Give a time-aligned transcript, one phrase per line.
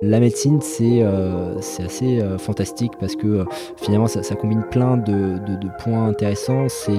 [0.00, 3.44] La médecine, c'est euh, assez euh, fantastique parce que euh,
[3.76, 6.68] finalement, ça, combine plein de, de, points intéressants.
[6.68, 6.92] C'est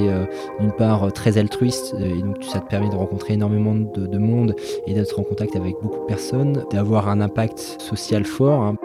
[0.60, 4.54] d'une part très altruiste et donc ça te permet de rencontrer énormément de, de monde
[4.86, 8.62] et d'être en contact avec beaucoup de personnes, d'avoir un impact social fort.
[8.64, 8.76] Hein.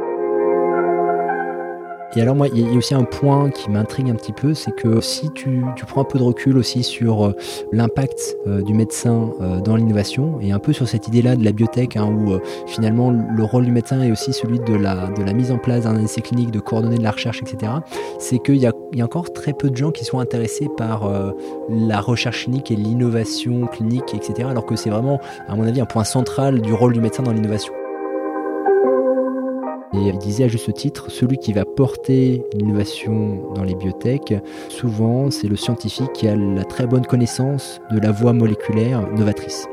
[2.16, 4.70] Et alors moi, il y a aussi un point qui m'intrigue un petit peu, c'est
[4.70, 7.32] que si tu, prends un peu de recul aussi sur euh,
[7.72, 11.50] l'impact euh, du médecin euh, dans l'innovation, et un peu sur cette idée-là de la
[11.50, 15.58] biotech, hein, où finalement le rôle du médecin est aussi celui de la, mise en
[15.58, 17.72] place d'un essai clinique, de coordonner de la recherche, etc.,
[18.18, 18.72] c'est qu'il y a,
[19.04, 21.10] encore très peu de gens qui sont intéressés par
[21.68, 25.86] la recherche clinique et l'innovation clinique, etc., alors que c'est vraiment, à mon avis, un
[25.86, 27.72] point central du rôle du médecin dans l'innovation.
[29.94, 34.34] Et il disait à juste titre, celui qui va porter l'innovation dans les biotech,
[34.68, 39.68] souvent c'est le scientifique qui a la très bonne connaissance de la voie moléculaire novatrice.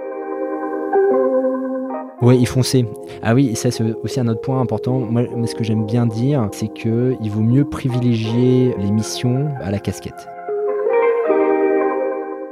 [2.22, 2.86] Oui, ils fonçaient.
[3.24, 5.00] Ah oui, ça c'est aussi un autre point important.
[5.00, 9.80] Moi, ce que j'aime bien dire, c'est qu'il vaut mieux privilégier les missions à la
[9.80, 10.28] casquette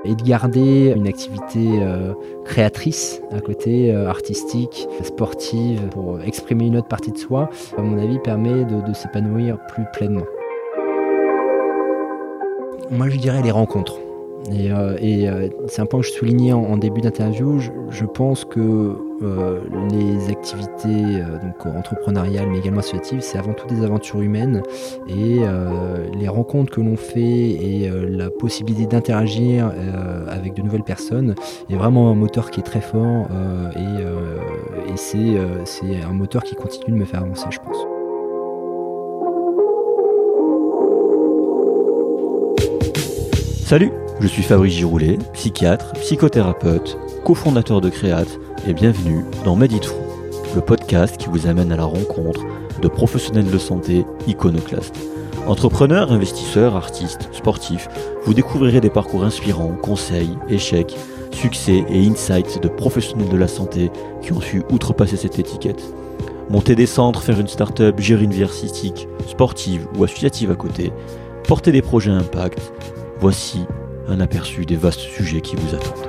[0.06, 2.14] et de garder une activité euh,
[2.46, 7.98] créatrice à côté, euh, artistique, sportive, pour exprimer une autre partie de soi, à mon
[7.98, 10.26] avis, permet de, s'épanouir plus pleinement.
[12.92, 14.00] Moi, je dirais les rencontres.
[14.52, 17.60] Et, euh, c'est un point que je soulignais en, début d'interview.
[17.60, 19.60] Je, pense que euh,
[19.92, 24.62] les activités donc entrepreneuriales, mais également associatives, c'est avant tout des aventures humaines.
[25.08, 25.40] Et
[26.18, 29.72] les rencontres que l'on fait et la possibilité d'interagir
[30.28, 31.36] avec de nouvelles personnes
[31.70, 33.28] est vraiment un moteur qui est très fort.
[33.76, 37.78] et, et c'est un moteur qui continue de me faire avancer, je pense.
[43.66, 49.82] Salut je suis Fabrice Giroulet, psychiatre, psychothérapeute, cofondateur de Créate et bienvenue dans Medit
[50.56, 52.42] le podcast qui vous amène à la rencontre
[52.82, 54.98] de professionnels de santé iconoclastes.
[55.48, 57.88] Entrepreneurs, investisseurs, artistes, sportifs,
[58.24, 60.98] vous découvrirez des parcours inspirants, conseils, échecs,
[61.32, 63.92] succès et insights de professionnels de la santé
[64.22, 65.84] qui ont su outrepasser cette étiquette.
[66.50, 70.92] Monter des centres, faire une start-up, gérer une vie artistique, sportive ou associative à côté,
[71.48, 72.74] porter des projets impact,
[73.20, 73.66] voici
[74.08, 76.09] un aperçu des vastes sujets qui vous attendent.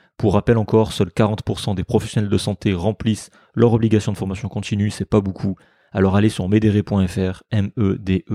[0.17, 4.91] pour rappel encore, seuls 40% des professionnels de santé remplissent leur obligation de formation continue,
[4.91, 5.55] c'est pas beaucoup.
[5.91, 8.25] Alors allez sur medere.fr, M-E-D-E-R-E.fr,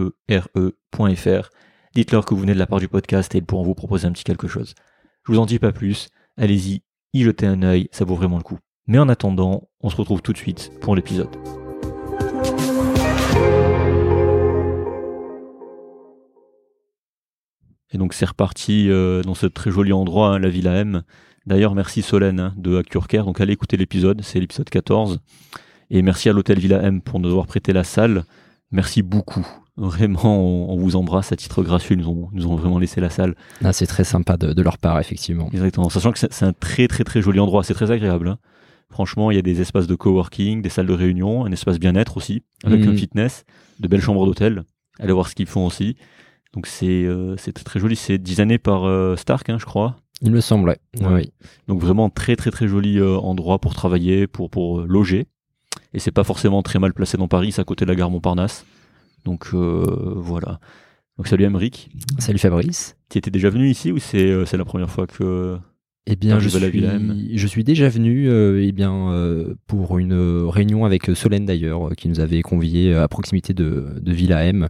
[1.94, 4.12] dites-leur que vous venez de la part du podcast et ils pourront vous proposer un
[4.12, 4.74] petit quelque chose.
[5.24, 6.82] Je vous en dis pas plus, allez-y,
[7.12, 8.58] y jetez un œil, ça vaut vraiment le coup.
[8.86, 11.34] Mais en attendant, on se retrouve tout de suite pour l'épisode.
[17.90, 21.02] Et donc c'est reparti euh, dans ce très joli endroit, hein, la Villa M.
[21.46, 23.24] D'ailleurs, merci Solène hein, de Acurcare.
[23.24, 25.20] Donc allez écouter l'épisode, c'est l'épisode 14.
[25.90, 28.24] Et merci à l'hôtel Villa M pour nous avoir prêté la salle.
[28.72, 29.46] Merci beaucoup.
[29.76, 31.94] Vraiment, on, vous embrasse à titre gracieux.
[31.94, 33.36] Ils nous ont, nous ont vraiment laissé la salle.
[33.62, 35.48] Ah, c'est très sympa de, leur part, effectivement.
[35.52, 35.90] Exactement.
[35.90, 37.62] Sachant que c'est un très très très joli endroit.
[37.62, 38.28] C'est très agréable.
[38.28, 38.38] Hein.
[38.88, 42.16] Franchement, il y a des espaces de coworking, des salles de réunion, un espace bien-être
[42.16, 42.96] aussi, avec un mhm.
[42.96, 43.44] fitness,
[43.78, 44.64] de belles chambres d'hôtel.
[44.98, 45.96] Allez voir ce qu'ils font aussi.
[46.54, 47.96] Donc c'est euh, très joli.
[47.96, 49.96] C'est designé par euh, Stark, hein, je crois.
[50.22, 51.32] Il me semble, oui.
[51.68, 55.26] Donc vraiment très très très joli endroit pour travailler, pour, pour loger.
[55.92, 58.10] Et c'est pas forcément très mal placé dans Paris, c'est à côté de la gare
[58.10, 58.64] Montparnasse.
[59.24, 60.58] Donc voilà.
[61.18, 61.90] Donc salut Emeric.
[62.18, 62.96] Salut Fabrice.
[63.08, 65.58] Tu étais déjà venu ici ou c'est la première fois que
[66.08, 70.84] eh bien, je suis, je suis déjà venu euh, eh bien, euh, pour une réunion
[70.84, 74.68] avec Solène d'ailleurs, euh, qui nous avait conviés à proximité de, de Villa M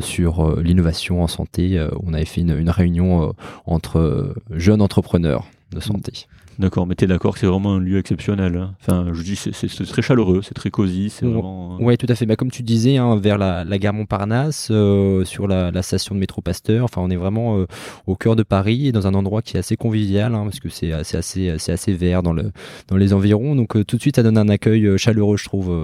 [0.00, 1.84] sur l'innovation en santé.
[2.02, 3.34] on avait fait une, une réunion
[3.66, 6.26] entre jeunes entrepreneurs de santé.
[6.58, 8.56] D'accord, mais tu es d'accord que c'est vraiment un lieu exceptionnel.
[8.56, 8.74] Hein.
[8.80, 11.78] Enfin, je dis, c'est très chaleureux, c'est très cosy, c'est vraiment.
[11.80, 12.26] Euh, ouais, tout à fait.
[12.26, 16.14] Bah, comme tu disais, hein, vers la, la, gare Montparnasse, euh, sur la, la, station
[16.14, 16.84] de métro Pasteur.
[16.84, 17.66] Enfin, on est vraiment euh,
[18.06, 20.68] au cœur de Paris et dans un endroit qui est assez convivial, hein, parce que
[20.68, 22.52] c'est assez, assez, assez vert dans le
[22.88, 23.56] dans les environs.
[23.56, 25.74] Donc tout de suite, ça donne un accueil chaleureux, je trouve,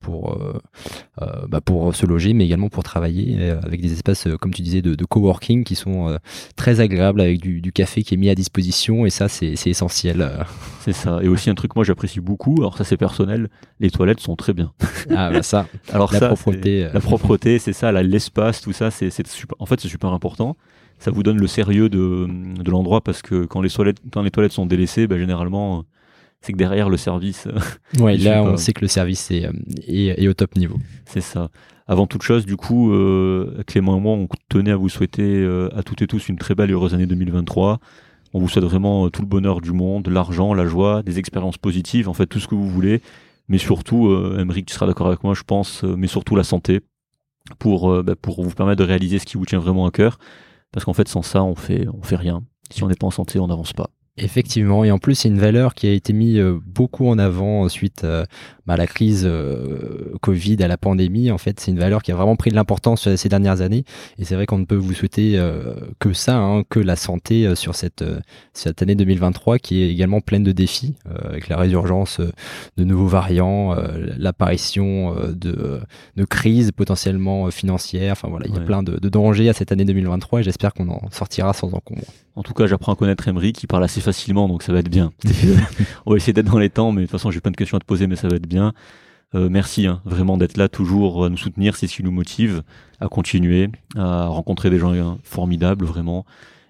[0.00, 0.38] pour
[1.48, 4.94] bah, pour se loger, mais également pour travailler, avec des espaces, comme tu disais, de,
[4.94, 6.18] de coworking qui sont
[6.56, 9.06] très agréables, avec du, du café qui est mis à disposition.
[9.06, 10.44] Et ça, c'est essentiel euh.
[10.80, 11.20] C'est ça.
[11.22, 13.48] Et aussi un truc moi j'apprécie beaucoup, alors ça c'est personnel,
[13.80, 14.72] les toilettes sont très bien.
[15.10, 15.66] Ah bah ça.
[15.92, 16.84] alors la propreté.
[16.84, 16.90] Euh.
[16.92, 19.56] La propreté, c'est ça, l'espace, tout ça, c'est super.
[19.58, 20.56] En fait, c'est super important.
[20.98, 22.28] Ça vous donne le sérieux de,
[22.62, 25.84] de l'endroit parce que quand les toilettes, quand les toilettes sont délaissées, bah, généralement
[26.40, 27.48] c'est que derrière le service.
[27.98, 29.48] ouais, là on sait que le service est,
[29.86, 30.76] est, au top niveau.
[31.06, 31.50] C'est ça.
[31.86, 35.82] Avant toute chose, du coup, euh, Clément et moi, on tenait à vous souhaiter à
[35.82, 37.80] toutes et tous une très belle et heureuse année 2023.
[38.34, 41.56] On vous souhaite vraiment euh, tout le bonheur du monde, l'argent, la joie, des expériences
[41.56, 43.00] positives, en fait tout ce que vous voulez.
[43.48, 46.80] Mais surtout, euh, tu seras d'accord avec moi, je pense, euh, mais surtout la santé
[47.58, 50.18] pour, euh, bah, pour vous permettre de réaliser ce qui vous tient vraiment à cœur.
[50.72, 52.42] Parce qu'en fait, sans ça, on fait, on fait rien.
[52.70, 53.90] Si on n'est pas en santé, on n'avance pas.
[54.16, 57.68] Effectivement, et en plus c'est une valeur qui a été mise euh, beaucoup en avant
[57.68, 58.24] suite euh,
[58.64, 61.32] bah, à la crise euh, Covid, à la pandémie.
[61.32, 63.84] En fait, c'est une valeur qui a vraiment pris de l'importance ces dernières années.
[64.18, 65.36] Et c'est vrai qu'on ne peut vous souhaiter
[65.98, 68.04] que ça, hein, que la santé sur cette
[68.52, 70.94] cette année 2023 qui est également pleine de défis,
[71.24, 72.20] avec la résurgence
[72.76, 73.74] de nouveaux variants,
[74.16, 75.80] l'apparition de,
[76.16, 78.12] de crises potentiellement financières.
[78.12, 80.72] Enfin voilà, il y a plein de, de dangers à cette année 2023 et j'espère
[80.72, 82.04] qu'on en sortira sans encombre.
[82.36, 84.88] En tout cas, j'apprends à connaître Emery qui parle assez facilement, donc ça va être
[84.88, 85.12] bien.
[86.06, 87.76] On va essayer d'être dans les temps, mais de toute façon, j'ai plein de questions
[87.76, 88.72] à te poser, mais ça va être bien.
[89.34, 92.62] Euh, merci hein, vraiment d'être là toujours à nous soutenir, c'est ce qui nous motive
[93.00, 96.24] à continuer, à rencontrer des gens formidables vraiment.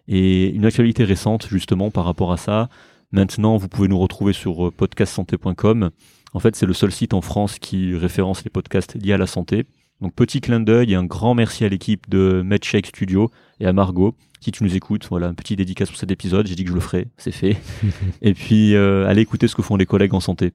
[0.07, 2.69] Et une actualité récente justement par rapport à ça.
[3.13, 5.91] Maintenant, vous pouvez nous retrouver sur euh, podcastsanté.com.
[6.33, 9.27] En fait, c'est le seul site en France qui référence les podcasts liés à la
[9.27, 9.67] santé.
[10.01, 13.73] Donc petit clin d'œil et un grand merci à l'équipe de MedShake Studio et à
[13.73, 14.15] Margot
[14.45, 16.47] si tu nous écoutes, voilà, un petit dédicace pour cet épisode.
[16.47, 17.57] J'ai dit que je le ferai, c'est fait.
[18.23, 20.53] et puis, euh, allez écouter ce que font les collègues en santé.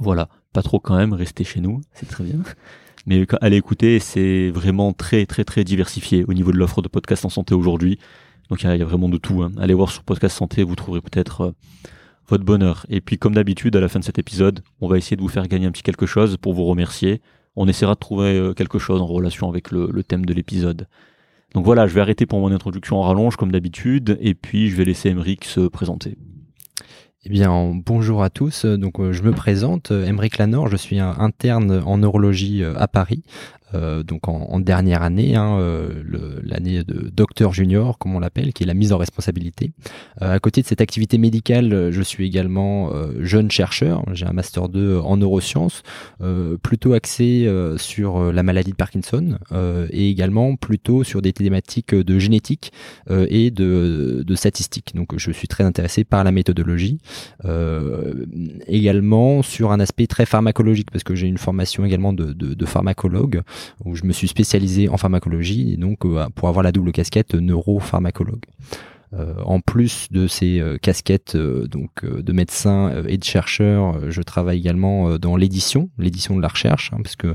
[0.00, 2.40] Voilà, pas trop quand même, restez chez nous, c'est très bien.
[3.06, 7.24] Mais allez écouter, c'est vraiment très, très, très diversifié au niveau de l'offre de podcast
[7.24, 8.00] en santé aujourd'hui.
[8.50, 9.44] Donc il y, a vraiment de tout.
[9.44, 9.52] Hein.
[9.58, 11.52] Allez voir sur Podcast Santé, vous trouverez peut-être euh,
[12.26, 12.86] votre bonheur.
[12.88, 15.28] Et puis comme d'habitude, à la fin de cet épisode, on va essayer de vous
[15.28, 17.22] faire gagner un petit quelque chose pour vous remercier.
[17.54, 20.88] On essaiera de trouver euh, quelque chose en relation avec le thème de l'épisode.
[21.56, 24.76] Donc voilà, je vais arrêter pour mon introduction en rallonge comme d'habitude, et puis je
[24.76, 26.18] vais laisser Emeric se présenter.
[27.24, 28.66] Eh bien, bonjour à tous.
[28.66, 30.68] Donc, euh, je me présente, Emeric Lanor.
[30.68, 33.22] Je suis interne en neurologie euh, à Paris.
[33.74, 36.02] Euh, donc en, dernière année, hein, euh,
[36.42, 39.72] l'année de docteur junior, comme on l'appelle, qui est la mise en responsabilité.
[40.22, 44.04] Euh, à côté de cette activité médicale, je suis également jeune chercheur.
[44.12, 45.82] J'ai un master 2 en neurosciences,
[46.62, 49.38] plutôt axé sur la maladie de Parkinson
[49.90, 52.72] et également plutôt sur des thématiques de génétique
[53.10, 54.94] et de, de statistiques.
[54.94, 56.98] Donc je suis très intéressé par la méthodologie,
[58.66, 62.66] également sur un aspect très pharmacologique parce que j'ai une formation également de, de, de
[62.66, 63.42] pharmacologue
[63.84, 67.34] où je me suis spécialisé en pharmacologie et donc euh, pour avoir la double casquette
[67.34, 68.44] neuropharmacologue.
[69.14, 74.22] Euh, en plus de ces euh, casquettes euh, donc de médecin et de chercheur, je
[74.22, 77.34] travaille également dans l'édition, l'édition de la recherche, hein, parce que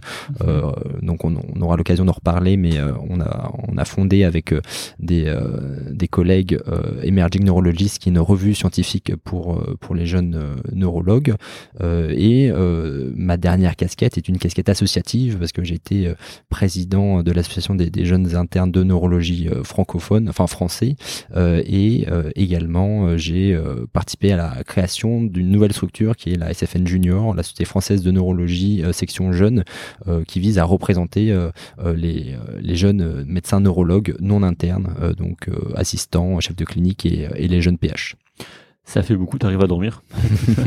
[1.01, 4.53] donc on, aura l'occasion d'en reparler, mais on a on a fondé avec
[4.99, 5.33] des
[5.89, 6.59] des collègues
[7.03, 11.35] Emerging Neurologists, qui est une revue scientifique pour pour les jeunes neurologues,
[11.83, 12.51] et
[13.15, 16.13] ma dernière casquette est une casquette associative parce que j'ai été
[16.49, 20.95] président de l'association des, des, jeunes internes de neurologie francophone, enfin français
[21.65, 26.35] et euh, également euh, j'ai euh, participé à la création d'une nouvelle structure qui est
[26.35, 29.63] la SFN Junior, la Société française de neurologie section jeunes,
[30.27, 31.35] qui vise à représenter
[31.95, 32.35] les,
[32.75, 38.15] jeunes médecins neurologues non internes, donc assistants, chefs de clinique et les jeunes PH.
[38.83, 40.01] Ça fait beaucoup, t'arrives à dormir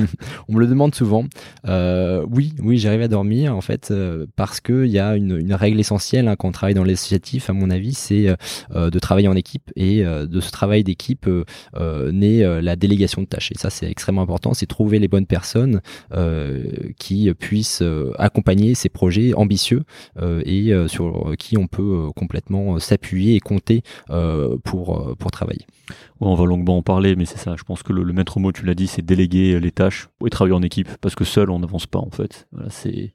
[0.49, 1.25] On me le demande souvent.
[1.67, 5.81] Euh, oui, oui, j'arrive à dormir en fait euh, parce qu'il y a une, règle
[5.81, 8.35] essentielle hein, quand on travaille dans l'associatif, à mon avis, c'est
[8.75, 11.29] euh, de travailler en équipe et de ce travail d'équipe
[12.13, 13.51] naît la délégation de tâches.
[13.53, 15.81] Et ça, c'est extrêmement important, c'est trouver les bonnes personnes
[16.99, 17.83] qui puissent
[18.19, 19.85] accompagner ces projets ambitieux
[20.23, 23.83] et sur qui on peut complètement s'appuyer et compter
[24.65, 25.67] pour, pour travailler.
[26.21, 27.55] on va longuement en parler, mais c'est ça.
[27.57, 30.55] Je pense que le, maître mot, tu l'as dit, c'est déléguer les tâches et travailler
[30.55, 32.47] en équipe, parce que seul, on n'avance pas en fait.
[32.69, 33.13] c'est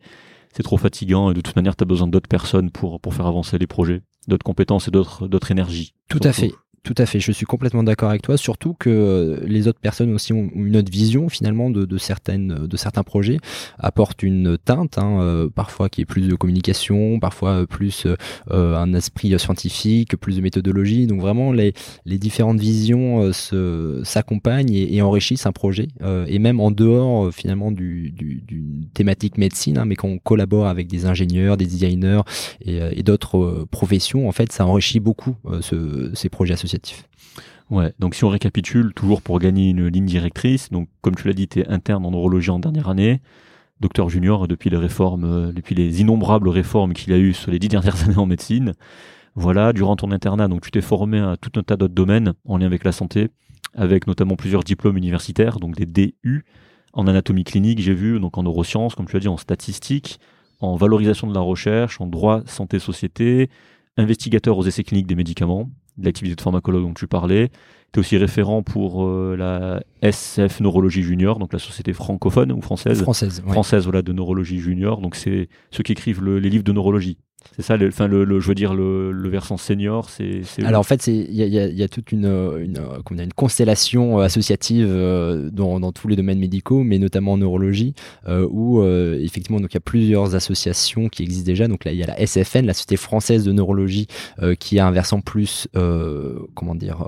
[0.53, 3.27] c'est trop fatigant et de toute manière, tu as besoin d'autres personnes pour, pour faire
[3.27, 5.93] avancer les projets, d'autres compétences et d'autres énergies.
[6.07, 6.51] Tout à fait.
[6.83, 10.13] Tout à fait, je suis complètement d'accord avec toi, surtout que euh, les autres personnes
[10.13, 13.37] aussi ont une autre vision finalement de, de certaines, de certains projets,
[13.77, 18.07] apportent une teinte, hein, euh, parfois qui est plus de communication, parfois plus
[18.49, 21.05] euh, un esprit scientifique, plus de méthodologie.
[21.05, 21.73] Donc vraiment, les,
[22.05, 23.31] les différentes visions
[24.03, 25.89] s'accompagnent et, et, enrichissent un projet,
[26.27, 30.67] et même en dehors finalement du, du, du thématique médecine, hein, mais quand on collabore
[30.67, 32.21] avec des ingénieurs, des designers
[32.61, 36.68] et, et d'autres professions, en fait, ça enrichit beaucoup ce, ces projets associés
[37.69, 41.33] Ouais, donc si on récapitule, toujours pour gagner une ligne directrice, donc comme tu l'as
[41.33, 43.21] dit, tu es interne en neurologie en dernière année,
[43.79, 47.59] docteur junior depuis les réformes, euh, depuis les innombrables réformes qu'il a eues sur les
[47.59, 48.73] dix dernières années en médecine.
[49.35, 52.57] Voilà, durant ton internat, donc tu t'es formé à tout un tas d'autres domaines en
[52.57, 53.29] lien avec la santé,
[53.75, 56.45] avec notamment plusieurs diplômes universitaires, donc des DU,
[56.93, 60.19] en anatomie clinique, j'ai vu, donc en neurosciences, comme tu as dit, en statistique,
[60.59, 63.49] en valorisation de la recherche, en droit santé-société,
[63.95, 65.69] investigateur aux essais cliniques des médicaments,
[65.99, 67.49] de l'activité de pharmacologue dont tu parlais.
[67.91, 72.61] Tu es aussi référent pour euh, la SF Neurologie Junior, donc la société francophone ou
[72.61, 75.01] française Française, Française voilà, de neurologie junior.
[75.01, 77.17] Donc c'est ceux qui écrivent les livres de neurologie.
[77.55, 77.89] C'est ça, le,
[78.23, 80.41] le, je veux dire, le, le versant senior, c'est.
[80.63, 82.79] Alors en fait, il y a, y, a, y a, toute une, une,
[83.11, 87.93] une constellation euh, associative euh, dans, dans, tous les domaines médicaux, mais notamment en neurologie,
[88.27, 91.67] euh, où effectivement, donc il y a plusieurs associations qui existent déjà.
[91.67, 94.07] Donc là, il y a la SFN, la Société française de neurologie,
[94.59, 95.67] qui a un versant plus,
[96.53, 97.05] comment dire,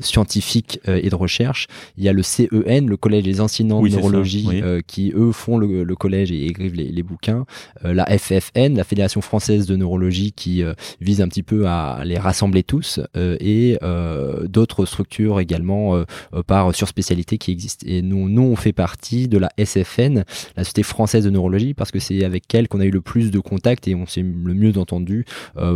[0.00, 1.66] scientifique et de recherche.
[1.96, 5.84] Il y a le CEN, le Collège des enseignants de neurologie, qui eux font le,
[5.84, 7.44] le collège et écrivent les, les bouquins.
[7.82, 12.18] la FFN, la Fédération française de neurologie qui euh, vise un petit peu à les
[12.18, 16.04] rassembler tous euh, et euh, d'autres structures également
[16.46, 17.84] par surspécialité qui existent.
[17.88, 20.24] Et nous, nous, on fait partie de la SFN,
[20.56, 23.30] la Société française de neurologie, parce que c'est avec elle qu'on a eu le plus
[23.30, 25.24] de contacts et on s'est le mieux entendu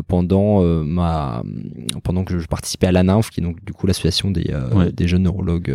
[0.07, 1.43] pendant ma
[2.03, 4.53] pendant que je participais à la NINF, qui est donc du coup l'association des,
[4.93, 5.75] des jeunes neurologues.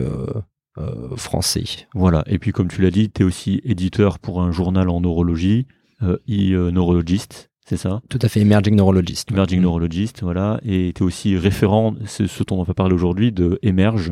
[1.16, 1.64] français.
[1.94, 5.02] Voilà, et puis comme tu l'as dit, tu es aussi éditeur pour un journal en
[5.02, 5.68] neurologie,
[6.02, 9.32] e-neurologist, c'est ça Tout à fait, Emerging Neurologist.
[9.32, 9.64] Emerging mm.
[9.64, 10.60] Neurologist, voilà.
[10.66, 14.12] Et tu es aussi référent, c'est ce dont on va parler aujourd'hui, de Emerge.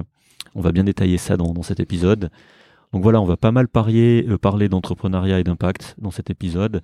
[0.56, 2.30] On va bien détailler ça dans, dans cet épisode.
[2.94, 6.82] Donc voilà, on va pas mal parier, euh, parler d'entrepreneuriat et d'impact dans cet épisode.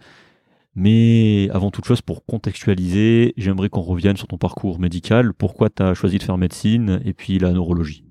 [0.76, 5.34] Mais avant toute chose, pour contextualiser, j'aimerais qu'on revienne sur ton parcours médical.
[5.34, 8.04] Pourquoi tu as choisi de faire médecine et puis la neurologie?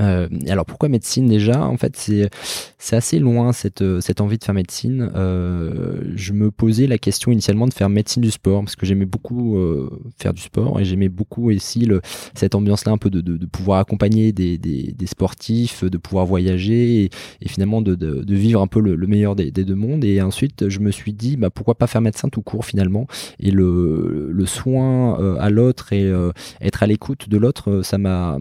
[0.00, 1.66] Euh, alors pourquoi médecine déjà?
[1.66, 2.30] En fait, c'est
[2.78, 5.10] c'est assez loin cette cette envie de faire médecine.
[5.14, 9.06] Euh, je me posais la question initialement de faire médecine du sport parce que j'aimais
[9.06, 12.00] beaucoup euh, faire du sport et j'aimais beaucoup aussi le,
[12.34, 16.26] cette ambiance-là un peu de, de, de pouvoir accompagner des, des, des, sportifs, de pouvoir
[16.26, 19.74] voyager et, et finalement de, de, vivre un peu le, le meilleur des, des, deux
[19.74, 20.04] mondes.
[20.04, 23.06] Et ensuite, je me suis dit bah pourquoi pas faire médecin tout court finalement?
[23.40, 27.98] Et le le soin euh, à l'autre et euh, être à l'écoute de l'autre, ça
[27.98, 28.38] m'a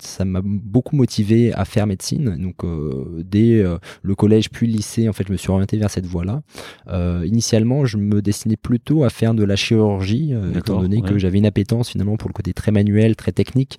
[0.00, 2.36] ça m'a beaucoup motivé à faire médecine.
[2.38, 5.76] Donc euh, dès euh, le collège puis le lycée, en fait, je me suis orienté
[5.76, 6.42] vers cette voie-là.
[6.88, 11.38] Euh, initialement, je me destinais plutôt à faire de la chirurgie, étant donné que j'avais
[11.38, 13.78] une appétence finalement pour le côté très manuel, très technique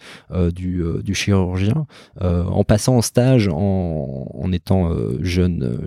[0.53, 1.85] du, du, chirurgien.
[2.21, 5.79] en passant en stage, en, en étant jeune,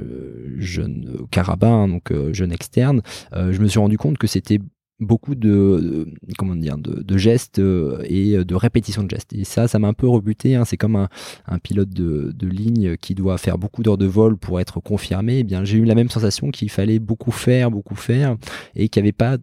[0.57, 4.59] jeune carabin, donc jeune externe, je me suis rendu compte que c'était
[5.01, 9.33] beaucoup de, comment dire de, gestes euh, et de répétitions de gestes.
[9.33, 10.65] Et ça ça m'a un peu rebuté hein.
[10.65, 11.09] c'est comme un,
[11.47, 15.39] un pilote de, de, ligne qui doit faire beaucoup d'heures de vol pour être confirmé.
[15.39, 18.37] Eh bien j'ai eu la même sensation qu'il fallait beaucoup faire beaucoup faire
[18.75, 19.37] et qu'il n'y avait pas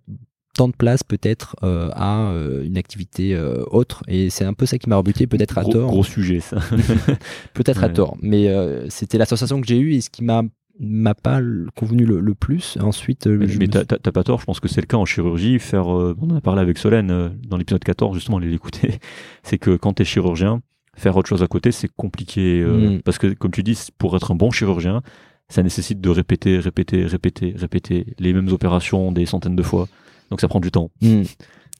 [0.53, 3.37] tant de place peut-être euh, à euh, une activité
[3.71, 4.03] autre.
[4.07, 5.89] Et c'est un peu ça qui m'a rebuté peut-être à tort.
[5.89, 6.59] gros sujet ça.
[7.53, 8.17] Peut-être à tort.
[8.21, 8.49] Mais
[8.89, 10.43] c'était la sensation que j'ai eue et ce qui m'a
[10.79, 11.41] m'a pas
[11.75, 12.77] convenu le, plus.
[12.81, 14.39] Ensuite, euh, mais, t'as pas tort.
[14.39, 15.59] Je pense que c'est le cas en chirurgie.
[15.59, 18.99] Faire, euh, on en a parlé avec Solène euh, dans l'épisode 14 justement, allez l'écouter.
[19.43, 20.61] c'est que quand t'es chirurgien,
[20.95, 23.01] faire autre chose à côté, c'est compliqué mm.
[23.03, 25.01] parce que comme tu dis, pour être un bon chirurgien,
[25.47, 29.87] ça nécessite de répéter, répéter, répéter, répéter les mêmes opérations des centaines de fois.
[30.29, 30.91] Donc ça prend du temps.
[31.01, 31.23] Mm.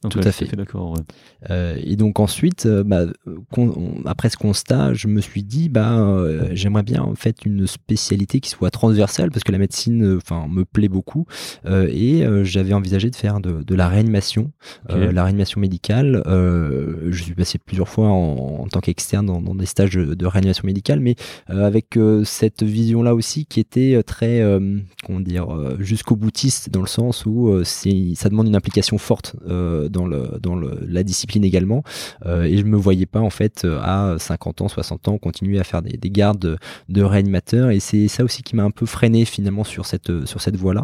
[0.10, 0.56] Tout à fait.
[0.56, 0.96] D'accord.
[1.50, 3.06] Euh, et donc ensuite, euh, bah,
[4.06, 8.40] après ce constat, je me suis dit, bah, euh, j'aimerais bien en fait une spécialité
[8.40, 11.26] qui soit transversale parce que la médecine, enfin, me plaît beaucoup.
[11.66, 14.52] et j'avais envisagé de faire de, de la réanimation,
[14.90, 16.24] la réanimation médicale.
[16.26, 20.26] je suis passé plusieurs fois en, en tant qu'externe dans, dans, des stages de, de
[20.26, 21.16] réanimation médicale, mais
[21.48, 24.44] avec cette vision-là aussi qui était très,
[25.06, 25.48] comment dire,
[25.80, 29.36] jusqu'au boutiste dans le sens où c'est, ça demande une implication forte
[29.96, 31.84] dans, le, dans le, la discipline également.
[32.26, 35.64] Euh, et je me voyais pas en fait à 50 ans, 60 ans continuer à
[35.64, 36.58] faire des, des gardes de,
[36.90, 37.72] de réanimateurs.
[37.72, 40.84] Et c'est ça aussi qui m'a un peu freiné finalement sur cette, sur cette voie-là.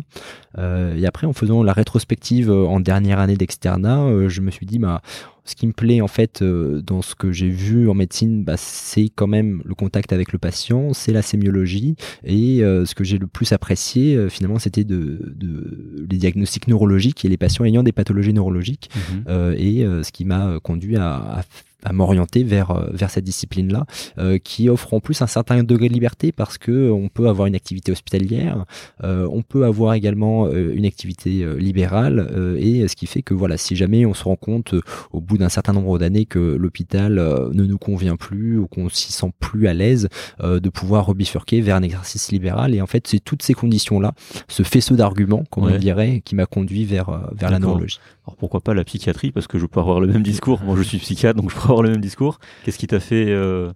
[0.57, 4.65] Euh, et après, en faisant la rétrospective en dernière année d'externat, euh, je me suis
[4.65, 5.01] dit, bah,
[5.43, 8.57] ce qui me plaît en fait euh, dans ce que j'ai vu en médecine, bah,
[8.57, 13.03] c'est quand même le contact avec le patient, c'est la sémiologie et euh, ce que
[13.03, 17.65] j'ai le plus apprécié euh, finalement c'était de, de, les diagnostics neurologiques et les patients
[17.65, 21.43] ayant des pathologies neurologiques mmh et ce qui m'a conduit à, à
[21.83, 23.85] à m'orienter vers euh, vers cette discipline là
[24.17, 27.47] euh, qui offre en plus un certain degré de liberté parce que on peut avoir
[27.47, 28.65] une activité hospitalière
[29.03, 33.75] euh, on peut avoir également une activité libérale et ce qui fait que voilà si
[33.75, 34.75] jamais on se rend compte
[35.11, 39.11] au bout d'un certain nombre d'années que l'hôpital ne nous convient plus ou qu'on s'y
[39.11, 40.09] sent plus à l'aise
[40.41, 42.75] de pouvoir rebifurquer vers un exercice libéral.
[42.75, 44.13] Et en fait c'est toutes ces conditions là
[44.47, 47.99] ce faisceau d'arguments comme on dirait qui m'a conduit vers vers la neurologie.
[48.25, 50.61] Alors pourquoi pas la psychiatrie parce que je peux avoir le même discours.
[50.63, 52.39] Moi je suis psychiatre donc je le même discours.
[52.63, 53.71] Qu'est-ce qui t'a fait euh,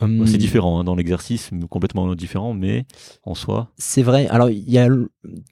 [0.00, 0.26] Hum.
[0.26, 2.86] c'est différent hein, dans l'exercice, complètement différent, mais
[3.24, 3.70] en soi.
[3.76, 4.26] C'est vrai.
[4.28, 4.88] Alors il y a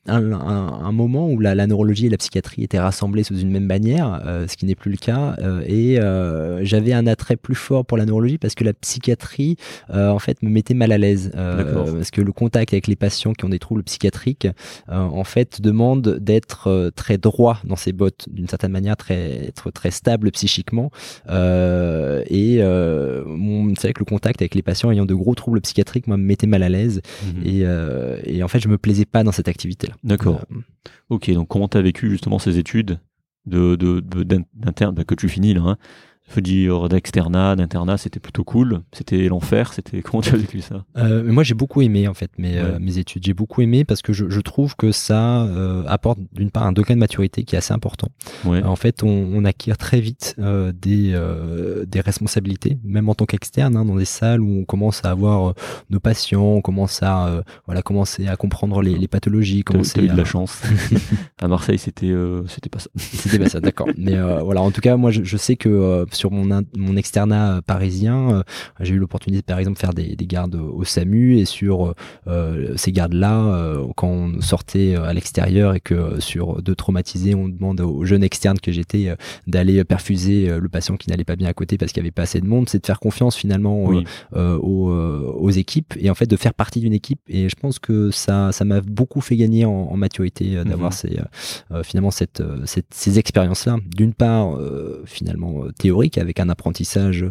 [0.06, 4.48] un, moment où la, neurologie et la psychiatrie étaient rassemblées sous une même bannière, euh,
[4.48, 5.36] ce qui n'est plus le cas.
[5.40, 9.56] Euh, et euh, j'avais un attrait plus fort pour la neurologie parce que la psychiatrie,
[9.92, 11.30] en fait, me mettait mal à l'aise.
[11.34, 14.48] parce que le contact avec les patients qui ont des troubles psychiatriques,
[14.88, 19.90] en fait, demande d'être très droit dans ses bottes, d'une certaine manière, très être très
[19.90, 20.90] stable psychiquement.
[21.28, 26.16] et c'est vrai que le contact avec les patients ayant de gros troubles psychiatriques, moi,
[26.16, 27.02] me mettait mal à l'aise.
[27.24, 27.42] Mhm.
[27.46, 29.94] Euh, et, en fait, je me plaisais pas dans cette activité-là.
[30.04, 30.40] D'accord.
[30.52, 30.60] Euh,
[31.08, 32.98] ok, donc comment tu as vécu justement ces études
[33.46, 33.76] de,
[34.90, 35.76] bah, que tu finis là hein
[36.36, 38.82] veux dire d'externat, d'internat, c'était plutôt cool.
[38.92, 39.72] C'était l'enfer.
[39.72, 40.84] C'était comment tu as vécu ça?
[40.96, 43.24] Euh, Moi, j'ai beaucoup aimé en fait mes, euh, mes études.
[43.24, 46.72] J'ai beaucoup aimé parce que je, je trouve que ça euh, apporte d'une part un
[46.72, 48.08] degré de maturité qui est assez important.
[48.44, 48.62] Ouais.
[48.62, 51.18] En fait, on, on, acquiert très vite euh, des
[51.86, 55.54] des responsabilités, même en tant qu'externe, hein, dans des salles où on commence à avoir
[55.88, 59.64] nos patients, on commence à voilà commencer à comprendre les, les pathologies.
[59.64, 60.62] Commencer eu de la chance.
[61.42, 62.12] à Marseille, c'était
[62.46, 62.90] c'était pas ça.
[62.96, 63.88] C'était pas ça, d'accord.
[63.96, 67.60] Mais voilà, en tout cas, moi, je, je sais que sur mon, mon externat euh,
[67.62, 68.42] parisien, euh,
[68.80, 71.94] j'ai eu l'opportunité par exemple de faire des, des, gardes au SAMU et sur
[72.28, 77.80] euh, ces gardes-là, quand on sortait à l'extérieur et que sur deux traumatisés, on demande
[77.80, 79.14] aux jeunes externes que j'étais
[79.46, 82.22] d'aller perfuser le patient qui n'allait pas bien à côté parce qu'il n'y avait pas
[82.22, 83.90] assez de monde, c'est de faire confiance finalement
[84.32, 87.20] aux, aux, équipes et en fait de faire partie d'une équipe.
[87.28, 90.96] Et je pense que ça ça m'a beaucoup fait gagner en, maturité d'avoir mhm.
[90.96, 91.18] ces,
[91.82, 93.78] finalement cette, cette ces expériences-là.
[93.96, 94.58] D'une part,
[95.06, 97.24] finalement théorique avec un apprentissage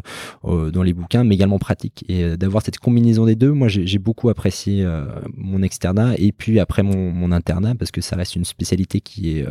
[0.45, 2.05] euh, dans les bouquins, mais également pratique.
[2.07, 6.31] Et euh, d'avoir cette combinaison des deux, moi j'ai beaucoup apprécié euh, mon externat et
[6.31, 9.45] puis après mon, mon, internat parce que ça reste une spécialité qui est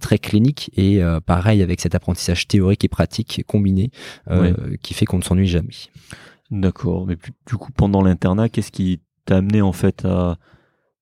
[0.00, 3.90] très clinique et pareil avec cet apprentissage théorique et pratique combiné
[4.82, 5.68] qui fait qu'on ne s'ennuie jamais.
[6.50, 10.38] D'accord, mais du coup pendant l'internat, qu'est-ce qui t'a amené en fait à,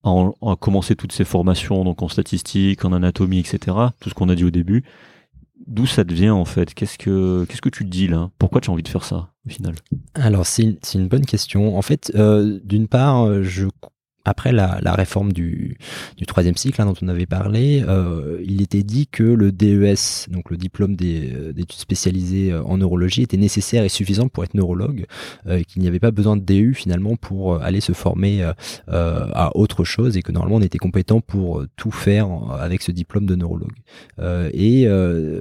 [0.02, 3.76] à, commencer toutes ces formations donc en statistique, en anatomie, etc.
[4.00, 4.84] Tout ce qu'on a dit au début
[5.66, 6.74] d'où ça te vient en fait?
[6.74, 8.30] Qu'est-ce que tu te dis là?
[8.38, 9.74] Pourquoi tu as envie de faire ça au final?
[10.14, 11.76] Alors c'est une, bonne question.
[11.76, 13.66] En fait, euh, d'une part, euh, je
[14.30, 15.76] après la, réforme du,
[16.26, 20.50] troisième cycle hein, dont on avait parlé, euh, il était dit que le DES, donc
[20.50, 25.06] le diplôme euh, d'études spécialisées euh, en neurologie, était nécessaire et suffisant pour être neurologue,
[25.66, 28.48] qu'il n'y avait pas besoin de DU finalement pour aller se former
[28.88, 33.26] à autre chose et que normalement on était compétent pour tout faire avec ce diplôme
[33.26, 33.72] de neurologue.
[34.52, 34.86] et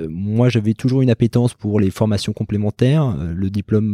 [0.09, 3.15] moi j'avais toujours une appétence pour les formations complémentaires.
[3.17, 3.93] Le diplôme,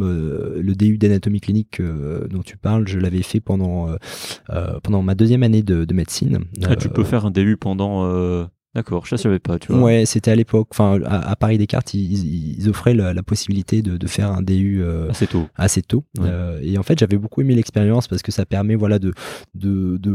[0.58, 3.88] le DU d'anatomie clinique dont tu parles, je l'avais fait pendant
[4.86, 6.44] pendant ma deuxième année de, médecine.
[6.62, 8.04] Ah, tu peux euh, faire un DU pendant.
[8.06, 8.44] Euh,
[8.74, 9.82] d'accord, je ne savais pas, tu vois.
[9.82, 10.68] Ouais, c'était à l'époque.
[10.70, 15.26] Enfin, à, Paris Descartes, ils, ils offraient la, possibilité de, faire un DU euh, assez
[15.26, 15.46] tôt.
[15.56, 16.04] Assez tôt.
[16.62, 19.12] et en fait, j'avais beaucoup aimé l'expérience parce que ça permet, voilà, de,
[19.54, 20.14] de, de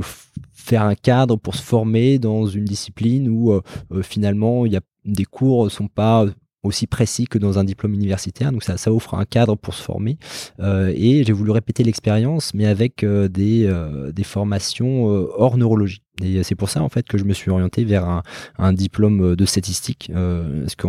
[0.53, 3.59] faire un cadre pour se former dans une discipline où
[4.03, 6.27] finalement, il y a des cours sont pas
[6.63, 8.51] aussi précis que dans un diplôme universitaire.
[8.51, 10.17] Donc ça, ça offre un cadre pour se former.
[10.59, 16.03] Euh, et j'ai voulu répéter l'expérience, mais avec euh, des, euh, des formations hors neurologie.
[16.21, 18.23] Et c'est pour ça en fait que je me suis orienté vers un,
[18.57, 20.11] un diplôme de statistique.
[20.15, 20.87] Euh, parce que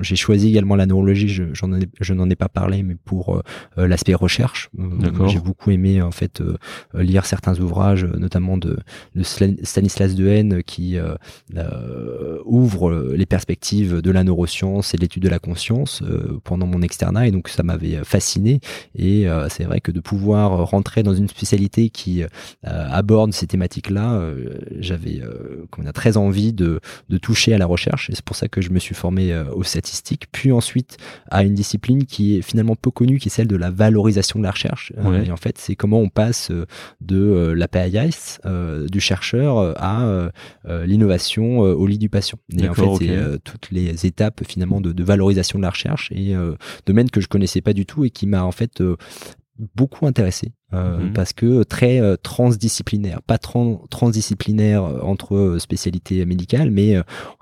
[0.00, 1.28] j'ai choisi également la neurologie.
[1.28, 3.36] Je, j'en ai, je n'en ai pas parlé, mais pour
[3.78, 4.70] euh, l'aspect recherche.
[4.78, 6.56] Euh, j'ai beaucoup aimé en fait euh,
[6.94, 8.78] lire certains ouvrages, notamment de,
[9.14, 10.96] de Stanislas Dehaene, qui
[12.44, 16.02] ouvre les perspectives de la neuroscience et de l'étude de la conscience
[16.44, 17.28] pendant mon externat.
[17.28, 18.60] Et donc ça m'avait fasciné.
[18.96, 22.22] Et c'est vrai que de pouvoir rentrer dans une spécialité qui
[22.62, 24.32] aborde ces thématiques-là,
[24.78, 25.20] j'avais
[25.70, 28.10] qu'on a très envie de, de, toucher à la recherche.
[28.10, 30.26] Et c'est pour ça que je me suis formé aux statistiques.
[30.32, 30.96] Puis ensuite
[31.30, 34.44] à une discipline qui est finalement peu connue qui est celle de la valorisation de
[34.44, 34.92] la recherche.
[35.24, 36.50] Et en fait c'est comment on passe
[37.00, 38.40] de la PAIS
[38.90, 40.30] du chercheur à
[40.86, 42.38] l'innovation au lit du patient.
[42.56, 46.10] Et en fait c'est toutes les étapes finalement de, de, valorisation de la recherche.
[46.12, 46.34] Et
[46.86, 48.82] domaine que je connaissais pas du tout et qui m'a en fait
[49.74, 51.12] beaucoup intéressé euh, mhm.
[51.12, 56.96] parce que très euh, transdisciplinaire, pas transdisciplinaire euh, entre spécialités médicales, mais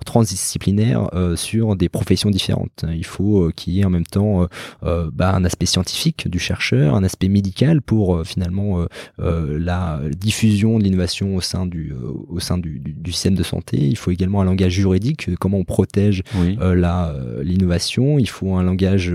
[0.07, 2.85] transdisciplinaire sur des professions différentes.
[2.91, 4.47] Il faut qu'il y ait en même temps
[4.83, 8.87] bah, un aspect scientifique du chercheur, un aspect médical pour finalement
[9.19, 11.93] la diffusion de l'innovation au sein du
[12.29, 13.77] au sein du, du, système de santé.
[13.79, 16.23] Il faut également un langage juridique, comment on protège
[16.59, 18.19] la l'innovation.
[18.19, 19.15] Il faut un langage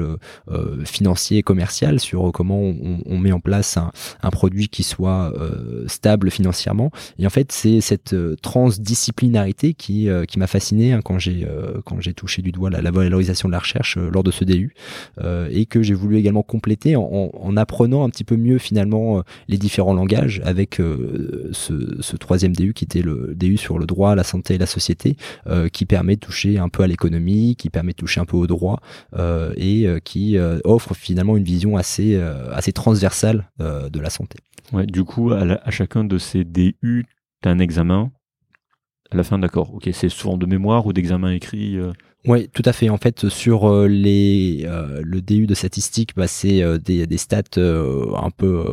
[0.86, 5.34] financier et commercial sur comment on, on met en place un, un produit qui soit
[5.36, 6.92] euh, stable financièrement.
[7.20, 11.48] Et en fait, c'est cette euh, transdisciplinarité qui, euh, qui m'a fasciné hein, quand j'ai
[11.86, 14.74] quand j'ai touché du doigt la, la, valorisation de la recherche lors de ce DU
[15.50, 19.58] et que j'ai voulu également compléter en, en, apprenant un petit peu mieux finalement les
[19.58, 20.76] différents langages avec
[21.52, 24.66] ce, ce, troisième DU qui était le DU sur le droit, la santé et la
[24.66, 25.18] société,
[25.72, 28.48] qui permet de toucher un peu à l'économie, qui permet de toucher un peu au
[28.48, 28.80] droit
[29.58, 32.20] et qui offre finalement une vision assez
[32.52, 33.50] assez transversale
[33.94, 34.38] de la santé.
[34.74, 38.12] Ouais, du coup, à, chacun de ces DU, tu as un examen
[39.12, 39.74] à la fin, d'accord.
[39.76, 41.92] Ok, c'est souvent de mémoire ou d'examen écrit euh
[42.26, 42.90] Oui, tout à fait.
[42.90, 47.44] En fait, sur euh, les, euh, le DU de statistique, bah, c'est des, des, stats
[47.58, 48.66] un peu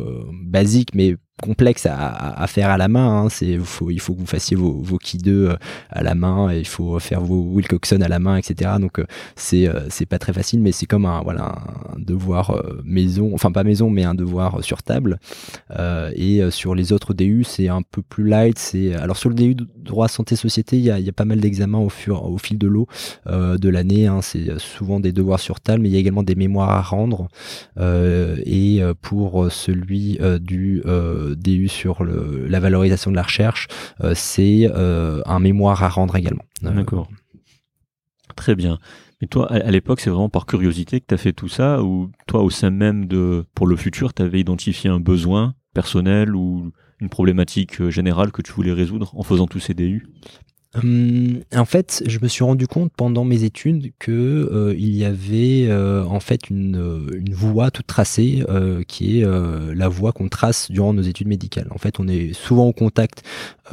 [0.43, 3.25] basiques, mais complexe à, faire à la main.
[3.25, 3.29] Hein.
[3.63, 5.55] Faut, il faut que vous fassiez vos, vos key 2 euh,
[5.89, 8.71] à la main, et il faut faire vos Wilcoxon à la main, etc.
[8.79, 11.55] Donc euh, c'est euh, c'est pas très facile, mais c'est comme un voilà
[11.93, 15.19] un devoir maison, enfin pas maison, mais un devoir sur table.
[16.15, 18.57] et sur les autres DU, c'est un peu plus light.
[18.57, 21.39] C'est alors sur le DU droit santé société, il y a, y a pas mal
[21.39, 22.87] d'examens au, fur, au fil de l'eau
[23.25, 24.07] de l'année.
[24.07, 24.19] Hein.
[24.21, 27.27] C'est souvent des devoirs sur table, mais il y a également des mémoires à rendre.
[27.79, 30.83] et pour celui du
[31.35, 33.67] DU sur la valorisation de la recherche,
[34.03, 36.45] euh, c'est euh, un mémoire à rendre également.
[36.63, 37.09] Euh, D'accord.
[38.35, 38.79] Très bien.
[39.21, 42.11] Mais toi, à l'époque, c'est vraiment par curiosité que tu as fait tout ça ou
[42.27, 46.71] toi, au sein même de, pour le futur, tu avais identifié un besoin personnel ou
[46.99, 50.07] une problématique générale que tu voulais résoudre en faisant tous ces DU
[50.73, 55.03] Hum, en fait, je me suis rendu compte pendant mes études que euh, il y
[55.03, 58.45] avait euh, en fait une, euh, voie toute tracée
[58.87, 59.25] qui est
[59.75, 61.67] la voie qu'on trace durant nos études médicales.
[61.71, 63.23] En fait, on est souvent au contact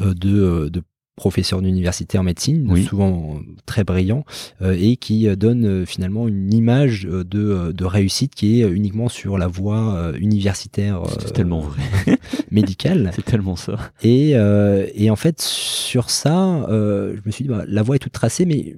[0.01, 0.71] de
[1.19, 4.25] professeur d'université en médecine, souvent très brillant,
[4.63, 9.09] euh, et qui euh, donne euh, finalement une image de, de, réussite qui est uniquement
[9.09, 11.03] sur la voie universitaire
[11.35, 11.83] tellement vrai.
[12.53, 13.11] médicale.
[13.17, 13.77] C'est tellement ça.
[14.03, 18.13] Et, et en fait, sur ça, je me suis dit, bah, la voie est toute
[18.13, 18.77] tracée, mais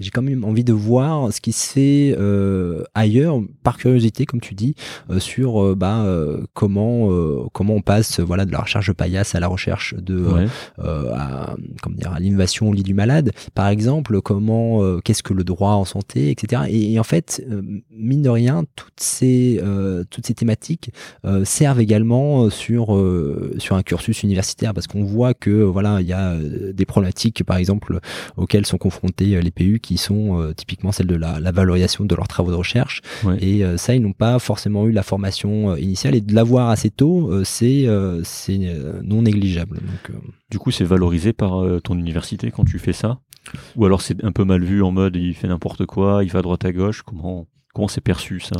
[0.00, 4.40] j'ai quand même envie de voir ce qui se fait euh, ailleurs, par curiosité, comme
[4.40, 4.74] tu dis,
[5.10, 6.06] euh, sur euh, bah,
[6.54, 7.08] comment
[7.52, 10.46] comment on passe voilà de la recherche de paillasse à la recherche de
[10.78, 14.20] à, comment dire à l'innovation au lit du malade, par exemple.
[14.20, 16.62] Comment qu'est-ce que le droit en santé, etc.
[16.68, 17.46] Et, en fait,
[17.90, 19.60] mine de rien, toutes ces
[20.10, 20.90] toutes ces thématiques
[21.44, 22.86] servent également sur
[23.58, 27.56] sur un cursus universitaire parce qu'on voit que voilà il y a des problématiques par
[27.56, 28.00] exemple
[28.36, 32.26] auxquelles sont confrontés les PU qui sont euh, typiquement celles de la, valorisation de leurs
[32.26, 33.02] travaux de recherche.
[33.40, 36.16] Et euh, ça, ils n'ont pas forcément eu la formation euh, initiale.
[36.16, 37.86] Et de l'avoir assez tôt, c'est
[38.24, 38.58] c'est
[39.02, 39.76] non négligeable.
[39.76, 40.18] Donc,
[40.50, 43.20] du coup, c'est valorisé par ton université quand tu fais ça?
[43.76, 46.40] Ou alors c'est un peu mal vu en mode il fait n'importe quoi, il va
[46.40, 47.02] à droite à gauche?
[47.02, 48.56] Comment Comment c'est perçu ça?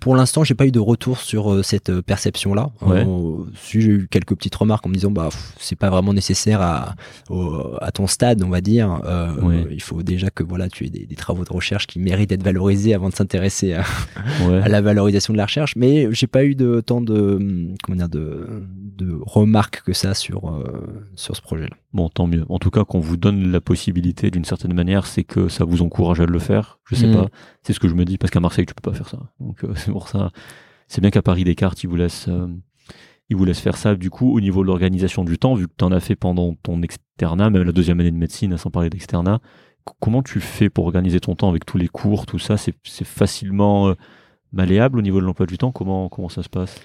[0.00, 2.70] Pour l'instant, j'ai pas eu de retour sur euh, cette euh, perception-là.
[2.82, 6.60] Euh, si j'ai eu quelques petites remarques en me disant bah c'est pas vraiment nécessaire
[6.60, 6.94] à,
[7.80, 9.00] à ton stade, on va dire.
[9.70, 12.92] Il faut déjà que voilà tu aies des, travaux de recherche qui méritent d'être valorisés
[12.92, 15.74] avant de s'intéresser à, la valorisation de la recherche.
[15.76, 18.64] Mais j'ai pas eu de tant de comment dire de,
[18.96, 20.62] de remarques que ça sur
[21.14, 21.76] sur ce projet-là.
[21.94, 22.44] Bon, tant mieux.
[22.48, 25.82] En tout cas, qu'on vous donne la possibilité d'une certaine manière, c'est que ça vous
[25.82, 26.78] encourage à le faire.
[26.84, 27.14] Je sais mm.
[27.14, 27.28] pas.
[27.62, 29.18] C'est ce que je me dis parce qu'à Marseille, tu peux pas faire ça.
[29.40, 30.30] Donc c'est pour ça.
[30.88, 33.94] C'est bien qu'à Paris Descartes, ils vous laissent, euh, faire ça.
[33.94, 36.54] Du coup, au niveau de l'organisation du temps, vu que tu en as fait pendant
[36.54, 39.40] ton externat, même la deuxième année de médecine, sans parler d'externat,
[40.00, 42.56] comment tu fais pour organiser ton temps avec tous les cours, tout ça?
[42.56, 43.94] C'est facilement euh,
[44.52, 45.72] malléable au niveau de l'emploi du temps?
[45.72, 46.80] Comment, ça se passe?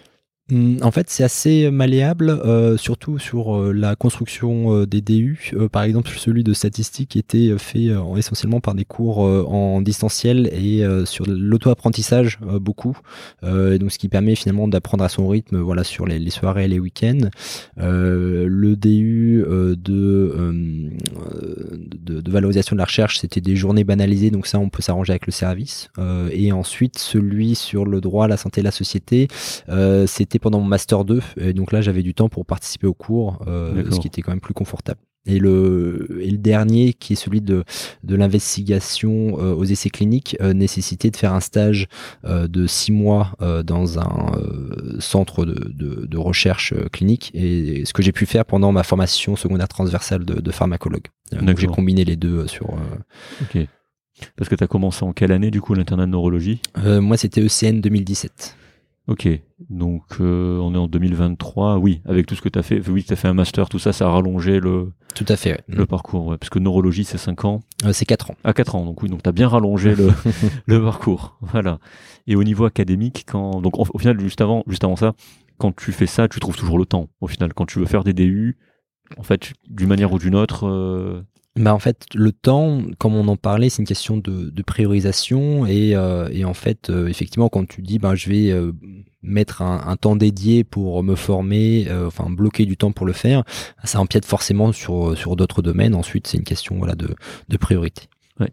[0.49, 5.51] En fait, c'est assez malléable, euh, surtout sur euh, la construction euh, des DU.
[5.73, 11.25] par exemple, celui de statistique était fait essentiellement par des cours en distanciel et sur
[11.27, 12.97] l'auto-apprentissage beaucoup.
[13.43, 16.79] donc, ce qui permet finalement d'apprendre à son rythme, voilà, sur les, soirées et les
[16.79, 17.29] week-ends.
[17.77, 20.91] le DU de,
[22.27, 25.25] de, valorisation de la recherche, c'était des journées banalisées, donc ça, on peut s'arranger avec
[25.25, 25.89] le service.
[26.31, 29.27] et ensuite, celui sur le droit, la santé et la société,
[30.05, 33.39] c'était pendant mon master 2 et donc là j'avais du temps pour participer au cours
[33.47, 37.17] euh, ce qui était quand même plus confortable et le, et le dernier qui est
[37.17, 37.63] celui de,
[38.03, 41.87] de l'investigation euh, aux essais cliniques euh, nécessitait de faire un stage
[42.23, 44.31] de six mois dans un
[44.99, 47.31] centre de, de, recherche clinique.
[47.33, 51.07] Et ce que j'ai pu faire pendant ma formation secondaire transversale de, pharmacologue.
[51.31, 52.69] Donc j'ai combiné les deux sur
[53.41, 53.67] ok.
[54.35, 56.61] Parce que tu as commencé en quelle année du coup l'internat de neurologie?
[56.85, 58.55] Moi c'était ECN 2017.
[59.07, 59.29] Ok,
[59.69, 63.05] donc euh, on est en 2023, oui, avec tout ce que tu as fait, oui,
[63.05, 65.85] tu as fait un master, tout ça, ça a rallongé le, tout à fait, le
[65.85, 67.61] parcours, ouais, parce que neurologie c'est 5 ans.
[67.85, 68.35] Euh, c'est 4 ans.
[68.43, 70.09] À ah, 4 ans, donc oui, donc tu as bien rallongé le,
[70.65, 71.79] le parcours, voilà.
[72.27, 75.13] Et au niveau académique, quand, donc au final, juste avant, juste avant ça,
[75.57, 78.03] quand tu fais ça, tu trouves toujours le temps, au final, quand tu veux faire
[78.03, 78.57] des DU,
[79.15, 81.23] en fait, d'une manière ou d'une autre, euh,
[81.57, 85.65] bah en fait, le temps, comme on en parlait, c'est une question de, de priorisation
[85.65, 88.73] et, euh, et, en fait, euh, effectivement, quand tu dis, ben, je vais euh,
[89.23, 93.43] mettre un, temps dédié pour me former, enfin bloquer du temps pour le faire,
[93.83, 95.95] ça empiète forcément sur sur d'autres domaines.
[95.95, 97.09] Ensuite, c'est une question voilà de,
[97.49, 98.03] de priorité.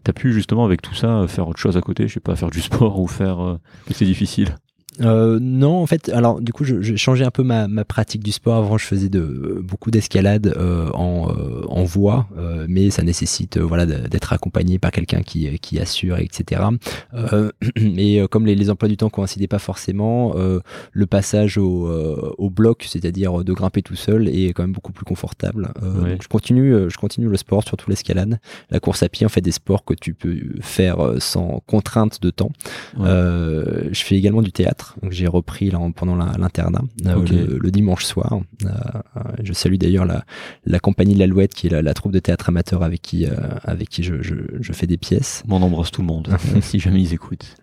[0.03, 2.49] T'as pu justement avec tout ça faire autre chose à côté, je sais pas, faire
[2.49, 3.59] du sport ou faire,
[3.91, 4.57] c'est difficile.
[5.01, 8.31] Euh, non, en fait, alors du coup, j'ai changé un peu ma, ma, pratique du
[8.31, 8.55] sport.
[8.55, 13.57] Avant, je faisais de beaucoup d'escalade euh, en, euh, en voie, euh, mais ça nécessite
[13.57, 16.61] voilà d'être accompagné par quelqu'un qui, qui assure, etc.
[17.85, 20.33] et comme les, les, emplois du temps coïncidaient pas forcément,
[20.91, 21.89] le passage au,
[22.37, 25.69] au bloc, c'est-à-dire de grimper tout seul, est quand même beaucoup plus confortable.
[25.81, 29.41] Donc je continue, je continue le sport, surtout l'escalade, la course à pied, en fait,
[29.41, 32.51] des sports que tu peux faire sans contrainte de temps.
[32.97, 34.84] je fais également du théâtre.
[35.01, 38.39] Donc j'ai repris là, pendant l'internat euh, le, dimanche soir.
[38.63, 38.69] Euh,
[39.43, 40.25] je salue d'ailleurs la,
[40.65, 43.31] la compagnie de l'Alouette qui est la, troupe de théâtre amateur avec qui, euh,
[43.63, 45.43] avec qui je, je, je, fais des pièces.
[45.49, 47.55] On embrasse tout le monde si jamais ils écoutent.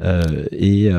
[0.00, 0.90] Euh, et,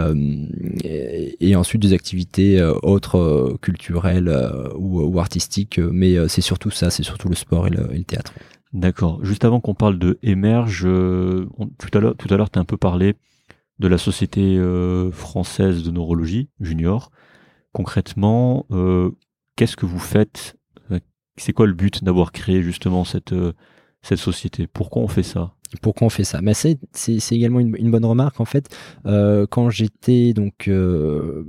[1.40, 4.32] et, ensuite des activités autres culturelles
[4.78, 8.04] ou, ou, artistiques, mais c'est surtout ça, c'est surtout le sport et le, et le
[8.04, 8.34] théâtre.
[8.72, 9.24] D'accord.
[9.24, 12.66] Juste avant qu'on parle de Émerge, tout à l'heure, tout à l'heure, tu as un
[12.66, 13.16] peu parlé
[13.80, 17.12] de la Société euh, française de neurologie junior.
[17.72, 19.12] Concrètement, euh,
[19.56, 20.56] qu'est-ce que vous faites?
[20.92, 21.00] Euh,
[21.38, 23.34] C'est quoi le but d'avoir créé justement cette,
[24.02, 24.68] cette société?
[24.68, 25.56] Pourquoi on fait ça?
[25.82, 26.78] Pourquoi on fait ça Mais c'est,
[27.32, 28.70] également une, bonne remarque en fait.
[29.06, 31.44] Euh, quand j'étais donc euh,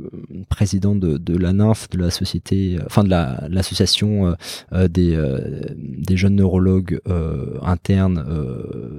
[0.48, 4.32] président de, la NINF, de la société, enfin de la, l'association euh,
[4.72, 5.40] euh des, euh,
[5.78, 8.24] des jeunes neurologues euh, internes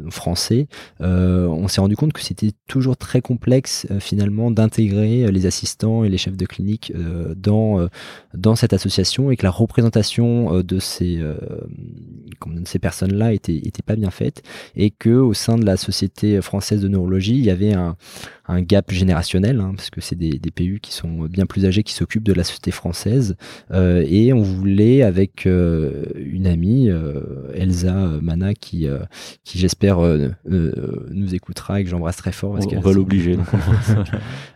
[0.10, 0.68] français,
[1.00, 6.18] on s'est rendu compte que c'était toujours très complexe finalement d'intégrer les assistants et les
[6.18, 6.94] chefs de clinique
[7.36, 7.88] dans
[8.34, 13.96] dans cette association et que la représentation de ces de ces personnes-là était était pas
[13.96, 14.44] bien faite
[14.76, 17.96] et que au sein de la Société française de neurologie, il y avait un,
[18.48, 21.84] un gap générationnel, hein, parce que c'est des, des, PU qui sont bien plus âgés
[21.84, 23.36] qui s'occupent de la société française.
[23.72, 27.22] Euh, et on voulait, avec euh, une amie, euh,
[27.54, 28.88] Elsa Mana, qui,
[29.44, 30.00] qui j'espère
[30.46, 32.54] nous écoutera et que j'embrasse très fort.
[32.54, 33.38] Parce on, va l'obliger.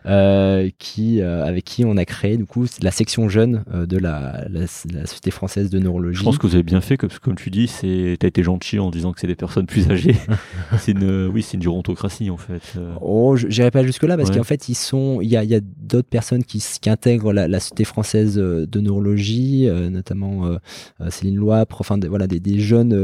[0.78, 5.06] qui, avec qui on a créé du coup la section jeune de la, la, la,
[5.06, 6.18] société française de neurologie.
[6.18, 8.78] Je pense que vous avez bien fait, que, comme tu dis, c'est, t'as été gentil
[8.78, 10.16] en disant que c'est des personnes plus âgées.
[10.78, 12.78] c'est une, oui, c'est une gérontocratie en fait.
[13.00, 16.08] Oh, j'irai pas jusque-là parce qu'en fait, ils sont, il y a, y a d'autres
[16.08, 21.36] personnes qui, qui intègrent la, la, Société française euh, de neurologie, euh, notamment euh, Céline
[21.36, 22.96] Loipre, enfin, voilà, des, des jeunes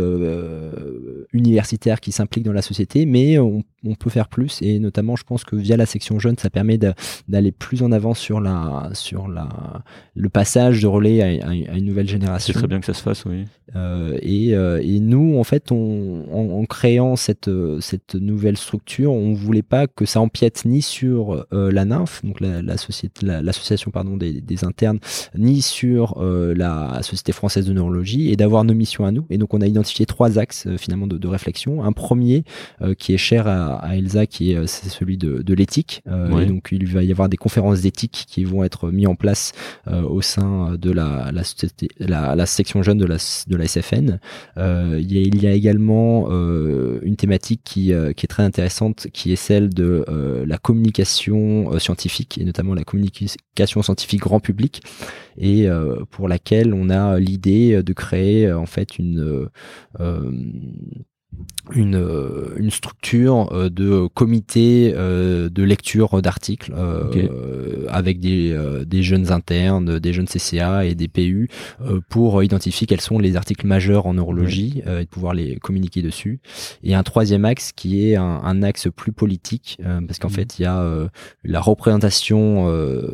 [1.33, 5.25] universitaires qui s'impliquent dans la société, mais on, on, peut faire plus et notamment, je
[5.25, 9.29] pense que via la section jeune, ça permet d'aller plus en avant sur la, sur
[9.29, 9.49] la,
[10.15, 12.53] le passage de relais à, à, une nouvelle génération.
[12.53, 13.45] C'est très bien que ça se fasse, oui.
[14.23, 17.36] et, et, nous, en fait, on, en, créant cette,
[17.81, 21.85] cette nouvelle structure, on voulait pas que ça empiète ni sur la
[22.25, 24.99] donc la, la société, l'association pardon des, des, internes,
[25.37, 29.27] ni sur la Société française de neurologie, et d'avoir nos missions à nous.
[29.31, 31.85] Et donc, on a identifié trois axes finalement de, de, réflexion.
[31.85, 32.45] Un premier
[32.99, 36.03] qui est cher à, à Elsa, qui est c'est celui de, de l'éthique.
[36.07, 39.53] Et donc, il va y avoir des conférences d'éthique qui vont être mises en place
[39.87, 41.43] au sein de la, la,
[41.99, 44.19] la, la section jeune de la, de la SFN.
[44.59, 48.29] Euh, il, y a, il, y a, également euh, une thématique qui, euh, qui, est
[48.29, 53.83] très intéressante, qui est celle de euh, la communication euh, scientifique, et notamment la communication
[53.83, 54.83] scientifique grand public,
[55.39, 55.69] et
[56.11, 59.51] pour laquelle on a l'idée de créer en fait une
[61.75, 66.73] une, euh, une structure euh, de comité euh, de lecture d'articles
[67.89, 71.49] avec des, des jeunes internes, des jeunes CCA et des PU
[72.09, 76.41] pour identifier quels sont les articles majeurs en neurologie et de pouvoir les communiquer dessus.
[76.83, 80.33] Et un troisième axe qui est un, un axe plus politique parce qu'en mmh.
[80.33, 81.09] fait il y a
[81.45, 82.71] la représentation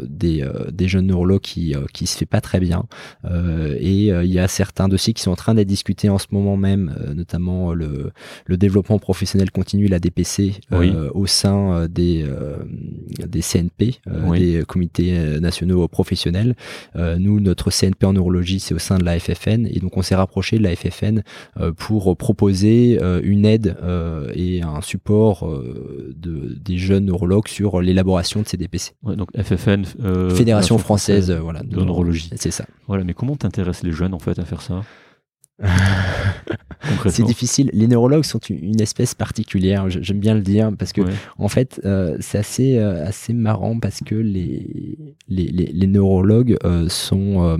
[0.08, 2.86] des, des jeunes neurologues qui, qui se fait pas très bien
[3.24, 6.56] et il y a certains dossiers qui sont en train d'être discutés en ce moment
[6.56, 8.01] même, notamment le
[8.46, 12.56] le développement professionnel continu, la DPC, euh, au sein euh, des, euh,
[13.26, 14.00] des CNP,
[14.34, 16.54] des comités nationaux professionnels.
[16.94, 20.14] nous, notre CNP en neurologie, c'est au sein de la FFN, et donc on s'est
[20.14, 21.22] rapproché de la FFN
[21.76, 23.76] pour proposer une aide
[24.34, 28.92] et un support de, des jeunes neurologues sur l'élaboration de ces DPC.
[29.02, 29.84] donc FFN,
[30.34, 32.30] Fédération française, voilà, de, neurologie.
[32.36, 32.64] C'est ça.
[32.86, 34.82] Voilà, mais comment t'intéresses les jeunes en fait à faire ça?
[37.08, 37.70] c'est difficile.
[37.72, 41.02] Les neurologues sont une espèce particulière, j'aime bien le dire, parce que
[41.38, 46.88] en fait, euh, c'est assez, euh, assez marrant parce que les, les, les, neurologues euh,
[46.88, 47.58] sont,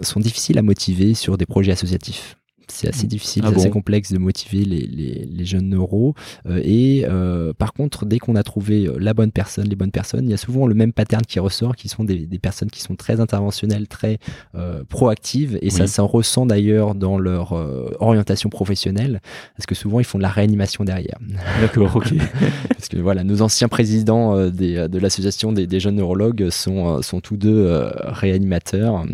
[0.00, 2.36] sont difficiles à motiver sur des projets associatifs
[2.70, 3.08] c'est assez mm.
[3.08, 6.14] difficile, ah c'est assez complexe de motiver les, les, les jeunes neuros.
[6.48, 9.90] Euh, et euh, par contre, dès qu'on a trouvé euh, la bonne personne, les bonnes
[9.90, 12.70] personnes, il y a souvent le même pattern qui ressort, qui sont des, des personnes
[12.70, 14.18] qui sont très interventionnelles, très
[14.54, 17.52] euh, proactives, et ça s'en ressent d'ailleurs dans leur
[18.00, 19.20] orientation professionnelle,
[19.56, 21.18] parce que souvent ils font de la réanimation derrière.
[21.60, 22.14] D'accord, ok.
[22.68, 27.20] parce que voilà, nos anciens présidents des, de l'association des, des, jeunes neurologues sont, sont
[27.20, 29.04] tous deux réanimateurs.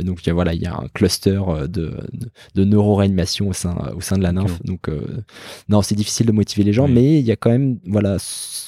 [0.00, 4.00] donc voilà, il y a un cluster de, de, de neuro animation au sein, au
[4.00, 4.62] sein de la nymphe.
[4.64, 5.00] Donc, euh,
[5.68, 8.16] non, c'est difficile de motiver les gens, mais il y a quand même, voilà,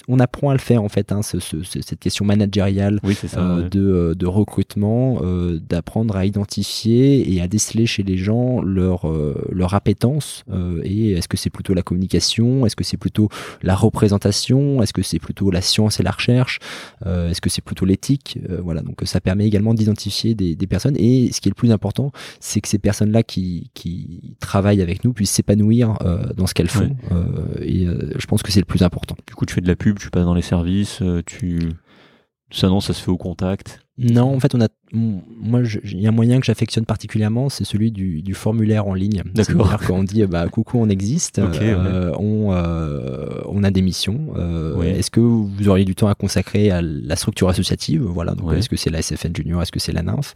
[0.09, 3.01] on apprend à le faire en fait, hein, cette question managériale
[3.37, 5.21] euh, de, euh, de, recrutement,
[5.69, 9.07] d'apprendre à identifier et à déceler chez les gens leur,
[9.51, 10.45] leur appétence.
[10.85, 13.29] et est-ce que c'est plutôt la communication Est-ce que c'est plutôt
[13.63, 16.61] la représentation Est-ce que c'est plutôt la science et la recherche
[17.05, 20.97] Est-ce que c'est plutôt l'éthique Voilà, donc ça permet également d'identifier des, des personnes.
[20.99, 25.05] Et ce qui est le plus important, c'est que ces personnes-là qui, qui travaillent avec
[25.05, 26.97] nous puissent s'épanouir euh, dans ce qu'elles font.
[27.13, 27.25] Euh,
[27.61, 29.17] et euh, je pense que c'est le plus important.
[29.27, 31.61] Du coup, tu fais de la pub, tu passes dans les services, tu
[32.51, 33.81] ça non, ça se fait au contact?
[33.99, 37.65] Non, en fait, on a moi, il y a un moyen que j'affectionne particulièrement, c'est
[37.65, 39.23] celui du, du, formulaire en ligne.
[39.35, 39.79] D'accord.
[39.87, 44.33] Quand on dit bah coucou, on existe, euh, on, euh, on a des missions.
[44.37, 48.03] Euh, Est-ce que vous auriez du temps à consacrer à la structure associative?
[48.03, 48.35] Voilà.
[48.35, 50.35] Donc, est-ce que c'est la SFN Junior Est-ce que c'est la NYMF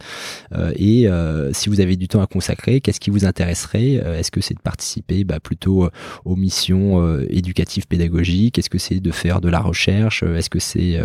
[0.53, 3.93] euh, Et euh, si vous avez du temps à consacrer, qu'est-ce qui vous intéresserait?
[3.93, 5.89] Est-ce que c'est de participer bah, plutôt
[6.25, 8.59] aux missions éducatives pédagogiques?
[8.59, 10.23] Est-ce que c'est de faire de la recherche?
[10.23, 10.99] Est-ce que c'est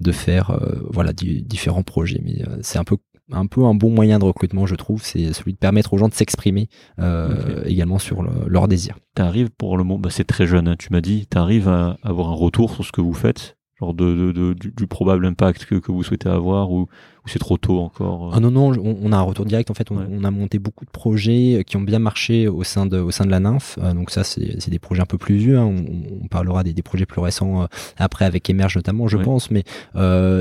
[0.00, 0.58] de faire
[0.90, 2.20] voilà différents projets?
[2.24, 2.96] Mais c'est un peu
[3.32, 6.08] un peu un bon moyen de recrutement, je trouve, c'est celui de permettre aux gens
[6.08, 8.98] de s'exprimer euh, également sur leur désir.
[9.16, 11.68] Tu arrives pour le moment, bah c'est très jeune, hein, tu m'as dit, tu arrives
[11.68, 15.64] à avoir un retour sur ce que vous faites, genre de, de, du, probable impact
[15.64, 16.86] que, que vous souhaitez avoir ou
[17.24, 19.70] ou c'est trop tôt encore euh Ah non, non, on, a un retour direct.
[19.70, 22.86] En fait, on, a monté beaucoup de projets euh, qui ont bien marché au sein
[22.86, 23.78] de, au sein de la nymphe.
[23.82, 25.58] Euh, donc ça, c'est des projets un peu plus vieux.
[25.58, 25.74] Hein.
[26.22, 29.50] On, parlera des, des, projets plus récents après avec Emerge notamment, je pense.
[29.50, 29.64] Mais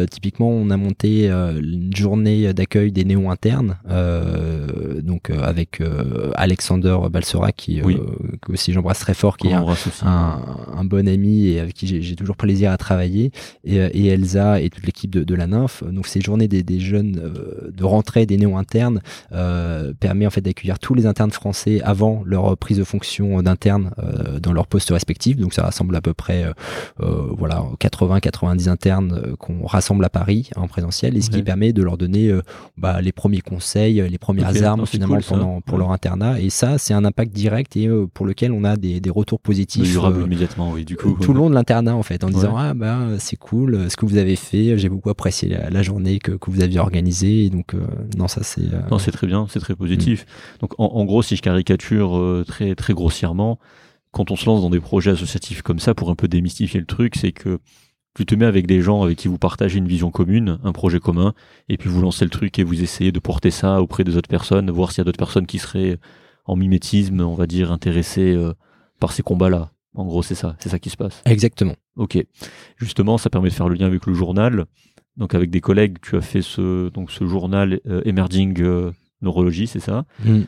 [0.10, 3.78] typiquement, on a monté une journée d'accueil des néons internes.
[5.02, 5.82] donc avec
[6.36, 7.82] Alexander Balsera, qui,
[8.42, 9.66] que aussi j'embrasse très fort, qui est un,
[10.04, 13.32] un, bon ami et avec qui j'ai toujours plaisir à travailler.
[13.64, 15.84] Et, et Elsa et toute l'équipe de, de la nymphe.
[15.84, 19.02] Donc ces journées des des jeunes euh, de rentrée des néo internes
[19.32, 23.92] euh, permet en fait d'accueillir tous les internes français avant leur prise de fonction d'interne
[23.98, 25.38] euh, dans leur poste respectif.
[25.38, 26.46] Donc ça rassemble à peu près
[27.00, 31.98] voilà 80-90 internes qu'on rassemble à Paris en présentiel et ce qui permet de leur
[31.98, 32.32] donner
[32.78, 36.40] bah, les premiers conseils, les premières armes finalement pendant, pour leur internat.
[36.40, 39.90] Et ça, c'est un impact direct et pour lequel on a des, des retours positifs.
[39.90, 41.18] Durable immédiatement, oui, du coup.
[41.22, 44.06] Tout, le long de l'internat en fait, en disant ah bah c'est cool, ce que
[44.06, 47.50] vous avez fait, j'ai beaucoup apprécié la, journée que, que vous vous aviez organisé.
[47.50, 47.76] donc
[48.18, 48.62] non, ça c'est.
[48.92, 50.26] Non, c'est très bien, c'est très positif.
[50.60, 53.60] Donc en, gros, si je caricature très très grossièrement,
[54.12, 56.86] quand on se lance dans des projets associatifs comme ça, pour un peu démystifier le
[56.86, 57.60] truc, c'est que
[58.16, 61.00] tu te mets avec des gens avec qui vous partagez une vision commune, un projet
[61.00, 61.34] commun,
[61.70, 64.30] et puis vous lancez le truc et vous essayez de porter ça auprès des autres
[64.30, 65.98] personnes, voir s'il y a d'autres personnes qui seraient
[66.46, 68.54] en mimétisme, on va dire, intéressées euh,
[69.00, 69.72] par ces combats-là.
[69.96, 71.22] En gros, c'est ça, c'est ça qui se passe.
[71.26, 71.76] Exactement.
[71.96, 72.18] Ok.
[72.78, 74.66] Justement, ça permet de faire le lien avec le journal.
[75.20, 78.92] Donc, avec des collègues, tu as fait ce, donc, ce journal euh, Emerging euh,
[79.22, 80.06] Neurology, c'est ça?
[80.24, 80.42] Mm.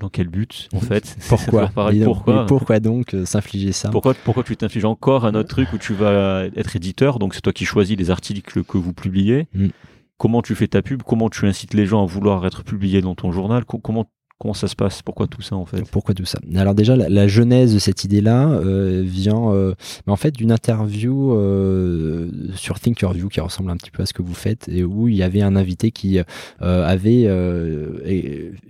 [0.00, 1.16] Dans quel but en fait?
[1.28, 1.70] Pourquoi?
[2.04, 3.90] Pourquoi, pourquoi donc euh, s'infliger ça?
[3.90, 7.18] Pourquoi, pourquoi tu t'infliges encore un autre truc où tu vas être éditeur?
[7.18, 9.48] Donc c'est toi qui choisis les articles que vous publiez.
[9.54, 9.68] Mm.
[10.16, 11.02] Comment tu fais ta pub?
[11.02, 13.64] Comment tu incites les gens à vouloir être publiés dans ton journal?
[13.64, 14.06] Comment
[14.42, 15.02] Comment ça se passe?
[15.02, 15.88] Pourquoi tout ça en fait?
[15.88, 16.40] Pourquoi tout ça?
[16.56, 19.72] Alors déjà, la, genèse de cette idée-là euh, vient euh,
[20.08, 24.06] en fait d'une interview euh, sur Think Your View qui ressemble un petit peu à
[24.06, 26.18] ce que vous faites et où il y avait un invité qui
[26.58, 27.28] avait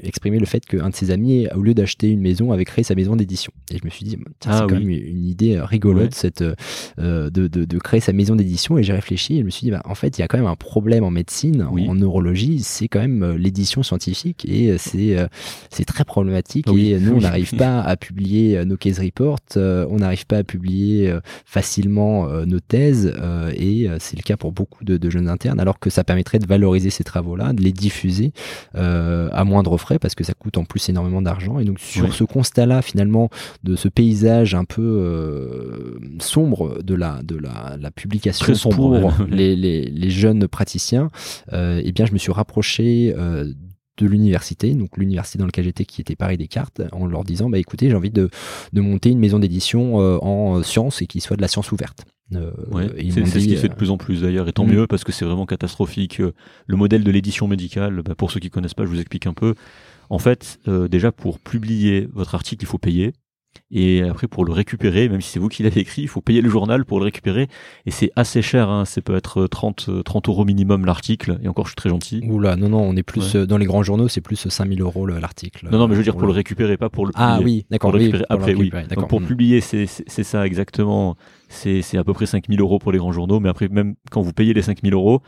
[0.02, 2.94] exprimé le fait qu'un de ses amis, au lieu d'acheter une maison, avait créé sa
[2.94, 3.50] maison d'édition.
[3.70, 6.42] Et je me suis dit, c'est ah quand même une idée rigolote cette,
[6.98, 8.76] de, de, créer sa maison d'édition.
[8.76, 10.36] Et j'ai réfléchi et je me suis dit, bah, en fait, il y a quand
[10.36, 15.16] même un problème en médecine, en neurologie, c'est quand même l'édition scientifique et c'est
[15.70, 19.86] c'est très problématique et nous on n'arrive pas à publier euh, nos case reports, euh,
[19.90, 23.14] on n'arrive pas à publier euh, facilement nos thèses
[23.56, 26.90] et c'est le cas pour beaucoup de, jeunes internes alors que ça permettrait de valoriser
[26.90, 28.32] ces travaux-là, de les diffuser
[28.74, 31.58] à moindre frais parce que ça coûte en plus énormément d'argent.
[31.58, 33.30] Et donc sur ce constat-là finalement
[33.64, 38.96] de ce paysage un peu sombre de la de la, publication pour
[39.28, 41.10] les, les, jeunes praticiens,
[41.52, 43.14] eh bien je me suis rapproché
[43.98, 47.58] de l'université, donc l'université dans laquelle j'étais qui était Paris Descartes, en leur disant bah
[47.58, 48.30] écoutez j'ai envie de,
[48.72, 52.04] de, monter une maison d'édition euh, en sciences et qui soit de la science ouverte.
[52.34, 52.50] Euh,
[53.10, 54.72] c'est ce qui fait de euh, plus en plus d'ailleurs, et tant mm.
[54.72, 56.22] mieux parce que c'est vraiment catastrophique.
[56.66, 59.34] Le modèle de l'édition médicale, bah, pour ceux qui connaissent pas, je vous explique un
[59.34, 59.54] peu.
[60.08, 63.12] En fait, déjà pour publier votre article, il faut payer.
[63.70, 66.42] Et après, pour le récupérer, même si c'est vous qui l'avez écrit, il faut payer
[66.42, 67.48] le journal pour le récupérer.
[67.86, 68.84] Et c'est assez cher, hein.
[68.84, 71.38] ça peut être 30, 30 euros minimum l'article.
[71.42, 72.22] Et encore, je suis très gentil.
[72.28, 75.68] Oula, non, non, on est plus dans les grands journaux, c'est plus 5000 euros l'article.
[75.70, 77.62] Non, non, mais je veux dire pour le récupérer, pas pour le ah publier.
[77.62, 77.94] Ah oui, d'accord.
[77.94, 78.70] Oui, après, oui.
[78.94, 79.26] Donc, pour mm.
[79.26, 81.16] publier, c'est ça exactement.
[81.48, 83.40] C'est à peu près 5000 euros pour les grands journaux.
[83.40, 85.22] Mais après, même quand vous payez les 5000 euros,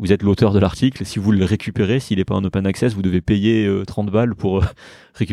[0.00, 1.04] vous êtes l'auteur de l'article.
[1.04, 4.10] Si vous le récupérez, s'il n'est pas en open access, vous devez payer 30 euh,
[4.10, 4.64] balles pour euh,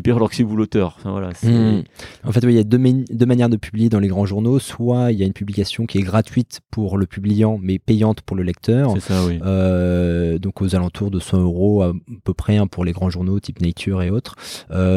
[0.07, 0.95] alors que c'est vous l'auteur.
[0.97, 1.83] Enfin, voilà, hmm.
[2.23, 2.77] En fait, il y a deux,
[3.09, 4.59] deux, manières de publier dans les grands journaux.
[4.59, 8.35] Soit il y a une publication qui est gratuite pour le publiant, mais payante pour
[8.35, 8.91] le lecteur.
[8.93, 9.39] C'est ça, oui.
[9.43, 13.39] Euh, donc aux alentours de 100 euros à peu près hein, pour les grands journaux
[13.39, 14.35] type Nature et autres.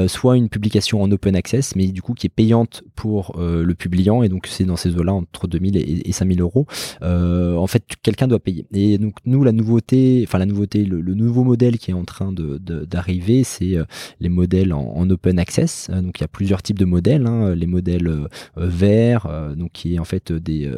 [0.09, 4.23] soit une publication en open access, mais du coup qui est payante pour le publiant.
[4.23, 6.67] Et donc c'est dans ces eaux-là entre 2000 et, et 5000 euros.
[7.03, 8.67] en fait, quelqu'un doit payer.
[8.75, 12.33] Et donc nous, la nouveauté, enfin la nouveauté, le, nouveau modèle qui est en train
[12.33, 13.85] de, d'arriver, c'est euh,
[14.21, 14.80] les modèles en,
[15.11, 15.89] open access.
[15.91, 17.55] Euh, donc il y a plusieurs types de modèles, hein.
[17.55, 20.71] les modèles euh, verts, donc qui est en fait des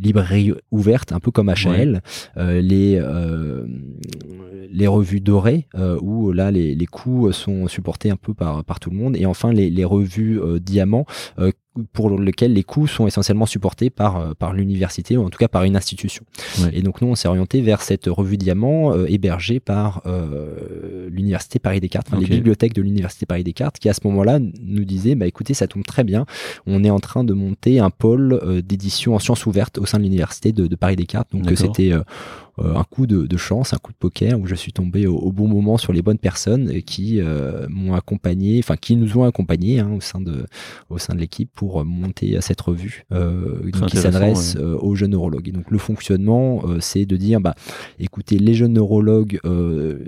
[0.00, 2.00] librairies ouvertes, un peu comme HL,
[2.36, 3.00] les
[4.70, 5.68] les revues dorées
[6.00, 9.26] où là les, les coûts sont supportés un peu par par tout le monde, et
[9.26, 11.06] enfin les, les revues diamants
[11.92, 15.48] pour lequel les coûts sont essentiellement supportés par, euh, par l'université ou en tout cas
[15.48, 16.24] par une institution.
[16.72, 21.58] Et donc nous, on s'est orienté vers cette revue Diamant euh, hébergée par euh, l'université
[21.58, 25.14] Paris Descartes, enfin, les bibliothèques de l'université Paris Descartes, qui à ce moment-là nous disaient,
[25.14, 26.26] bah écoutez, ça tombe très bien,
[26.66, 30.04] on est en train de monter un pôle d'édition en sciences ouvertes au sein de
[30.04, 31.28] l'université de, de Paris Descartes.
[31.32, 31.92] Donc c'était
[32.60, 35.48] euh, un coup de, chance, un coup de poker où je suis tombé au, bon
[35.48, 39.90] moment sur les bonnes personnes qui euh, m'ont accompagné, enfin qui nous ont accompagnés hein,
[39.96, 40.46] au sein de
[40.88, 45.48] au sein de l'équipe pour monter cette revue euh, qui s'adresse aux jeunes neurologues.
[45.48, 47.54] Et donc le fonctionnement, c'est de dire bah
[47.98, 49.38] écoutez les jeunes neurologues,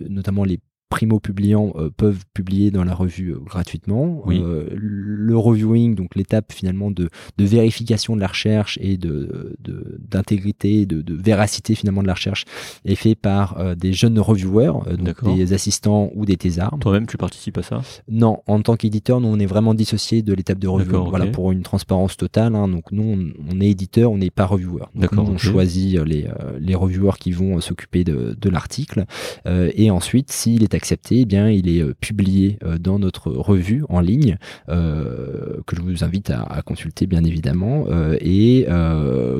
[0.09, 0.59] notamment les
[0.89, 4.22] primo-publiants euh, peuvent publier dans la revue euh, gratuitement.
[4.28, 9.57] Euh, le reviewing, donc l'étape finalement de, de, vérification de la recherche et de
[9.99, 12.45] d'intégrité, de, de, véracité finalement de la recherche,
[12.84, 16.76] est fait par des jeunes reviewers, donc des assistants ou des thésards.
[16.80, 17.82] Toi-même, tu participes à ça?
[18.09, 21.05] Non, en tant qu'éditeur, nous on est vraiment dissocié de l'étape de review.
[21.09, 22.55] Voilà pour une transparence totale.
[22.55, 22.68] Hein.
[22.68, 24.84] donc nous, on, est éditeur, on n'est pas reviewer.
[24.95, 26.28] Nous, on choisit les
[26.61, 29.07] les reviewers qui vont s'occuper de, l'article
[29.47, 34.37] et ensuite, s'il est accepté, eh bien, il est publié dans notre revue en ligne,
[34.68, 37.87] que je vous invite à, consulter bien évidemment,
[38.20, 38.66] et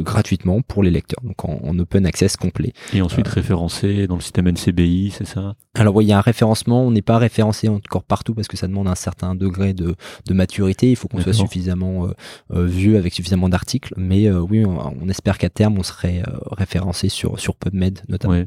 [0.01, 2.73] gratuitement pour les lecteurs, donc en, open access complet.
[2.95, 5.55] Et ensuite référencé dans le système NCBI, c'est ça?
[5.75, 8.57] Alors oui, il y a un référencement, on n'est pas référencé encore partout parce que
[8.57, 9.95] ça demande un certain degré de,
[10.31, 12.09] maturité, il faut qu'on soit suffisamment
[12.51, 17.55] vu avec suffisamment d'articles, mais oui, on, espère qu'à terme, on serait référencé sur, sur
[17.55, 18.45] PubMed notamment.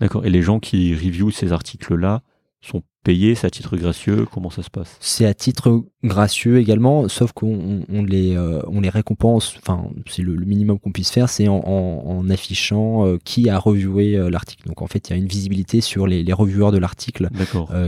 [0.00, 0.24] D'accord.
[0.24, 2.22] Et les gens qui reviewent ces articles-là
[2.62, 4.96] sont payés, c'est à titre gracieux Comment ça se passe?
[5.00, 10.34] C'est à titre gracieux également, sauf qu'on les, euh, on les récompense, enfin c'est le,
[10.36, 14.68] minimum qu'on puisse faire, c'est en, affichant euh, qui a reviewé euh, l'article.
[14.68, 17.28] Donc en fait, il y a une visibilité sur les, les reviewers de l'article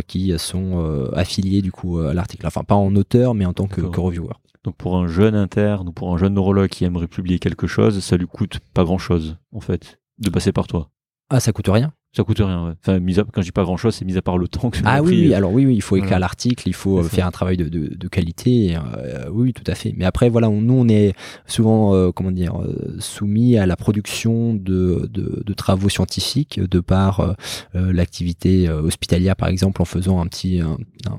[0.07, 2.47] qui sont affiliés du coup à l'article.
[2.47, 4.35] Enfin pas en auteur, mais en tant que, que reviewer.
[4.64, 8.01] Donc pour un jeune interne ou pour un jeune neurologue qui aimerait publier quelque chose,
[8.01, 10.91] ça lui coûte pas grand-chose en fait de passer par toi?
[11.31, 12.77] Ah, ça coûte rien ça coûte rien.
[12.81, 14.71] Enfin, mis à, quand je dis pas grand chose, c'est mis à part le temps
[14.71, 17.33] que Ah oui, oui, alors oui, oui, il faut écrire l'article, il faut faire un
[17.33, 18.77] travail de, de, de qualité.
[18.77, 19.93] Euh, oui, tout à fait.
[19.97, 21.15] Mais après, voilà, nous, on est
[21.47, 27.37] souvent, euh, comment dire, euh, soumis à la production de, de, travaux scientifiques de par
[27.75, 30.77] l'activité hospitalière, par exemple, en faisant un petit, un,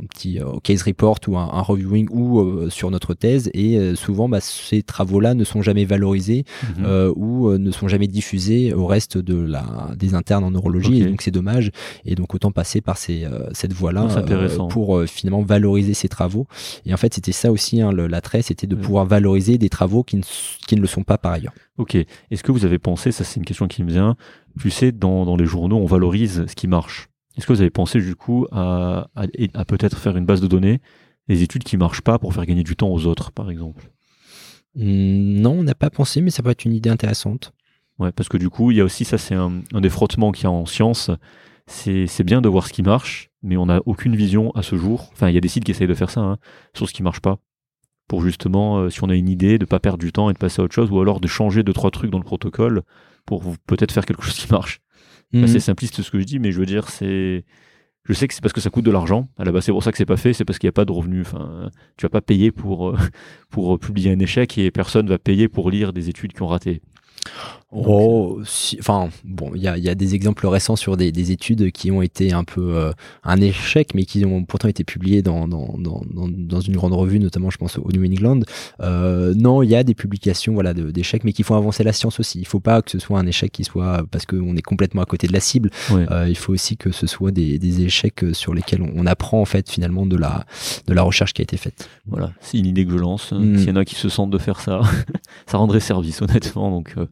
[0.10, 3.50] petit case report ou un, reviewing ou sur notre thèse.
[3.54, 6.44] Et souvent, bah, ces travaux-là ne sont jamais valorisés
[6.78, 7.14] mhm.
[7.16, 11.32] ou ne sont jamais diffusés au reste de la, des internes en neurologie donc c'est
[11.32, 11.72] dommage.
[12.06, 16.08] Et donc autant passer par ces, euh, cette voie-là euh, pour euh, finalement valoriser ces
[16.08, 16.48] travaux.
[16.86, 20.18] Et en fait, c'était ça aussi hein, l'attrait, c'était de pouvoir valoriser des travaux qui
[20.18, 20.24] ne,
[20.68, 21.54] qui ne le sont pas par ailleurs.
[21.78, 21.96] Ok.
[21.96, 24.16] Est-ce que vous avez pensé, ça c'est une question qui me vient,
[24.60, 27.10] tu sais, dans, dans les journaux, on valorise ce qui marche.
[27.38, 30.80] Est-ce que vous avez pensé du coup à, à, peut-être faire une base de données
[31.28, 33.92] des études qui marchent pas pour faire gagner du temps aux autres, par exemple?
[34.76, 37.54] Mmh, Non, on n'a pas pensé, mais ça peut être une idée intéressante.
[38.00, 40.44] Ouais, parce que du coup, il y a aussi, ça c'est un, des frottements qu'il
[40.44, 41.12] y a en science,
[41.68, 45.10] c'est bien de voir ce qui marche, mais on n'a aucune vision à ce jour.
[45.14, 46.38] Enfin, il y a des sites qui essayent de faire ça, hein,
[46.74, 47.38] sur ce qui marche pas.
[48.08, 50.38] Pour justement, euh, si on a une idée, de pas perdre du temps et de
[50.38, 52.84] passer à autre chose, ou alors de changer deux, trois trucs dans le protocole
[53.26, 54.80] pour peut-être faire quelque chose qui marche.
[55.34, 55.48] Mhm.
[55.48, 57.46] C'est simpliste ce que je dis, mais je veux dire, c'est.
[58.08, 59.30] Je sais que c'est parce que ça coûte de l'argent.
[59.36, 60.34] À la base, c'est pour ça que c'est pas fait.
[60.34, 61.26] C'est parce qu'il n'y a pas de revenus.
[61.26, 62.98] Enfin, tu vas pas payer pour, euh,
[63.50, 66.84] pour publier un échec et personne va payer pour lire des études qui ont raté.
[67.78, 68.42] Oh,
[68.80, 71.92] enfin bon, il y a, y a, des exemples récents sur des, des, études qui
[71.92, 72.92] ont été un peu euh,
[73.24, 77.20] un échec, mais qui ont pourtant été publiées dans, dans, dans, dans, une grande revue,
[77.20, 78.42] notamment je pense au New England.
[78.82, 82.20] Euh, non, il y a des publications voilà d'échecs, mais qui font avancer la science
[82.20, 82.40] aussi.
[82.40, 85.06] Il faut pas que ce soit un échec qui soit parce qu'on est complètement à
[85.06, 85.70] côté de la cible.
[85.92, 89.46] Euh, il faut aussi que ce soit des, des échecs sur lesquels on, apprend en
[89.46, 90.46] fait finalement de la
[90.88, 91.90] de la recherche qui a été faite.
[92.08, 93.34] Voilà, c'est une idée que je lance.
[93.34, 93.58] Mm.
[93.58, 94.82] S'il y en a qui se sentent de faire ça,
[95.46, 96.72] ça rendrait service honnêtement.
[96.72, 97.06] Donc euh,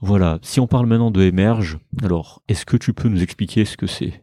[0.00, 3.76] voilà, si on parle maintenant de Emerge, alors est-ce que tu peux nous expliquer ce
[3.76, 4.22] que c'est?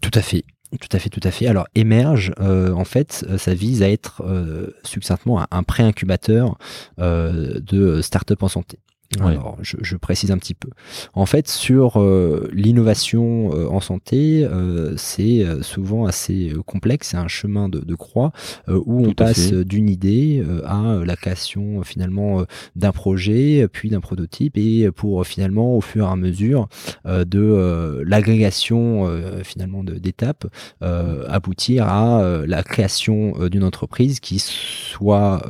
[0.00, 0.44] Tout à fait.
[0.80, 1.46] Tout à fait, tout à fait.
[1.46, 6.58] Alors, Emerge, euh, en fait, euh, ça vise à être euh, succinctement un, pré-incubateur
[6.98, 8.78] de start-up en santé.
[9.20, 10.68] Alors, je, précise un petit peu.
[11.14, 17.08] En fait, sur euh, l'innovation euh, en santé, euh, c'est souvent assez complexe.
[17.10, 18.32] C'est un chemin de, croix
[18.68, 22.44] où on passe d'une idée à la création finalement
[22.74, 26.68] d'un projet, puis d'un prototype, et pour finalement, au fur et à mesure
[27.04, 29.08] de l'agrégation
[29.44, 30.46] finalement d'étapes,
[30.80, 35.42] aboutir à la création d'une entreprise qui soit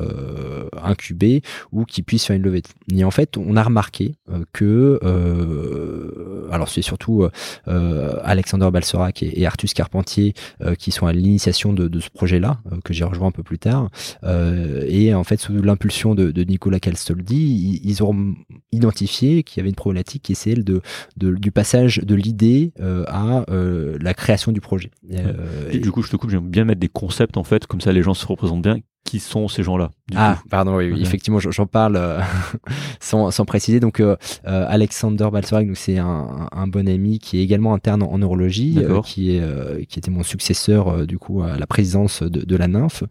[0.83, 1.41] incubée
[1.71, 2.97] ou qui puisse faire une levée de fonds.
[2.97, 7.27] Et en fait, on a remarqué euh, que, euh, alors c'est surtout
[7.67, 10.33] euh, Alexander Balserac et, Artus Carpentier
[10.79, 13.89] qui sont à l'initiation de, ce projet-là, que j'ai rejoint un peu plus tard.
[14.23, 18.35] et en fait, sous l'impulsion de, Nicolas Calstoldi, ils, ont
[18.71, 20.81] identifié qu'il y avait une problématique qui est celle de,
[21.17, 22.73] du passage de l'idée
[23.07, 24.91] à la création du projet.
[25.71, 27.91] et, du coup, je te coupe, j'aime bien mettre des concepts en fait, comme ça
[27.91, 31.95] les gens se représentent bien qui sont ces gens-là Ah, pardon, oui, effectivement, j'en parle
[31.95, 32.19] euh,
[32.99, 33.79] sans, sans, préciser.
[33.79, 38.17] Donc, euh, euh Alexander Balsorek, c'est un, un, bon ami qui est également interne en,
[38.17, 42.55] neurologie, euh, qui, est, qui était mon successeur du coup à la présidence de, de
[42.55, 43.03] la nymphe.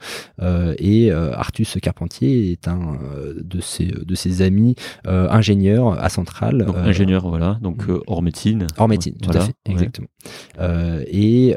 [0.79, 2.99] et Artus Carpentier est un
[3.41, 4.75] de ses, de ses amis
[5.07, 6.65] ingénieurs à Centrale.
[6.67, 8.67] Donc, ingénieur, voilà, donc hors médecine.
[8.77, 10.09] Hors médecine, tout à fait, exactement.
[10.59, 11.55] Et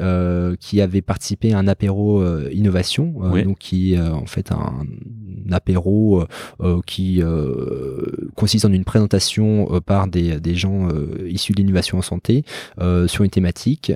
[0.60, 3.14] qui avait participé à un apéro innovation,
[3.44, 4.86] donc qui en fait un,
[5.52, 6.26] apéro euh,
[6.60, 8.02] euh, qui euh,
[8.34, 10.88] consiste en une présentation par des, gens
[11.28, 12.44] issus de l'innovation en santé
[13.06, 13.92] sur une thématique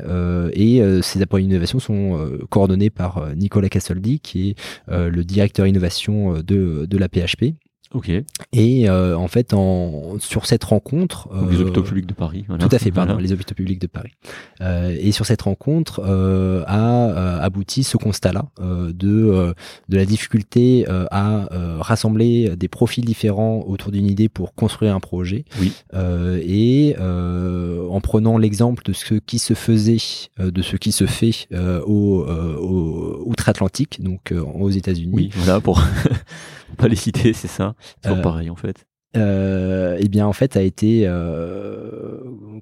[0.52, 4.56] et ces apéros d'innovation sont coordonnés par Nicolas Cassoldi qui est
[4.88, 7.54] le directeur innovation de, de la PHP
[7.94, 8.10] Ok.
[8.52, 12.44] Et euh, en fait, en, sur cette rencontre, Donc, les euh, hôpitaux publics de Paris.
[12.48, 12.66] voilà.
[12.66, 13.26] tout à fait, pardon, Voilà.
[13.26, 14.12] les hôpitaux publics de Paris.
[14.60, 19.52] Euh, et sur cette rencontre euh, a euh, abouti ce constat-là euh, de euh,
[19.88, 24.94] de la difficulté euh, à euh, rassembler des profils différents autour d'une idée pour construire
[24.94, 25.44] un projet.
[25.60, 25.72] Oui.
[25.94, 29.96] Euh, et euh, en prenant l'exemple de ce qui se faisait,
[30.40, 35.12] euh, de ce qui se fait euh, au, euh, au outre-Atlantique, donc euh, aux États-Unis.
[35.12, 35.82] Oui, voilà, pour
[36.82, 37.74] pas les citer, c'est ça?
[37.80, 38.84] C'est toujours Euh, pareil, en fait.
[39.16, 42.18] euh, eh bien en fait a été euh,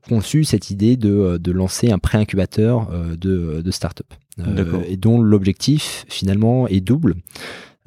[0.08, 4.06] conçue cette idée de, de lancer un pré-incubateur euh, de, de start-up
[4.38, 7.14] Euh, et dont l'objectif finalement est double.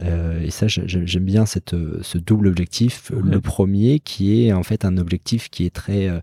[0.01, 3.11] Euh, et ça, j'ai- j'ai- j'aime bien cette, euh, ce double objectif.
[3.11, 3.21] Ouais.
[3.31, 6.19] Le premier, qui est en fait un objectif qui est très euh,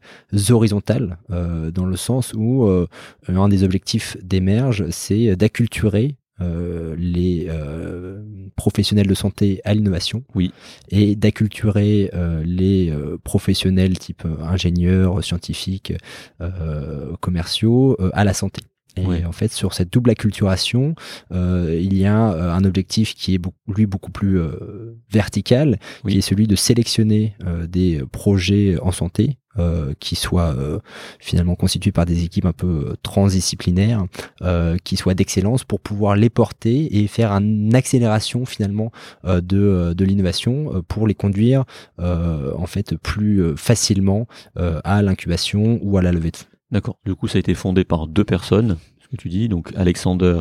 [0.51, 2.87] horizontal, euh, dans le sens où euh,
[3.29, 8.23] un des objectifs d'émerge, c'est d'acculturer euh, les euh,
[8.57, 10.53] professionnels de santé à l'innovation Oui.
[10.91, 15.93] et d'acculturer euh, les euh, professionnels type ingénieurs, scientifiques,
[16.41, 18.63] euh, commerciaux euh, à la santé.
[18.97, 20.95] Et en fait, sur cette double acculturation,
[21.33, 25.79] euh, il y a euh, un objectif qui est beaucoup- lui beaucoup plus euh, vertical,
[26.05, 26.13] Oui.
[26.13, 30.79] qui est celui de sélectionner euh, des projets en santé euh, qui soient euh,
[31.19, 34.05] finalement constitués par des équipes un peu transdisciplinaires,
[34.43, 38.93] euh, qui soient d'excellence pour pouvoir les porter et faire une accélération finalement
[39.25, 41.65] euh, de, de l'innovation pour les conduire
[41.99, 44.27] euh, en fait plus facilement
[44.57, 46.47] euh, à l'incubation ou à la levée de fonds.
[46.73, 46.99] D'accord.
[47.05, 50.41] Du coup, ça a été fondé par deux personnes, ce que tu dis, donc Alexander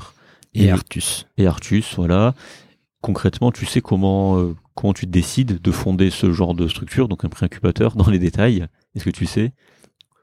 [0.53, 1.27] Et Et- Artus.
[1.37, 2.33] et Artus, voilà.
[3.01, 7.23] Concrètement, tu sais comment, euh, comment tu décides de fonder ce genre de structure, donc
[7.25, 9.53] un pré-incubateur, dans les détails Est-ce que tu sais?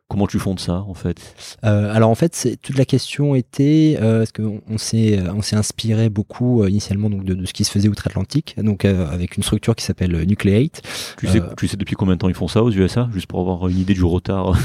[0.08, 1.18] Comment tu fondes ça, en fait?
[1.64, 5.56] Euh, alors en fait, toute la question était euh, parce qu'on on s'est on s'est
[5.56, 9.42] inspiré beaucoup euh, initialement donc de, de ce qui se faisait outre-Atlantique, donc avec une
[9.42, 10.82] structure qui s'appelle Nucleate.
[11.18, 13.40] tu sais, tu sais depuis combien de temps ils font ça aux USA Juste pour
[13.40, 14.56] avoir une idée du retard?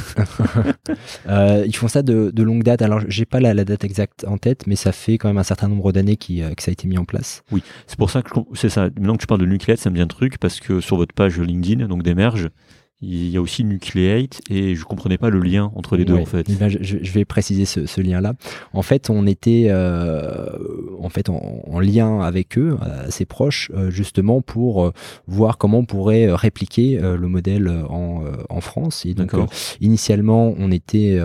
[1.66, 2.82] Ils font ça de, de longue date.
[2.82, 5.44] Alors j'ai pas la, la date exacte en tête, mais ça fait quand même un
[5.44, 7.44] certain nombre d'années qui, que ça a été mis en place.
[7.88, 8.84] C'est pour ça que c'est ça.
[8.84, 11.14] Maintenant que tu parles de Nucleate, ça me dit un truc parce que sur votre
[11.14, 12.50] page LinkedIn, donc d'Emerge,
[13.02, 16.22] il y a aussi Nucleate et je comprenais pas le lien entre les deux Ouais.
[16.22, 16.46] en fait.
[16.50, 18.34] Eh ben, je, vais préciser ce, ce lien-là.
[18.74, 20.46] En fait, on était euh,
[21.00, 22.78] en fait en, en lien avec eux,
[23.08, 24.92] assez proches, euh, justement pour euh,
[25.28, 29.06] voir comment on pourrait euh, répliquer le modèle en, en France.
[29.06, 29.34] Et donc,
[29.80, 31.20] initialement, on était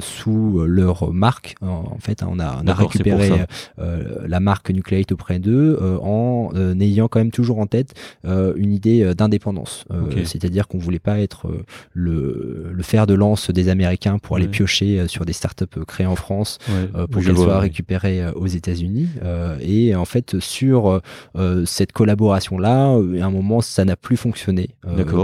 [0.00, 1.54] sous leur marque.
[1.60, 3.30] En en fait, on a, on récupéré
[3.78, 6.50] la marque Nucleate auprès d'eux en
[6.80, 7.94] ayant quand même toujours en tête
[8.24, 9.84] une idée d'indépendance.
[10.24, 14.44] C'est-à-dire qu'on voulait pas être euh, le, le fer de lance des Américains pour aller
[14.46, 14.50] Ouais.
[14.50, 18.46] piocher euh, sur des startups euh, créées en France Ouais, pour qu'elles soient récupérées aux
[18.46, 19.08] États-Unis.
[19.60, 21.00] Et en fait, sur
[21.64, 24.70] cette collaboration-là, à un moment, ça n'a plus fonctionné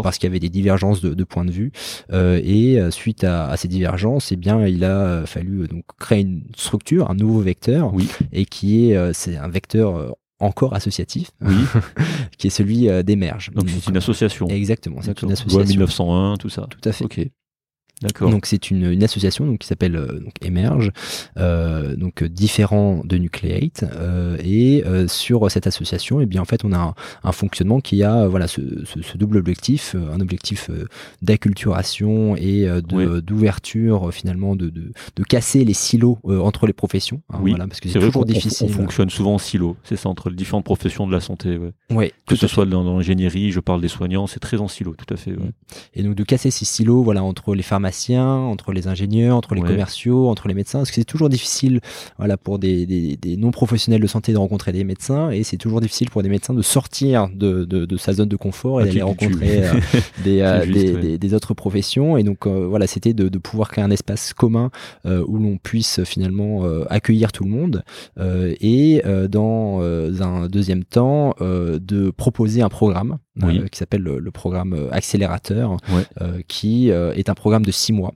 [0.03, 1.73] parce qu'il y avait des divergences de, de points de vue.
[2.13, 7.11] Et suite à, à ces divergences, eh bien, il a fallu donc créer une structure,
[7.11, 8.09] un nouveau vecteur, Oui.
[8.33, 11.55] et qui est, c'est un vecteur encore associatif, Oui,
[12.39, 13.51] qui est celui euh, d'Emerge.
[13.55, 14.47] donc c'est une association.
[14.49, 15.67] Exactement, c'est une Loi association.
[15.69, 16.67] 1901, tout ça.
[16.69, 17.05] Tout à fait.
[17.05, 17.21] Ok.
[18.21, 20.93] Donc c'est une, une association donc, qui s'appelle euh, Emerge,
[21.39, 23.85] euh, donc euh, différent de Nucleate.
[23.91, 26.95] euh, et sur cette association, et bien en fait on a un,
[27.25, 30.71] un fonctionnement qui a voilà ce, ce- ce double objectif, un objectif
[31.23, 32.67] d'acculturation et
[33.21, 37.23] d'ouverture finalement de, de, de casser les silos entre les professions.
[37.31, 38.67] hein, Oui, voilà, parce que c'est vrai toujours on- difficile.
[38.71, 41.57] On, fonctionne souvent en silo, c'est ça, entre les différentes professions de la santé.
[41.57, 41.73] ouais.
[41.91, 44.69] Ouais, Que tout ce soit dans, dans l'ingénierie, je parle des soignants, c'est très en
[44.69, 45.33] silo, tout à fait.
[45.33, 45.51] ouais.
[45.95, 49.61] Et donc de casser ces silos, voilà, entre les pharmaciens, entre les ingénieurs, entre les
[49.63, 49.69] Ouais.
[49.69, 51.81] commerciaux, entre les médecins, parce que c'est toujours difficile,
[52.19, 55.57] voilà, pour des, des, des non professionnels de santé de rencontrer des médecins, et c'est
[55.57, 58.85] toujours difficile pour des médecins de sortir de, de, de sa zone de confort et
[58.85, 59.73] Ah, d'aller rencontrer euh,
[60.25, 61.01] des, euh, juste, des, ouais.
[61.01, 62.17] des, des autres professions.
[62.17, 64.71] Et donc euh, voilà, c'était de, de pouvoir créer un espace commun
[65.07, 67.85] euh, où l'on puisse finalement euh, accueillir tout le monde,
[68.19, 73.59] et euh, dans un deuxième temps euh, de proposer un programme Oui.
[73.61, 76.03] euh, qui s'appelle le, le programme euh, accélérateur, Ouais.
[76.23, 78.15] euh, qui est un programme de six mois,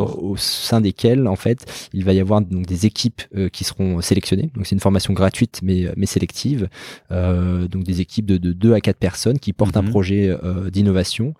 [0.00, 4.50] au sein desquels en fait il va y avoir donc des équipes qui seront sélectionnées.
[4.54, 6.68] Donc c'est une formation gratuite mais mais sélective,
[7.10, 9.90] donc des équipes de, de 2 à 4 personnes qui portent un Mhm.
[9.90, 10.36] projet
[10.72, 11.34] d'innovation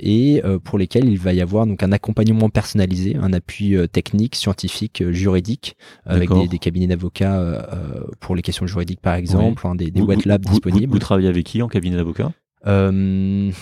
[0.00, 5.02] et pour lesquels il va y avoir donc un accompagnement personnalisé, un appui technique, scientifique,
[5.10, 7.66] juridique, avec des, des cabinets d'avocats
[8.20, 10.92] pour les questions juridiques par exemple, hein, des, des Vous- wet labs vous- vous- disponibles.
[10.92, 12.47] Vous, travaillez avec qui en cabinet d'avocat Euh,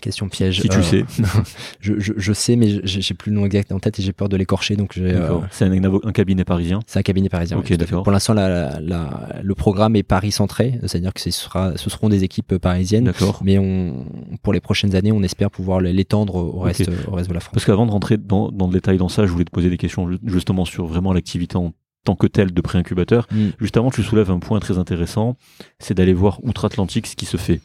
[0.00, 0.60] Question piège.
[0.62, 1.04] Si tu Euh, sais.
[1.80, 4.28] je, je, je sais, mais j'ai plus le nom exact en tête et j'ai peur
[4.28, 5.38] de l'écorcher, donc euh.
[5.52, 6.80] C'est un, un cabinet parisien.
[6.88, 7.56] c'est un cabinet parisien.
[7.58, 7.90] Ok, oui, tout à fait.
[7.92, 8.02] d'accord.
[8.02, 12.08] Pour l'instant, la, la- le programme est Paris centré, c'est-à-dire que ce, sera, ce seront
[12.08, 13.12] des équipes parisiennes.
[13.44, 14.06] Mais on,
[14.42, 17.52] pour les prochaines années, on espère pouvoir l'étendre au reste, au reste de la France.
[17.52, 19.76] Parce qu'avant de rentrer dans, dans le détail dans ça, je voulais te poser des
[19.78, 21.72] questions ju- justement sur vraiment l'activité en
[22.04, 23.26] tant que telle de pré-incubateur.
[23.30, 23.48] Mm.
[23.60, 25.36] Juste avant, tu soulèves un point très intéressant,
[25.78, 27.60] c'est d'aller voir outre-Atlantique ce qui se fait.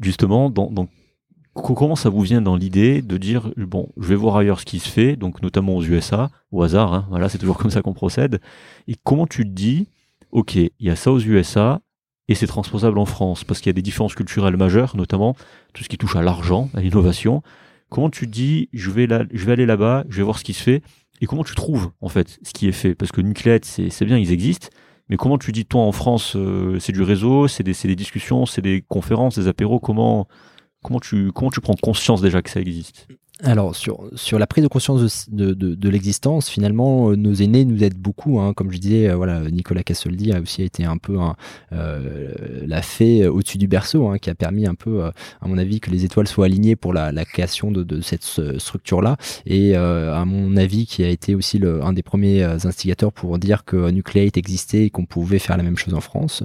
[0.00, 0.88] Justement, dans, dans-
[1.54, 4.64] co- comment ça vous vient dans l'idée de dire, bon, je vais voir ailleurs ce
[4.64, 7.82] qui se fait, donc notamment aux USA, au hasard, hein, voilà, c'est toujours comme ça
[7.82, 8.40] qu'on procède.
[8.86, 9.88] Et comment tu te dis,
[10.30, 11.80] ok, il y a ça aux USA,
[12.28, 15.34] et c'est transposable en France, parce qu'il y a des différences culturelles majeures, notamment
[15.72, 17.42] tout ce qui touche à l'argent, à l'innovation.
[17.88, 20.44] Comment tu te dis, je vais, là, je vais aller là-bas, je vais voir ce
[20.44, 20.82] qui se fait,
[21.20, 22.94] et comment tu trouves, en fait, ce qui est fait?
[22.94, 24.68] Parce que Nucléate, c'est bien, ils existent,
[25.08, 28.46] mais comment tu dis, toi, en France, euh, c'est du réseau, c'est des, des discussions,
[28.46, 30.28] c'est des conférences, des apéros, comment,
[30.82, 33.08] comment, tu, comment tu prends conscience déjà que ça existe?
[33.44, 37.64] Alors, sur, sur la prise de conscience de, de, de- l'existence, finalement, euh, nos aînés
[37.64, 38.40] nous aident beaucoup.
[38.40, 38.52] hein.
[38.52, 41.18] Comme je disais, euh, voilà, Nicolas Cassoldi a aussi été un peu
[41.72, 42.32] euh,
[42.66, 45.12] la fée euh, au-dessus du berceau, hein, qui a permis un peu, à
[45.46, 48.24] mon avis, que les étoiles soient alignées pour la, la création de, cette
[48.58, 49.16] structure-là.
[49.46, 53.64] Et à mon avis, qui a été aussi le, un des premiers instigateurs pour dire
[53.64, 56.42] que Nucleate existait et qu'on pouvait faire la même chose en France.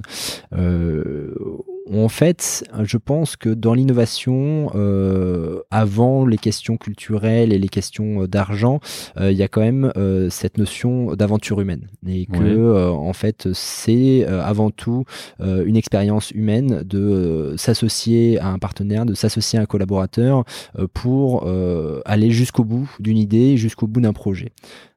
[1.92, 8.22] En fait, je pense que dans l'innovation, euh, avant les questions culturelles et les questions
[8.24, 8.80] euh, d'argent,
[9.20, 12.50] euh, il y a quand même euh, cette notion d'aventure humaine et que Ouais.
[12.52, 15.04] euh, en fait c'est euh, avant tout
[15.42, 20.46] euh, une expérience humaine de s'associer à un partenaire, de s'associer à un collaborateur
[20.80, 24.54] euh, pour euh, aller jusqu'au bout d'une idée, jusqu'au bout d'un projet.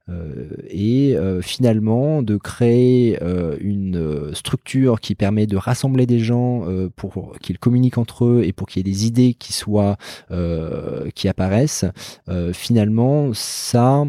[0.08, 6.64] Euh, et euh, finalement de créer euh, une structure qui permet de rassembler des gens
[6.94, 9.96] pour qu'ils communiquent entre eux et pour qu'il y ait des idées qui soient
[11.14, 11.84] qui apparaissent.
[12.52, 14.04] Finalement ça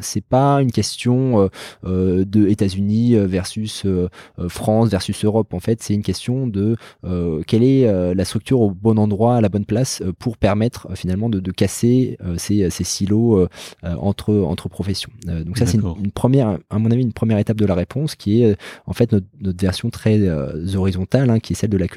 [0.00, 1.48] c'est pas une question euh,
[1.84, 5.54] euh, de États-Unis versus euh, euh, France versus Europe.
[5.54, 9.36] En fait, c'est une question de euh, quelle est euh, la structure au bon endroit,
[9.36, 12.84] à la bonne place, euh, pour permettre euh, finalement de, de casser euh, ces, ces
[12.84, 13.48] silos euh,
[13.84, 15.10] euh, entre entre professions.
[15.28, 18.14] Euh, donc ça, c'est une, première, à mon avis, une première étape de la réponse
[18.14, 21.70] qui est euh, en fait notre, notre version très euh, horizontale, hein, qui est celle
[21.70, 21.88] de la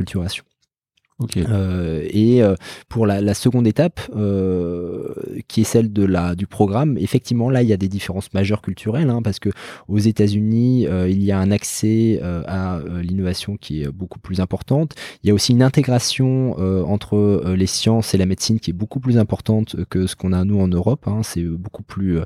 [1.37, 2.55] Euh, et euh,
[2.89, 5.13] pour la, la seconde étape, euh,
[5.47, 8.61] qui est celle de la du programme, effectivement là il y a des différences majeures
[8.61, 9.49] culturelles, hein, parce que
[9.87, 14.93] aux États-Unis euh, il y a un accès à l'innovation qui est beaucoup plus importante.
[15.23, 18.73] Il y a aussi une intégration euh, entre les sciences et la médecine qui est
[18.73, 21.03] beaucoup plus importante que ce qu'on a nous en Europe.
[21.07, 21.21] hein.
[21.23, 22.19] C'est beaucoup plus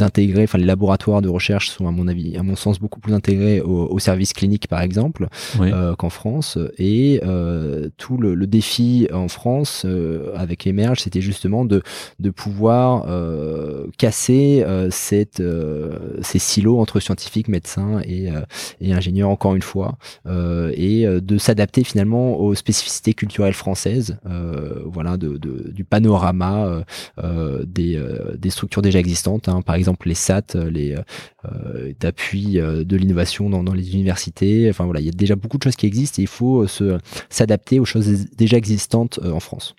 [0.00, 0.44] intégré.
[0.44, 3.60] Enfin les laboratoires de recherche sont à mon avis, à mon sens, beaucoup plus intégrés
[3.60, 5.70] au, au service clinique par exemple Oui.
[5.72, 6.58] euh, qu'en France.
[6.78, 11.84] Et euh, tout le, défi en France euh, avec Emerge, c'était justement de,
[12.18, 18.40] de pouvoir euh, casser euh, cette, euh, ces silos entre scientifiques, médecins et, euh,
[18.80, 24.18] et ingénieurs, encore une fois, euh, et euh, de s'adapter finalement aux spécificités culturelles françaises,
[24.26, 26.82] euh, voilà, de, du panorama euh,
[27.22, 30.96] euh, des, euh, des structures déjà existantes, hein, par exemple les SAT, les
[31.44, 34.68] euh, d'appui euh, de l'innovation dans, les universités.
[34.70, 36.98] Enfin voilà, il y a déjà beaucoup de choses qui existent et il faut euh,
[37.30, 39.74] s'adapter choses déjà existantes euh, en France.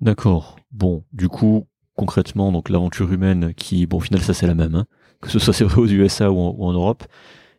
[0.00, 0.56] D'accord.
[0.72, 4.74] Bon, du coup, concrètement, donc l'aventure humaine qui, bon, au final, ça c'est la même,
[4.74, 4.86] hein.
[5.20, 7.04] que ce soit c'est vrai aux USA ou en, Europe.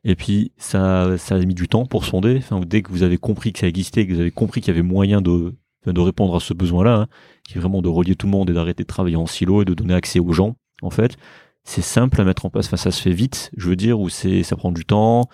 [0.04, 2.38] Et puis, ça, ça a mis du temps pour sonder.
[2.38, 4.78] Enfin, dès que vous avez compris que ça existait, que vous avez compris qu'il y
[4.78, 5.56] avait moyen de,
[5.86, 7.08] de répondre à ce besoin-là, hein,
[7.48, 9.66] qui est vraiment de relier tout le monde et d'arrêter de travailler en silo et
[9.66, 11.18] de donner accès aux gens, en fait,
[11.64, 12.68] c'est simple à mettre en place.
[12.68, 15.28] Enfin, ça se fait vite, je veux dire, ou c'est, ça prend du temps.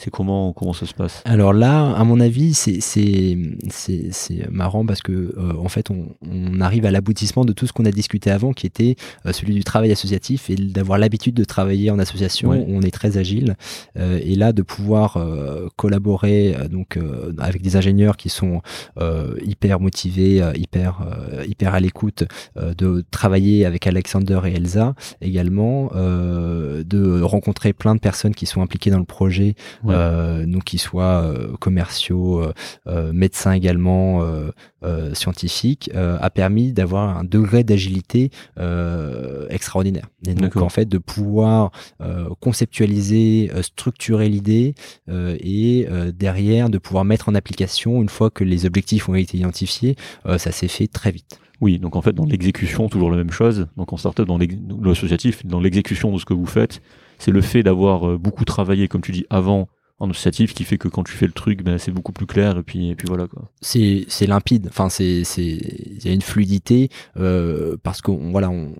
[0.00, 1.22] C'est comment, comment ça se passe?
[1.24, 3.36] Alors là, à mon avis, c'est c'est
[3.68, 7.66] c'est c'est marrant parce que euh, en fait, on, on arrive à l'aboutissement de tout
[7.66, 8.94] ce qu'on a discuté avant, qui était
[9.26, 12.50] euh, celui du travail associatif et d'avoir l'habitude de travailler en association.
[12.50, 12.64] Ouais.
[12.68, 13.56] On est très agile
[13.98, 18.62] euh, et là de pouvoir euh, collaborer donc euh, avec des ingénieurs qui sont
[19.00, 22.22] euh, hyper motivés, hyper euh, hyper à l'écoute,
[22.56, 28.46] euh, de travailler avec Alexander et Elsa également, euh, de rencontrer plein de personnes qui
[28.46, 29.56] sont impliquées dans le projet
[29.87, 29.87] Ouais.
[29.88, 32.52] Euh, donc qu'ils soient euh, commerciaux, euh,
[32.86, 34.50] euh, médecins également, euh,
[34.84, 40.06] euh, scientifiques, euh, a permis d'avoir un degré d'agilité euh, extraordinaire.
[40.26, 41.70] Et donc en fait de pouvoir
[42.00, 44.74] euh, conceptualiser, structurer l'idée
[45.08, 49.14] euh, et euh, derrière de pouvoir mettre en application une fois que les objectifs ont
[49.14, 51.40] été identifiés, euh, ça s'est fait très vite.
[51.60, 53.66] Oui, donc en fait, dans l'exécution, toujours la même chose.
[53.76, 54.38] Donc en startup, dans
[54.82, 56.80] l'associatif, dans l'exécution de ce que vous faites,
[57.18, 59.68] c'est le fait d'avoir beaucoup travaillé, comme tu dis, avant
[60.00, 62.58] en associatif qui fait que quand tu fais le truc, ben, c'est beaucoup plus clair
[62.58, 63.50] et puis, et puis voilà quoi.
[63.60, 66.88] C'est, c'est limpide, enfin c'est, c'est, il y a une fluidité
[67.18, 68.74] euh, parce qu'on voilà, on,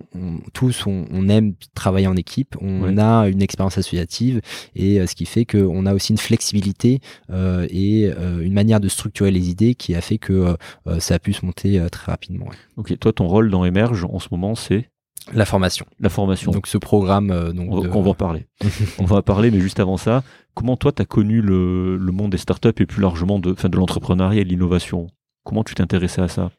[0.53, 4.41] tous on, on, aime travailler en équipe, on a une expérience associative
[4.75, 8.79] et euh, ce qui fait qu'on a aussi une flexibilité euh, et euh, une manière
[8.79, 10.55] de structurer les idées qui a fait que
[10.87, 12.47] euh, ça a pu se monter très rapidement.
[12.77, 14.89] Ok, toi ton rôle dans Emerge en ce moment c'est?
[15.33, 15.85] La formation.
[15.99, 16.51] La formation.
[16.51, 17.31] Donc ce programme.
[17.31, 18.47] Euh, donc on, va, on va en parler.
[18.99, 22.11] on va en parler, mais juste avant ça, comment toi tu as connu le, le,
[22.11, 25.07] monde des startups et plus largement de, de l'entrepreneuriat et de l'innovation?
[25.43, 26.51] Comment tu t'es intéressé à ça?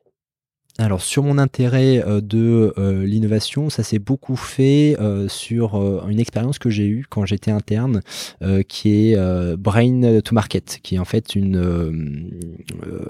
[0.79, 5.77] Alors sur mon intérêt euh, de euh, l'innovation, ça s'est beaucoup fait euh, sur
[6.09, 8.01] une expérience que j'ai eue quand j'étais interne,
[8.69, 12.31] qui est Brain to Market, qui est en fait une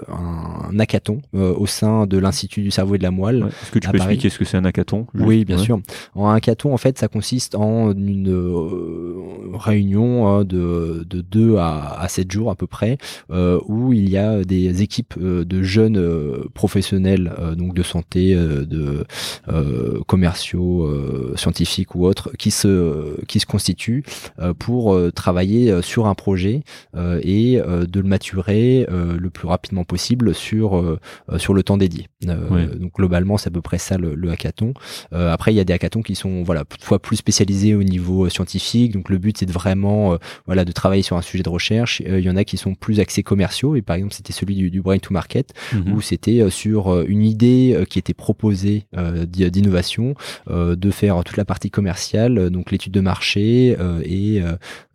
[0.07, 3.45] un, hackathon au sein de l'Institut du cerveau et de la moelle.
[3.63, 5.79] Est-ce que tu peux expliquer ce que c'est un hackathon Oui, bien sûr.
[6.15, 8.33] Un hackathon, en fait, ça consiste en une
[9.53, 12.97] réunion de, de 2 à, à 7 jours à peu près,
[13.29, 19.05] où il y a des équipes de jeunes professionnels donc de santé, euh, de
[19.49, 24.03] euh, commerciaux, euh, scientifiques ou autres, qui se qui se constituent
[24.59, 26.63] pour travailler sur un projet
[26.95, 30.99] et de le maturer le plus rapidement possible sur
[31.37, 32.07] sur le temps dédié.
[32.21, 34.73] Donc globalement, c'est à peu près ça le, le hackathon.
[35.11, 38.93] après, il y a des hackathons qui sont voilà fois plus spécialisés au niveau scientifique.
[38.93, 42.01] Donc le but c'est de vraiment voilà de travailler sur un sujet de recherche.
[42.05, 44.69] Il y en a qui sont plus axés commerciaux et par exemple c'était celui du,
[44.71, 45.93] du brain to market mhm.
[45.93, 50.15] où c'était sur une idée euh, qui était proposée euh, d'innovation,
[50.49, 53.75] euh, de faire toute la partie commerciale, donc l'étude de marché
[54.05, 54.41] et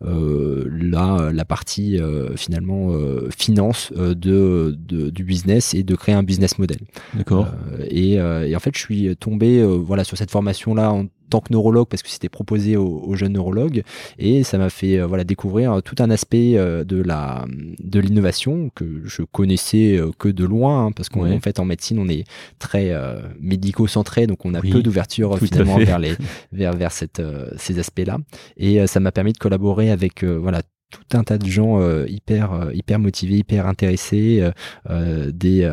[0.01, 1.99] là la partie
[2.35, 2.91] finalement
[3.35, 6.79] finance de, du business et de créer un business model.
[7.13, 7.47] D'accord.
[7.89, 11.51] Et, et, en fait, je suis tombé voilà sur cette formation là en tant que
[11.51, 13.83] neurologue parce que c'était proposé aux, jeunes neurologues.
[14.19, 17.45] Et ça m'a fait euh, voilà découvrir tout un aspect euh, de la
[17.79, 21.99] de l'innovation que je connaissais euh, que de loin hein, parce qu'en fait en médecine
[21.99, 22.25] on est
[22.59, 22.93] très
[23.39, 26.15] médico centré donc on a peu d'ouverture finalement vers les
[26.51, 27.21] vers vers cette
[27.57, 28.17] ces aspects là
[28.57, 32.53] et ça m'a permis de collaborer avec voilà tout un tas de gens euh, hyper
[32.53, 34.49] euh, hyper motivés, hyper intéressés,
[34.89, 35.67] euh, des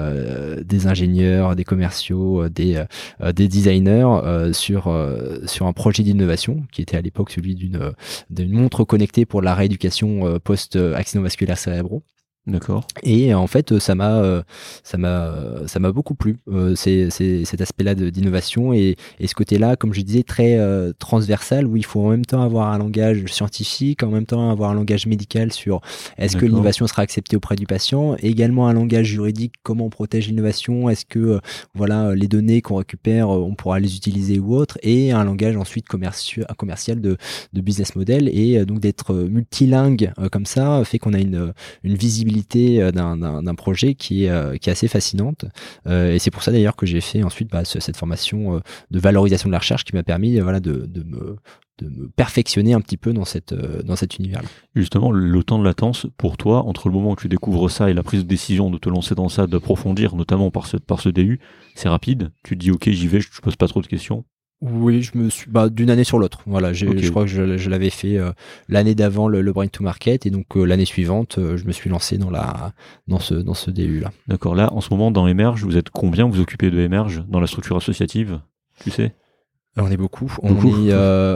[0.64, 2.82] des ingénieurs, des commerciaux, des
[3.34, 4.92] des designers sur
[5.46, 7.92] sur un projet d'innovation qui était à l'époque celui d'une
[8.30, 12.02] d'une montre connectée pour la rééducation post accident vasculaire cérébraux.
[12.46, 12.86] D'accord.
[13.02, 14.42] Et en fait, ça m'a, euh,
[14.82, 15.34] ça m'a,
[15.66, 16.36] ça m'a beaucoup plu.
[16.48, 21.66] Euh, c'est, cet aspect-là d'innovation et, et, ce côté-là, comme je disais, très euh, transversal
[21.66, 24.74] où il faut en même temps avoir un langage scientifique, en même temps avoir un
[24.74, 25.80] langage médical sur
[26.18, 29.90] est-ce que l'innovation sera acceptée auprès du patient, et également un langage juridique, comment on
[29.90, 31.40] protège l'innovation, est-ce que
[31.74, 35.88] voilà les données qu'on récupère, on pourra les utiliser ou autre, et un langage ensuite
[35.88, 37.16] commercial, commercial de,
[37.52, 42.33] de business model et donc d'être multilingue comme ça fait qu'on a une, une visibilité
[42.56, 45.44] euh, d'un projet qui est, euh, assez fascinante.
[45.86, 48.60] Euh, et c'est pour ça d'ailleurs que j'ai fait ensuite bah, cette formation
[48.90, 51.36] de valorisation de la recherche qui m'a permis voilà, de, de, me,
[51.78, 54.42] de me perfectionner un petit peu dans, cette, dans cet univers.
[54.42, 54.48] -là.
[54.74, 57.94] Justement, le temps de latence pour toi, entre le moment où tu découvres ça et
[57.94, 61.08] la prise de décision de te lancer dans ça, d'approfondir, notamment par ce, par ce
[61.10, 61.40] DU,
[61.74, 62.30] c'est rapide.
[62.42, 64.24] Tu te dis, ok, j'y vais, je ne pose pas trop de questions.
[64.66, 66.40] Oui, je me suis bah, d'une année sur l'autre.
[66.46, 68.32] Voilà, je crois que je, l'avais fait euh,
[68.70, 71.90] l'année d'avant le, Brain to Market et donc euh, l'année suivante, euh, je me suis
[71.90, 72.72] lancé dans la
[73.06, 74.10] dans ce dans ce DU là.
[74.26, 74.54] D'accord.
[74.54, 76.26] Là, en ce moment dans Emerge, vous êtes combien?
[76.26, 78.40] Vous occupez de Emerge dans la structure associative?
[78.80, 79.14] Tu sais?
[79.76, 80.34] On est beaucoup.
[80.42, 80.94] On est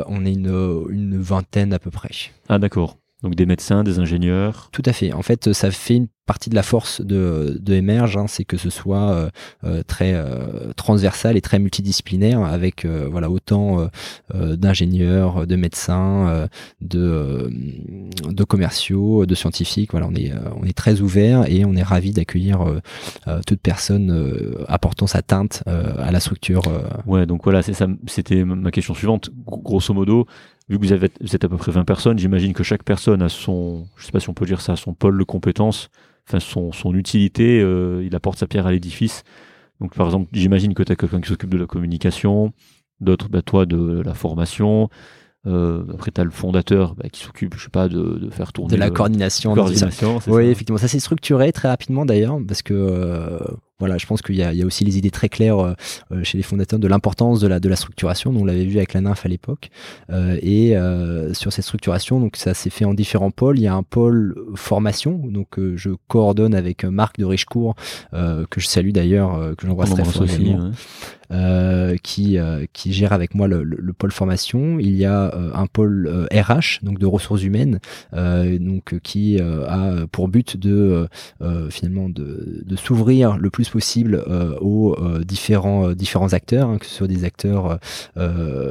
[0.08, 2.10] on est une, une vingtaine à peu près.
[2.48, 2.96] Ah d'accord.
[3.22, 4.68] Donc des médecins, des ingénieurs.
[4.72, 5.12] Tout à fait.
[5.12, 8.58] En fait, ça fait une partie de la force de, de Emerge, hein, c'est que
[8.58, 9.30] ce soit euh,
[9.64, 13.88] euh, très euh, transversal et très multidisciplinaire, avec voilà autant
[14.32, 16.48] d'ingénieurs, de médecins,
[16.80, 17.50] de,
[18.28, 19.92] de commerciaux, de scientifiques.
[19.92, 22.64] Voilà, on est on est très ouvert et on est ravi d'accueillir
[23.46, 26.62] toute personne apportant sa teinte à la structure.
[27.06, 27.86] Ouais, donc voilà, c'est ça.
[28.06, 29.30] C'était ma question suivante.
[29.46, 30.26] Grosso modo,
[30.68, 33.28] vu que vous, avez, êtes à peu près 20 personnes, j'imagine que chaque personne a
[33.28, 35.88] son, je sais pas si on peut dire ça, son pôle de compétences,
[36.28, 39.24] enfin son, son utilité, euh, il apporte sa pierre à l'édifice.
[39.80, 42.52] Donc par exemple, j'imagine que tu as quelqu'un qui s'occupe de la communication,
[43.00, 44.90] d'autres, bah, toi, de la formation.
[45.46, 48.52] Euh, après, tu as le fondateur bah, qui s'occupe, je sais pas, de, de faire
[48.52, 48.74] tourner.
[48.74, 49.54] De la coordination.
[49.54, 50.78] coordination oui, effectivement.
[50.78, 53.38] Ça s'est structuré très rapidement d'ailleurs, parce que
[53.78, 55.74] Voilà, je pense qu'il y, y, a aussi les idées très claires
[56.22, 58.32] chez les fondateurs de l'importance de la, de la structuration.
[58.32, 59.70] dont on l'avait vu avec la nymphe à l'époque.
[60.10, 60.74] et
[61.32, 63.58] sur cette structuration, donc ça s'est fait en différents pôles.
[63.58, 67.76] Il y a un pôle formation, donc je coordonne avec Marc de Richecourt,
[68.12, 70.26] que je salue d'ailleurs, que j'embrasse très fort.
[71.30, 74.78] Euh, qui, euh, qui gère avec moi le, le, pôle formation.
[74.78, 77.80] Il y a euh, un pôle RH, donc de ressources humaines,
[78.14, 81.06] donc qui a pour but de
[81.70, 84.24] finalement de, de s'ouvrir le plus possible
[84.60, 87.78] aux différents différents acteurs, hein, que ce soit des acteurs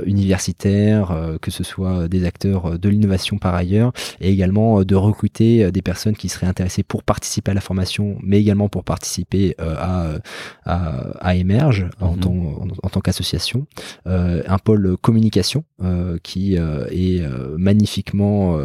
[0.05, 3.91] universitaires, que ce soit des acteurs de l'innovation par ailleurs,
[4.21, 8.39] et également de recruter des personnes qui seraient intéressées pour participer à la formation, mais
[8.39, 10.19] également pour participer à,
[10.65, 12.19] à, à Emerge en mhm.
[12.19, 13.67] tant en, tant qu'association,
[14.07, 17.25] euh, un pôle communication euh, qui euh, est
[17.57, 18.57] magnifiquement,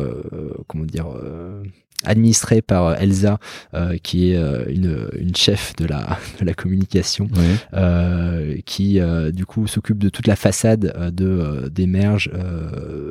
[0.67, 1.07] comment dire
[2.05, 3.39] administré par Elsa,
[3.75, 4.37] euh, qui est
[4.69, 7.29] une, une, chef de la, de la communication,
[7.75, 9.01] euh, qui
[9.33, 12.31] du coup s'occupe de toute la façade de d'Emerge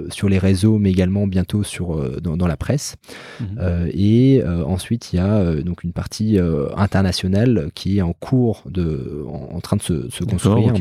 [0.09, 2.95] sur les réseaux, mais également bientôt sur dans, dans la presse.
[3.39, 3.89] Mhm.
[3.93, 6.37] et ensuite, il y a donc une partie
[6.75, 10.73] internationale qui est en cours de, en, train de se, se construire,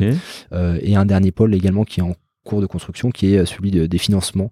[0.83, 2.15] et un dernier pôle également qui est en
[2.51, 4.51] cours de construction qui est celui des financements.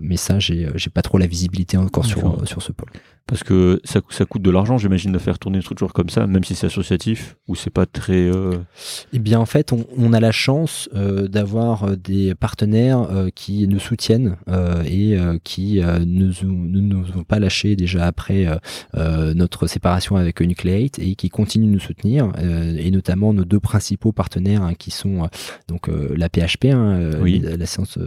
[0.00, 2.90] mais ça, j'ai pas trop la visibilité encore sur, sur ce pôle.
[3.26, 6.26] Parce que ça, ça coûte de l'argent, j'imagine, de faire tourner une structure comme ça,
[6.26, 8.30] même si c'est associatif ou c'est pas très.
[8.30, 8.58] Euh...
[9.14, 13.30] Eh bien, en fait, on, on a la chance euh, d'avoir euh, des partenaires euh,
[13.34, 14.36] qui nous soutiennent
[14.84, 18.46] et qui ne nous, nous ont pas lâché déjà après
[18.94, 24.12] notre séparation avec Nucleate et qui continuent de nous soutenir, et notamment nos deux principaux
[24.12, 25.28] partenaires hein, qui sont
[25.68, 27.98] donc la PHP, hein, la, séance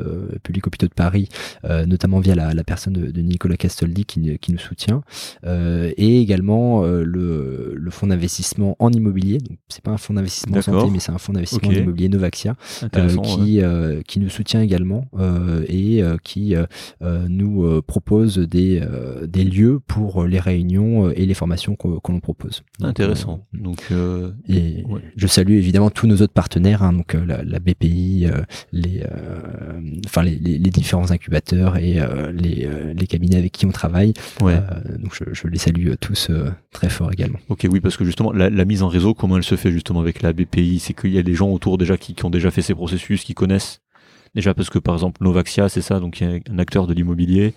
[0.44, 1.30] publique hôpitaux de Paris,
[1.64, 5.02] notamment via la, la personne de, de, Nicolas Castaldi qui, qui nous soutient.
[5.46, 9.38] Euh, et également euh, le, le fonds d'investissement en immobilier.
[9.38, 12.10] Donc c'est pas un fonds d'investissement en santé, mais c'est un fonds d'investissement en immobilier
[12.10, 12.56] Novaxia
[12.96, 13.62] euh, qui
[14.08, 15.06] qui nous soutient également
[15.68, 16.56] et qui
[17.02, 18.82] nous propose des
[19.28, 22.64] des lieux pour les réunions et les formations qu'on l'on propose.
[22.82, 23.46] Intéressant.
[23.54, 23.92] Donc
[24.48, 24.84] et
[25.16, 28.28] je salue évidemment tous nos autres partenaires, hein, donc la, la, BPI,
[28.72, 29.04] les
[30.06, 32.00] enfin les, les, les, différents incubateurs et
[32.34, 34.14] les, les cabinets avec qui on travaille.
[34.42, 34.58] Ouais
[34.98, 37.40] donc je, les salue tous euh, très fort également.
[37.50, 40.22] Ok, oui, parce que justement, la, mise en réseau, comment elle se fait justement avec
[40.22, 42.74] la BPI C'est qu'il y a des gens autour déjà qui, ont déjà fait ces
[42.74, 43.82] processus, qui connaissent.
[44.36, 46.94] Déjà parce que par exemple, Novaxia, c'est ça, donc il y a un acteur de
[46.94, 47.54] l'immobilier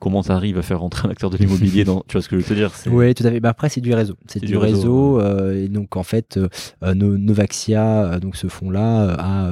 [0.00, 2.38] comment tu arrives à faire rentrer un acteur de l'immobilier dans tu vois ce que
[2.38, 3.40] je veux te dire oui tout à fait.
[3.40, 4.14] Bah après c'est du réseau.
[4.26, 6.38] C'est du, réseau, euh, et donc en fait
[6.82, 9.50] euh, Novaxia euh, donc ce fonds là a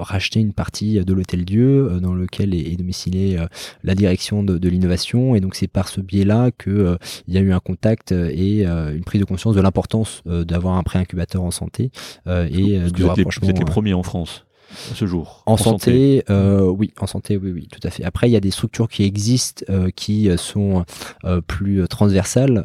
[0.00, 3.38] racheté une partie de l'hôtel Dieu dans lequel est, est domicilée
[3.82, 5.34] la direction de, de l'innovation.
[5.34, 8.64] Et donc c'est par ce biais là que il y a eu un contact et
[8.64, 11.90] une prise de conscience de l'importance d'avoir un pré-incubateur en santé
[12.26, 16.92] et du rapprochement vous êtes les premiers en France ce jour En, santé, Euh, oui,
[17.00, 18.04] en santé, oui, oui, tout à fait.
[18.04, 20.84] Après, il y a des structures qui existent, euh, qui sont
[21.24, 22.64] euh, plus transversales,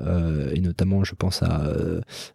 [0.53, 1.74] et notamment, je pense à,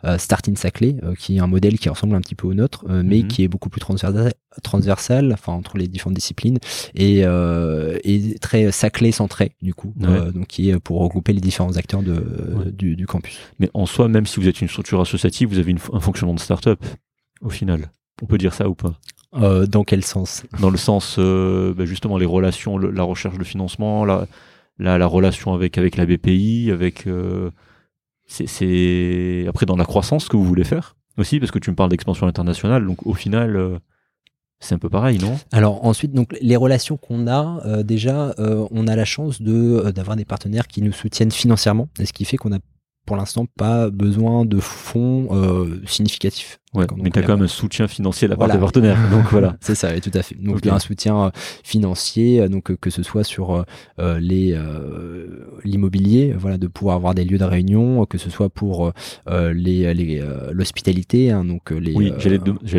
[0.02, 3.22] à Starting Saclay, qui est un modèle qui ressemble un petit peu au nôtre, mais
[3.22, 3.28] mhm.
[3.28, 6.58] qui est beaucoup plus transversal, transversal, enfin entre les différentes disciplines,
[6.94, 12.02] et, et très Saclay centré, du coup, donc qui est pour regrouper les différents acteurs
[12.02, 13.38] de, du, du, campus.
[13.58, 16.34] Mais en soi, même si vous êtes une structure associative, vous avez une, un fonctionnement
[16.34, 16.82] de start-up,
[17.40, 17.90] au final.
[18.22, 18.98] On peut dire ça ou pas?
[19.36, 23.44] Euh, dans quel sens Dans le sens, euh, bah, justement, les relations, la recherche de
[23.44, 24.26] financement, la,
[24.78, 27.06] la, relation avec, avec la BPI, avec.
[27.06, 27.50] Euh,
[28.26, 31.90] c'est après dans la croissance que vous voulez faire aussi, parce que tu me parles
[31.90, 33.80] d'expansion internationale, donc au final.
[34.60, 35.38] c'est un peu pareil, non?
[35.52, 40.24] Alors ensuite, donc les relations qu'on a, déjà, on a la chance de d'avoir des
[40.24, 42.58] partenaires qui nous soutiennent financièrement, ce qui fait qu'on a
[43.06, 45.28] pour l'instant pas besoin de fonds
[45.86, 46.58] significatifs.
[46.74, 48.98] Ouais, mais tu as quand même un soutien financier de la part des partenaires.
[49.10, 49.56] Donc voilà.
[49.60, 50.34] C'est ça, tout à fait.
[50.34, 51.30] Donc il y a un soutien euh,
[51.62, 53.64] financier, euh, donc que ce soit sur
[54.00, 54.58] euh, les
[55.64, 58.92] l'immobilier, voilà, de pouvoir avoir des lieux de réunion, que ce soit pour
[59.28, 61.94] les l'hospitalité, hein, donc les.
[61.94, 62.12] Oui,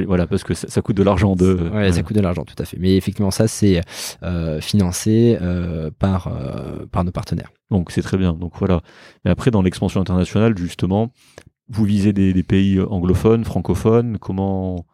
[0.05, 1.69] voilà parce que ça, coûte de l'argent de.
[1.73, 2.78] Ouais, ça coûte de l'argent, tout à fait.
[2.80, 3.82] Mais effectivement, ça c'est
[4.59, 5.38] financé
[5.99, 6.32] par
[6.91, 7.51] par nos partenaires.
[7.72, 8.34] Donc c'est très bien.
[8.34, 8.82] Donc voilà.
[9.24, 11.11] Mais après dans l'expansion internationale, justement,
[11.70, 14.86] vous visez des, pays anglophones, francophones Comment,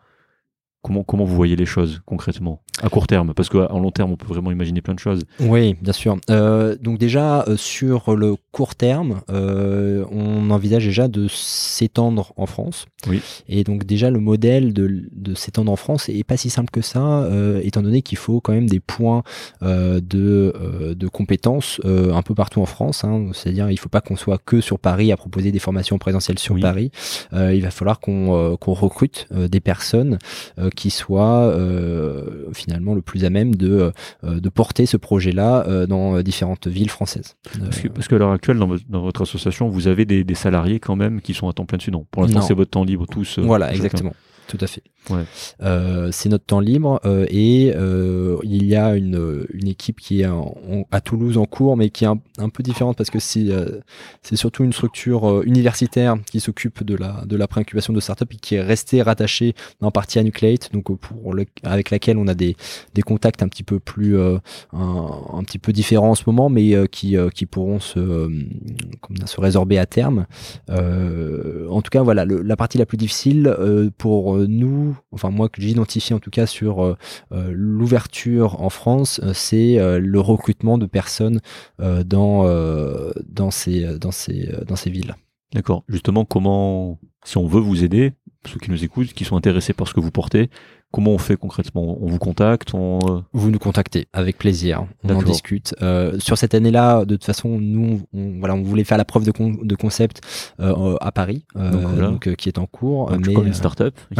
[0.81, 2.63] comment, comment vous voyez les choses concrètement?
[2.83, 5.21] À court terme, parce qu'en long terme, on peut vraiment imaginer plein de choses.
[5.39, 6.17] Oui, bien sûr.
[6.31, 12.47] Euh, donc déjà, euh, sur le court terme, euh, on envisage déjà de s'étendre en
[12.47, 12.87] France.
[13.07, 13.21] Oui.
[13.47, 16.81] Et donc déjà, le modèle de, de s'étendre en France est pas si simple que
[16.81, 17.29] ça,
[17.63, 19.23] étant donné qu'il faut quand même des points
[19.61, 23.03] de, de compétences un peu partout en France.
[23.03, 23.27] Hein.
[23.33, 26.59] C'est-à-dire, il faut pas qu'on soit que sur Paris à proposer des formations présentielles sur
[26.59, 26.91] Paris.
[27.33, 30.19] il va falloir qu'on qu'on recrute des personnes
[30.75, 31.55] qui soient
[32.53, 33.91] finalement le plus à même de,
[34.23, 37.35] euh, de porter ce projet-là euh, dans euh, différentes villes françaises.
[37.93, 41.33] Parce qu'à l'heure actuelle, dans, votre association, vous avez des, des, salariés quand même qui
[41.33, 41.91] sont à temps plein dessus.
[41.91, 43.39] Non, pour l'instant, c'est votre temps libre tous.
[43.39, 44.13] Voilà, exactement.
[44.51, 44.83] Tout à fait.
[45.61, 50.21] Euh, c'est notre temps libre euh, et euh, il y a une, une équipe qui
[50.21, 50.29] est
[50.91, 53.47] à Toulouse en cours, mais qui est un, peu différente parce que c'est
[54.21, 58.35] c'est surtout une structure universitaire qui s'occupe de la de la préincubation de start-up et
[58.35, 62.33] qui est restée rattachée en partie à Nucleate, donc pour le, avec laquelle on a
[62.33, 62.57] des
[62.93, 64.41] des contacts un petit peu plus un,
[64.73, 68.29] un, petit peu différents en ce moment, mais qui qui pourront se
[69.25, 70.25] se résorber à terme.
[70.69, 73.55] en tout cas, voilà, la partie la plus difficile
[73.97, 76.97] pour nous enfin moi que j'identifie en tout cas sur euh,
[77.31, 81.41] euh, l'ouverture en France, euh, c'est le recrutement de personnes
[81.79, 82.45] dans
[83.27, 85.15] dans ces dans ces dans ces villes.
[85.53, 85.83] D'accord.
[85.89, 88.13] Justement, comment, si on veut vous aider,
[88.47, 90.49] ceux qui nous écoutent, qui sont intéressés par ce que vous portez,
[90.91, 91.97] Comment on fait concrètement?
[92.01, 92.99] On vous contacte on...
[93.07, 94.85] Euh vous nous contactez avec plaisir.
[95.03, 95.73] On en discute.
[95.81, 99.25] Euh, sur cette année-là, de toute façon, nous, on, voilà, on voulait faire la preuve
[99.25, 99.31] de,
[99.65, 100.21] de concept
[100.59, 103.09] euh, à Paris, donc, qui est en cours.
[103.09, 103.95] Donc, mais comme une start-up?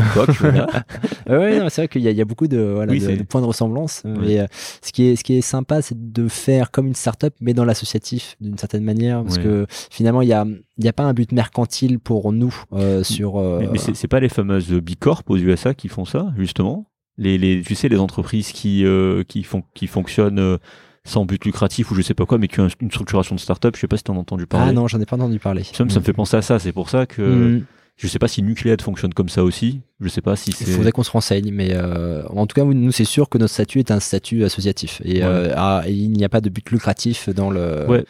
[1.29, 4.03] ouais, c'est vrai qu'il y, y, a beaucoup de, voilà, de, points de ressemblance.
[4.05, 4.45] Mais
[4.81, 7.65] ce qui est, ce qui est sympa, c'est de faire comme une start-up, mais dans
[7.65, 10.45] l'associatif d'une certaine manière, parce que finalement, il y a,
[10.81, 12.53] n'y a pas un but mercantile pour nous
[13.03, 13.39] sur.
[13.59, 16.91] mais, mais c'est pas les fameuses Bicorp aux USA qui font ça, justement?
[17.17, 20.57] Les, les, tu sais, les entreprises qui, euh, qui, font, qui fonctionnent euh,
[21.03, 23.75] sans but lucratif ou je sais pas quoi, mais qui ont une structuration de start-up.
[23.75, 24.69] Je sais pas si tu en as entendu parler.
[24.69, 25.63] Ah non, j'en ai pas entendu parler.
[25.63, 26.01] Ça, me mm.
[26.01, 26.57] fait penser à ça.
[26.57, 27.65] C'est pour ça que mm.
[28.01, 29.81] Je sais pas si Nucleate fonctionne comme ça aussi.
[29.99, 30.65] Je sais pas si c'est.
[30.65, 33.53] Il faudrait qu'on se renseigne, mais euh, en tout cas, nous, c'est sûr que notre
[33.53, 37.51] statut est un statut associatif et, ah, il n'y a pas de but lucratif dans
[37.51, 37.85] le.
[37.87, 38.03] Ouais.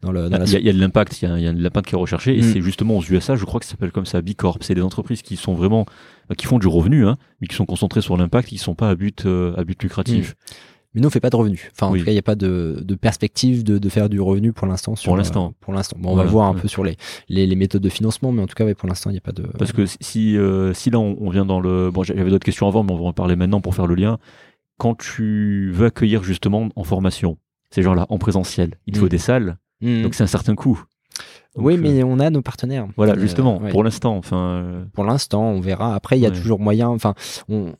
[0.00, 1.98] Dans le, dans il, y a, de l'impact, il, y a, de l'impact qui est
[1.98, 2.52] recherché, et mm.
[2.52, 4.62] c'est justement aux USA, je crois que ça s'appelle comme ça, B Corp.
[4.62, 5.86] C'est des entreprises qui sont vraiment
[6.30, 8.76] euh, qui font du revenu, hein, mais qui sont concentrés sur l'impact, qui ne sont
[8.76, 10.30] pas à but, euh, à but lucratif.
[10.30, 10.54] Hmm.
[10.94, 11.68] Mais nous, on fait pas de revenus.
[11.72, 14.20] Enfin, en tout cas, il n'y a pas de, de perspective de, de, faire du
[14.20, 14.94] revenu pour l'instant.
[15.04, 15.48] Pour l'instant.
[15.48, 15.96] Euh, pour l'instant.
[16.00, 16.96] Bon, on va voir un peu sur les,
[17.28, 19.22] les, les, méthodes de financement, mais en tout cas, ouais, pour l'instant, il n'y a
[19.22, 19.42] pas de.
[19.58, 21.90] Parce que si, si là, on, vient dans le.
[21.90, 24.18] Bon, j'avais d'autres questions avant, mais on va en parler maintenant pour faire le lien.
[24.78, 27.36] Quand tu veux accueillir justement en formation
[27.70, 29.10] ces gens-là en présentiel, il faut hmm.
[29.10, 29.58] des salles.
[29.80, 30.02] Hmm.
[30.02, 30.84] Donc c'est un certain coût
[31.58, 32.86] oui, mais on a nos partenaires.
[32.96, 34.16] Voilà, euh, justement, pour l'instant.
[34.16, 35.94] Enfin, euh, Pour l'instant, on verra.
[35.94, 36.88] Après, il y a toujours moyen.
[36.88, 37.14] Enfin,
[37.48, 37.72] on,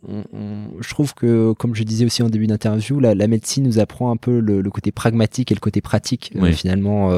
[0.80, 4.16] je trouve que, comme je disais aussi en début d'interview, la, médecine nous apprend un
[4.16, 7.10] peu le, côté pragmatique et le côté pratique, euh, finalement,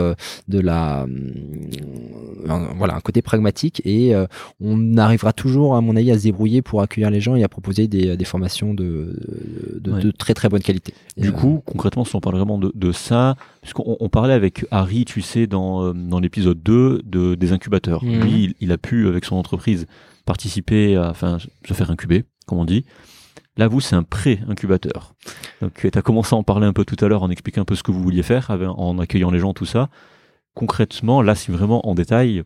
[0.49, 1.07] de la.
[2.77, 3.83] voilà, un côté pragmatique.
[3.85, 4.15] Et
[4.61, 7.49] on arrivera toujours, à mon avis, à se débrouiller pour accueillir les gens et à
[7.49, 9.19] proposer des, des formations de,
[9.81, 10.95] de, très très bonne qualité.
[11.17, 15.05] Du coup, concrètement, si on parle vraiment de, de ça, puisqu'on on parlait avec Harry,
[15.05, 18.05] tu sais, dans, dans l'épisode 2 de, des incubateurs.
[18.05, 18.21] Mhm.
[18.21, 19.87] Lui, il, a pu, avec son entreprise,
[20.25, 22.85] participer à, enfin, se faire incuber, comme on dit.
[23.57, 25.15] Là, vous, c'est un pré-incubateur.
[25.61, 27.65] Donc, tu as commencé à en parler un peu tout à l'heure, en expliquant un
[27.65, 29.91] peu ce que vous vouliez faire, en accueillant les gens, tout ça.
[30.55, 32.45] Concrètement, là, si vraiment en détail,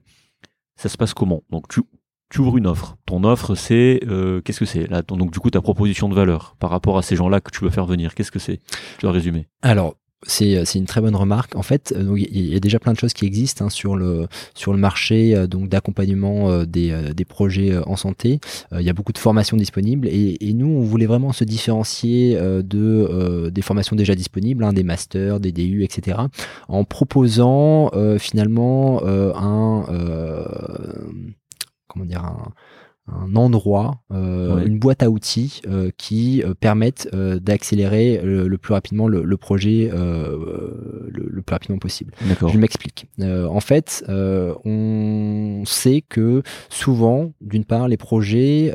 [0.76, 1.42] ça se passe comment?
[1.50, 1.82] Donc, tu,
[2.30, 2.96] tu ouvres une offre.
[3.06, 4.88] Ton offre, c'est euh, qu'est-ce que c'est?
[4.88, 7.62] Là Donc, du coup, ta proposition de valeur par rapport à ces gens-là que tu
[7.62, 8.60] veux faire venir, qu'est-ce que c'est?
[8.98, 9.46] Tu dois résumer.
[9.62, 9.96] Alors,
[10.26, 11.56] c'est une très bonne remarque.
[11.56, 14.26] En fait, euh, il y a déjà plein de choses qui existent hein, sur le
[14.54, 18.40] sur le marché euh, donc d'accompagnement euh, des, des projets en santé.
[18.72, 22.36] Il y a beaucoup de formations disponibles et, et nous on voulait vraiment se différencier
[22.36, 26.18] de des formations déjà disponibles, hein, des masters, des DU, etc.
[26.68, 29.84] En proposant finalement un
[31.88, 32.52] comment dire un
[33.06, 39.08] un endroit, euh, une boîte à outils euh, qui euh, permettent d'accélérer le, plus rapidement
[39.08, 42.14] le, projet le, plus rapidement possible.
[42.22, 43.06] Je m'explique.
[43.20, 48.72] en fait, on sait que souvent, d'une part, les projets,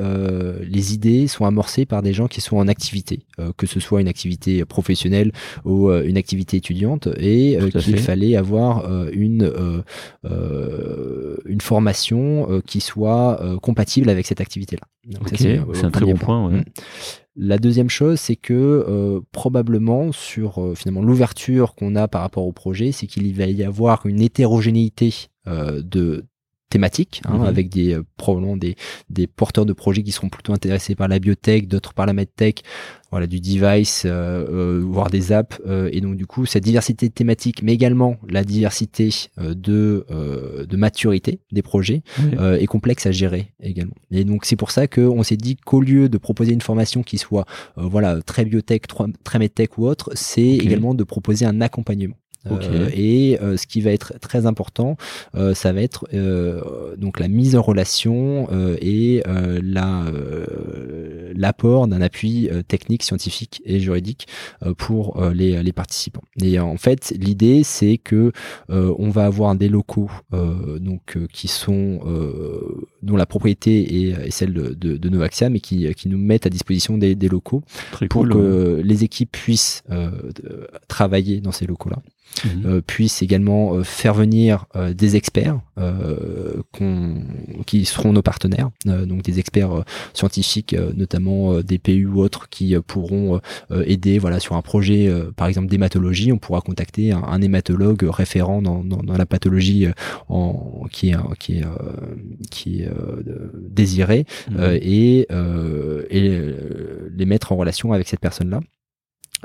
[0.62, 3.26] les idées sont amorcées par des gens qui sont en activité,
[3.58, 5.32] que ce soit une activité professionnelle
[5.66, 9.52] ou une activité étudiante, et qu'il fallait avoir une
[11.46, 14.84] une formation qui soit compatible avec avec cette activité-là.
[15.36, 16.52] c'est un très bon point.
[16.52, 16.64] Mm.
[17.36, 22.46] La deuxième chose, c'est que euh, probablement sur euh, finalement l'ouverture qu'on a par rapport
[22.46, 25.14] au projet, c'est qu'il va y avoir une hétérogénéité
[25.48, 26.26] euh, de
[26.70, 27.44] thématiques, hein, Mhm.
[27.46, 28.76] avec des euh, probablement des,
[29.10, 32.62] des porteurs de projets qui seront plutôt intéressés par la biotech, d'autres par la medtech,
[33.12, 34.10] voilà du device, euh,
[34.50, 35.60] euh, voire des apps.
[35.68, 39.10] euh, et donc du coup, cette diversité thématique, mais également la diversité
[39.40, 42.02] euh, de euh, de maturité des projets
[42.40, 43.96] euh, est complexe à gérer également.
[44.12, 47.18] Et donc c'est pour ça qu'on s'est dit qu'au lieu de proposer une formation qui
[47.18, 47.46] soit
[47.78, 48.84] euh, voilà très biotech,
[49.24, 52.16] très medtech ou autre, c'est également de proposer un accompagnement.
[52.50, 54.96] Euh, et euh, ce qui va être très important,
[55.36, 61.34] euh, ça va être euh, donc la mise en relation euh, et euh, la euh,
[61.36, 64.28] l'apport d'un appui euh, technique, scientifique et juridique
[64.66, 66.24] euh, pour euh, les, les participants.
[66.42, 68.32] Et en fait, l'idée c'est que
[68.70, 74.08] euh, on va avoir des locaux euh, donc euh, qui sont euh, dont la propriété
[74.10, 77.16] est, est celle de, de, de Novaxia, mais qui, qui nous mettent à disposition des,
[77.16, 78.34] des locaux Très pour cool.
[78.34, 80.10] que les équipes puissent euh,
[80.88, 81.98] travailler dans ces locaux-là
[82.46, 82.64] Mhm.
[82.66, 86.62] euh, puissent également euh, faire venir euh, des experts euh,
[87.66, 92.06] qui seront nos partenaires, euh, donc des experts euh, scientifiques, euh, notamment euh, des PU
[92.06, 93.42] ou autres, qui euh, pourront
[93.86, 98.04] aider voilà, sur un projet, euh, par exemple d'hématologie, on pourra contacter un, un hématologue
[98.10, 99.92] référent dans, dans, dans la pathologie euh,
[100.30, 101.70] en, qui est, qui est, euh,
[102.52, 104.26] qui est euh, de- désirée
[104.82, 105.28] et,
[106.10, 106.42] et
[107.18, 108.62] les mettre en relation avec cette personne-là.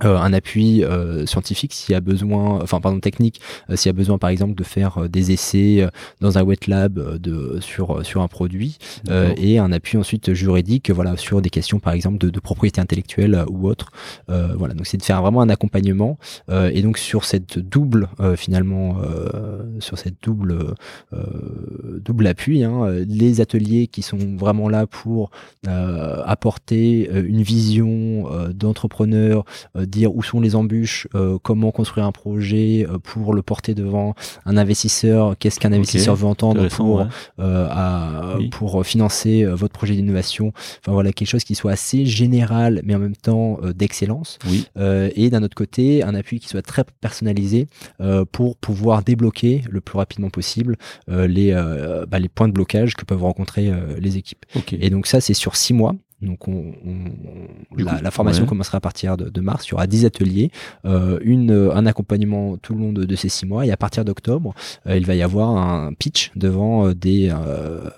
[0.03, 3.41] Euh, un appui euh, scientifique s'il y a besoin, enfin pardon technique,
[3.71, 5.89] euh, s'il y a besoin par exemple de faire euh, des essais euh,
[6.21, 10.91] dans un wet lab de sur sur un produit euh, et un appui ensuite juridique
[10.91, 13.91] voilà sur des questions par exemple de, de propriété intellectuelle ou autre.
[14.31, 16.19] Euh, voilà donc c'est de faire vraiment un accompagnement
[16.51, 20.75] euh, et donc sur cette double euh, finalement euh, sur cette double
[21.13, 25.31] euh, double appui hein, les ateliers qui sont vraiment là pour
[25.69, 29.45] euh, apporter une vision euh, d'entrepreneur
[29.85, 34.15] dire où sont les embûches, euh, comment construire un projet euh, pour le porter devant
[34.47, 37.05] un investisseur, qu'est-ce qu'un investisseur veut entendre pour ouais.
[37.41, 38.49] euh, à- Oui.
[38.49, 40.53] pour financer euh, votre projet d'innovation.
[40.81, 44.39] Enfin voilà quelque chose qui soit assez général mais en même temps euh, d'excellence.
[44.49, 44.67] Oui.
[44.77, 47.67] Euh, et d'un autre côté un appui qui soit très personnalisé
[48.01, 50.77] euh, pour pouvoir débloquer le plus rapidement possible
[51.09, 54.45] euh, les euh, bah, les points de blocage que peuvent rencontrer euh, les équipes.
[54.73, 55.95] Et donc ça, c'est sur six mois.
[56.23, 58.49] Donc on, on- la, coup, la formation ouais.
[58.49, 59.67] commencera à partir de, de mars.
[59.67, 60.51] Il y aura 10 ateliers,
[60.85, 63.67] euh, une, euh, un accompagnement tout le long de, de ces six mois.
[63.67, 64.55] Et à partir d'octobre,
[64.87, 67.91] euh, il va y avoir un pitch devant euh, des, euh,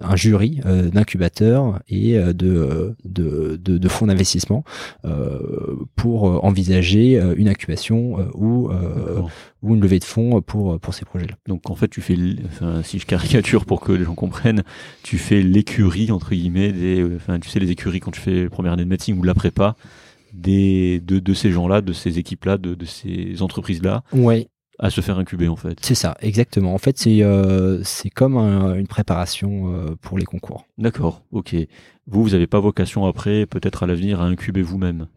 [0.00, 4.62] un jury euh, d'incubateurs et de, de, de, de fonds d'investissement
[5.04, 5.38] euh,
[5.96, 8.70] pour envisager une incubation ou.
[9.66, 11.34] Ou une levée de fonds pour, pour ces projets-là.
[11.48, 12.16] Donc en fait, tu fais,
[12.46, 14.62] enfin, si je caricature pour que les gens comprennent,
[15.02, 18.48] tu fais l'écurie entre guillemets, des, euh, enfin, tu sais les écuries quand tu fais
[18.48, 19.76] première année de médecine ou la prépa,
[20.32, 24.48] des de, de ces gens-là, de ces équipes-là, de, de ces entreprises-là, Ouais,
[24.78, 25.78] à se faire incuber en fait.
[25.80, 26.74] c'est ça, exactement.
[26.74, 30.66] En fait, c'est euh, c'est comme un- une préparation euh, pour les concours.
[30.78, 31.56] D'accord, ok.
[32.06, 35.08] Vous, vous n'avez pas vocation après, peut-être à l'avenir, à incuber vous-même.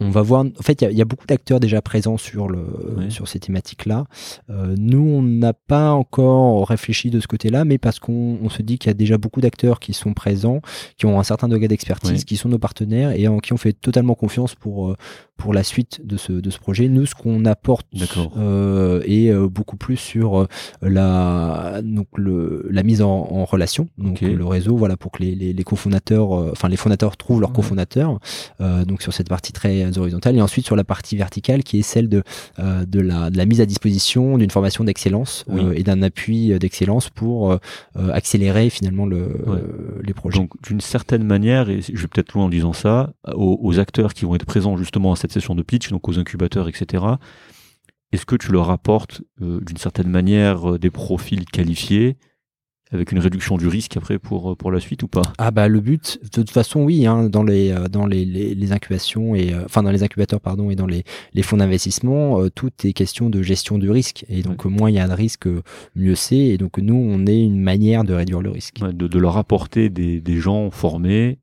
[0.00, 0.44] On va voir.
[0.44, 2.60] En fait, il y a- il y, a beaucoup d'acteurs déjà présents sur le
[2.96, 3.10] Ouais.
[3.10, 4.06] sur ces thématiques-là.
[4.48, 8.62] Euh, nous, on n'a pas encore réfléchi de ce côté-là, mais parce qu'on on se
[8.62, 10.60] dit qu'il y a déjà beaucoup d'acteurs qui sont présents,
[10.96, 12.24] qui ont un certain degré d'expertise, Ouais.
[12.24, 14.96] qui sont nos partenaires et en qui on fait totalement confiance pour euh,
[15.40, 16.88] pour la suite de ce de ce projet.
[16.88, 17.86] Nous, ce qu'on apporte
[18.36, 20.46] euh, est euh, beaucoup plus sur euh,
[20.82, 25.34] la donc le la mise en, en relation, donc le réseau, voilà, pour que les
[25.34, 28.18] les, les cofondateurs, enfin les fondateurs trouvent leurs cofondateurs.
[28.60, 31.82] Euh, donc sur cette partie très horizontale et ensuite sur la partie verticale qui est
[31.82, 32.22] celle de,
[32.58, 35.62] euh, de, la, de la mise à disposition d'une formation d'excellence Oui.
[35.76, 37.56] et d'un appui d'excellence pour
[38.12, 39.62] accélérer finalement le, Ouais.
[40.02, 40.38] les projets.
[40.38, 44.12] Donc d'une certaine manière, et je vais peut-être loin en disant ça, aux, aux acteurs
[44.14, 47.04] qui vont être présents justement à cette session de pitch, donc aux incubateurs, etc.,
[48.12, 52.16] est-ce que tu leur apportes euh, d'une certaine manière euh, des profils qualifiés
[52.92, 55.22] avec une réduction du risque après pour, euh, pour la suite ou pas?
[55.38, 58.72] Ah bah le but, de toute façon oui, hein, dans les dans les, les, les
[58.72, 62.50] incubations et euh, enfin dans les incubateurs pardon et dans les, les fonds d'investissement, euh,
[62.50, 65.46] tout est question de gestion du risque et donc moins il y a de risque,
[65.94, 68.78] mieux c'est et donc nous on est une manière de réduire le risque.
[68.82, 71.38] Ouais, de, de leur apporter des, des gens formés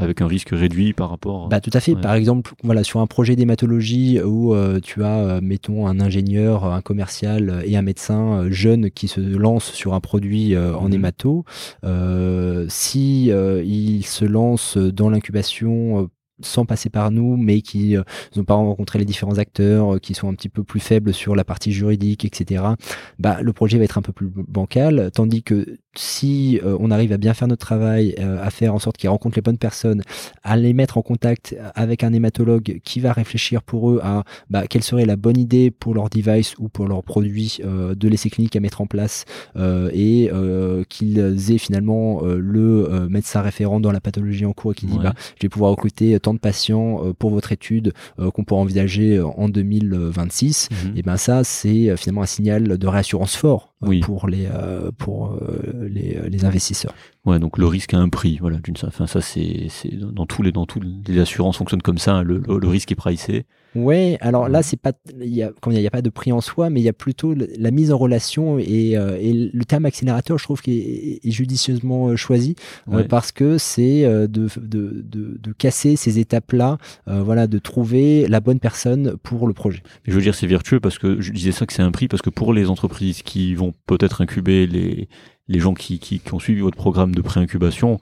[0.00, 1.48] avec un risque réduit par rapport.
[1.48, 1.94] Bah tout à fait.
[1.94, 2.00] Ouais.
[2.00, 6.64] Par exemple, voilà, sur un projet d'hématologie où euh, tu as, euh, mettons, un ingénieur,
[6.64, 10.86] un commercial et un médecin euh, jeune qui se lance sur un produit euh, en
[10.88, 10.94] Mhm.
[10.94, 11.44] hémato,
[11.84, 16.08] euh, si il se lance dans l'incubation
[16.42, 18.02] sans passer par nous, mais qui euh,
[18.34, 21.36] n'ont pas rencontré les différents acteurs, euh, qui sont un petit peu plus faibles sur
[21.36, 22.64] la partie juridique, etc.
[23.18, 27.12] Bah, le projet va être un peu plus bancal, tandis que si euh, on arrive
[27.12, 30.02] à bien faire notre travail, euh, à faire en sorte qu'ils rencontrent les bonnes personnes,
[30.42, 34.66] à les mettre en contact avec un hématologue qui va réfléchir pour eux à bah,
[34.68, 38.30] quelle serait la bonne idée pour leur device ou pour leur produit euh, de l'essai
[38.30, 39.24] clinique à mettre en place
[39.92, 40.30] et
[40.88, 41.18] qu'ils
[41.52, 45.48] aient finalement le médecin référent dans la pathologie en cours qui dit bah, je vais
[45.48, 47.92] pouvoir recruter tant de patients pour votre étude
[48.34, 50.68] qu'on pourra envisager en 2026.
[50.70, 50.96] Mhm.
[50.96, 53.69] Et ben ça c'est finalement un signal de réassurance fort
[54.02, 54.48] pour les
[54.98, 55.38] pour
[55.72, 56.94] les, euh, les, investisseurs.
[57.24, 58.58] Ouais, donc le risque a un prix, voilà.
[58.58, 62.16] D'une, enfin, ça c'est, c'est dans tous les dans toutes les assurances fonctionnent comme ça.
[62.16, 63.46] Hein, le, le, risque est pricé.
[63.74, 66.40] Ouais, alors là c'est pas, il y a, il n'y a, pas de prix en
[66.40, 69.86] soi, mais il y a plutôt la mise en relation et, euh, et le terme
[69.86, 72.56] accélérateur, je trouve qu'il est, judicieusement euh, choisi
[73.08, 78.60] parce que c'est de, de, de, de, casser ces étapes-là, voilà, de trouver la bonne
[78.60, 79.82] personne pour le projet.
[80.04, 82.22] je veux dire c'est vertueux parce que je disais ça que c'est un prix parce
[82.22, 85.08] que pour les entreprises qui vont peut-être incuber les
[85.50, 88.00] les gens qui, qui, ont suivi votre programme de pré-incubation,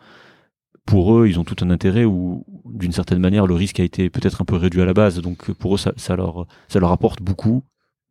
[0.89, 4.09] pour eux, ils ont tout un intérêt ou d'une certaine manière, le risque a été
[4.09, 5.21] peut-être un peu réduit à la base.
[5.21, 7.63] Donc pour eux, ça, ça, leur, ça leur apporte beaucoup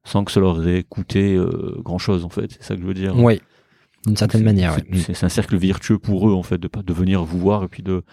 [0.05, 2.51] sans que ça leur ait coûté euh, grand-chose, en fait.
[2.51, 3.17] C'est ça que je veux dire.
[3.17, 3.41] Oui,
[4.05, 4.77] d'une certaine manière.
[4.93, 7.81] C'est un cercle virtueux pour eux, en fait, de, de venir vous voir et puis
[7.81, 8.03] de,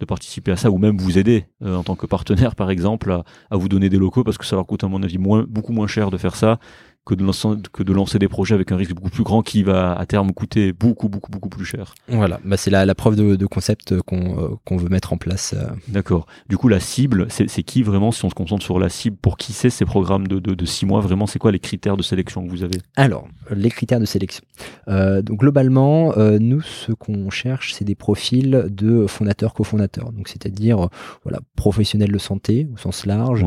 [0.00, 3.12] de participer à ça ou même vous aider euh, en tant que partenaire par exemple
[3.12, 5.44] à, à, vous donner des locaux parce que ça leur coûte à mon avis moins,
[5.46, 6.58] beaucoup moins cher de faire ça
[7.06, 9.62] que de, lancer, que de lancer des projets avec un risque beaucoup plus grand qui
[9.62, 11.94] va à terme coûter beaucoup, beaucoup, beaucoup plus cher.
[12.08, 15.16] Voilà, bah c'est la, la preuve de, de concept qu'on euh, qu'on veut mettre en
[15.16, 15.54] place.
[15.56, 15.68] Euh.
[15.88, 16.26] D'accord.
[16.48, 19.36] Du coup, la cible, c'est qui vraiment, si on se concentre sur la cible, pour
[19.36, 22.02] qui c'est ces programmes de, de, de, six mois, vraiment, c'est quoi les critères de
[22.02, 22.78] sélection que vous avez?
[22.96, 24.44] Alors, les critères de sélection.
[24.88, 30.10] Euh, donc, globalement, euh, nous, ce qu'on cherche, c'est des profils de fondateurs, cofondateurs.
[30.10, 30.88] Donc, c'est-à-dire,
[31.22, 33.44] voilà, professionnels de santé au sens large,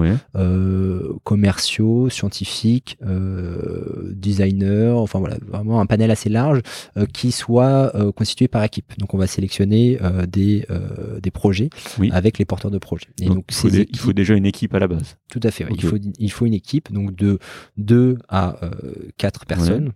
[1.23, 3.48] commerciaux, scientifiques, euh,
[4.11, 6.61] designers, enfin voilà, vraiment un panel assez large
[6.97, 8.93] euh, qui soit euh, constitué par équipe.
[8.97, 10.65] Donc on va sélectionner des,
[11.21, 11.69] des projets
[12.11, 13.07] avec les porteurs de projets.
[13.21, 15.17] Et donc, il, faut déjà une équipe à la base.
[15.31, 15.65] Tout à fait.
[15.71, 17.39] Il, faut, il faut une équipe donc de
[17.77, 18.59] 2 à
[19.17, 19.91] 4 personnes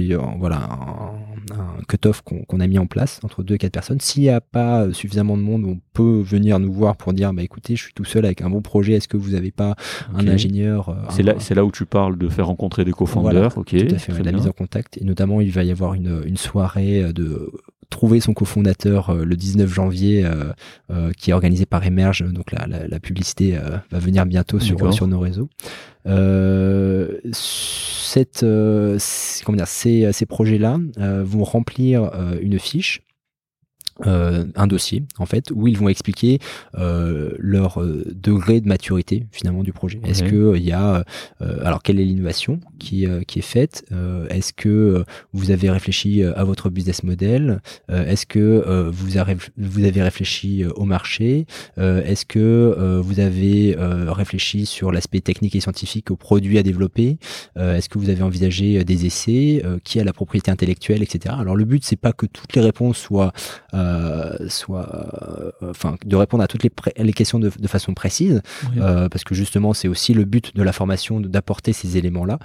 [0.00, 4.00] euh, voilà un, un cut-off qu'on a mis en place entre deux et quatre personnes.
[4.00, 7.42] S'il n'y a pas suffisamment de monde, on peut venir nous voir pour dire bah
[7.42, 8.94] écoutez, je suis tout seul avec un bon projet.
[8.94, 9.76] Est-ce que vous n'avez pas
[10.14, 13.56] un ingénieur euh, C'est là, c'est là où tu parles de faire rencontrer des co-founders.
[13.56, 16.22] ok, tout à fait, la mise en contact et notamment il va y avoir une,
[16.24, 17.52] une soirée de
[17.90, 20.24] trouver son cofondateur euh, le 19 janvier
[21.18, 22.24] qui est organisé par Emerge.
[22.32, 23.58] Donc la, la, la publicité
[23.90, 25.48] va venir bientôt sur, sur nos réseaux.
[26.06, 28.98] Euh, cette, euh,
[29.44, 33.02] comment dire, ces, ces projets-là euh, vont remplir une fiche
[34.06, 36.40] euh, un dossier en fait où ils vont expliquer
[36.76, 40.00] euh, leur euh, degré de maturité finalement du projet.
[40.04, 41.04] Est-ce que il y a
[41.40, 43.84] alors quelle est l'innovation qui qui est faite
[44.30, 50.02] Est-ce que vous avez réfléchi à votre business model Est-ce que vous avez vous avez
[50.02, 51.46] réfléchi au marché
[51.76, 57.18] Est-ce que vous avez réfléchi sur l'aspect technique et scientifique au produit à développer
[57.56, 61.34] Est-ce que vous avez envisagé des essais Qui a la propriété intellectuelle, etc.
[61.38, 63.32] Alors le but c'est pas que toutes les réponses soient
[63.84, 64.88] euh, soit,
[65.62, 68.42] euh, enfin, de répondre à toutes les, les questions de, de, façon précise,
[68.76, 72.38] euh, parce que justement, c'est aussi le but de la formation d'apporter ces éléments-là.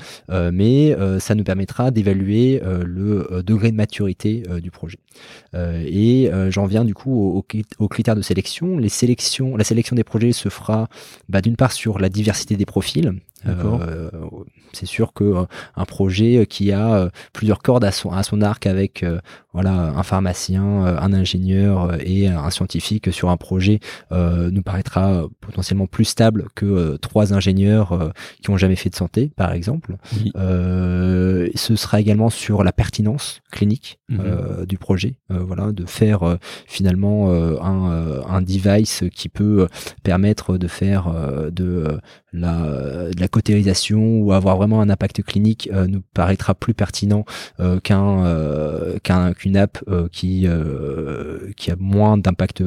[0.52, 4.99] mais ça nous permettra d'évaluer le degré de maturité du projet.
[5.56, 7.44] et j'en viens du coup
[7.80, 8.78] aux, critères de sélection.
[8.78, 10.88] Les sélections, la sélection des projets se fera
[11.28, 13.14] bah, d'une part sur la diversité des profils,
[13.45, 14.10] euh,
[14.74, 15.44] c'est sûr que euh,
[15.76, 19.06] un projet qui a euh, plusieurs cordes à son, à son arc avec
[19.53, 23.80] voilà un pharmacien, un ingénieur et un scientifique sur un projet
[24.11, 28.14] nous paraîtra potentiellement plus stable que trois ingénieurs
[28.44, 29.95] qui ont jamais fait de santé, par exemple.
[30.36, 34.66] ce sera également sur la pertinence clinique mhm.
[34.68, 36.38] du projet, voilà, de faire
[36.68, 39.68] finalement un, un device qui peut
[40.03, 41.11] permettre de faire
[41.52, 41.99] de
[42.34, 47.26] la, de la cotérisation ou avoir vraiment un impact clinique euh, nous paraîtra plus pertinent
[47.60, 48.97] euh, qu'un euh,
[49.34, 50.47] qu'une app qui
[51.56, 52.64] qui a moins d'impact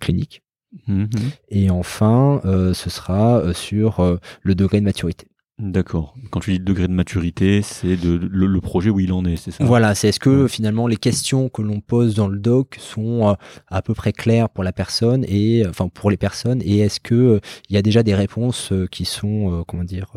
[0.00, 0.42] clinique.
[0.88, 1.08] Mm-hmm.
[1.50, 5.28] Et enfin, ce sera sur le degré de maturité.
[5.58, 6.14] D'accord.
[6.30, 9.52] Quand tu dis degré de maturité, c'est de, le, projet où il en est, c'est
[9.52, 9.64] ça?
[9.64, 13.32] Voilà, c'est est-ce que finalement les questions que l'on pose dans le doc sont euh,
[13.68, 17.14] à peu près claires pour la personne et enfin pour les personnes et est-ce que
[17.14, 20.12] euh, il y a déjà des réponses euh, qui sont comment dire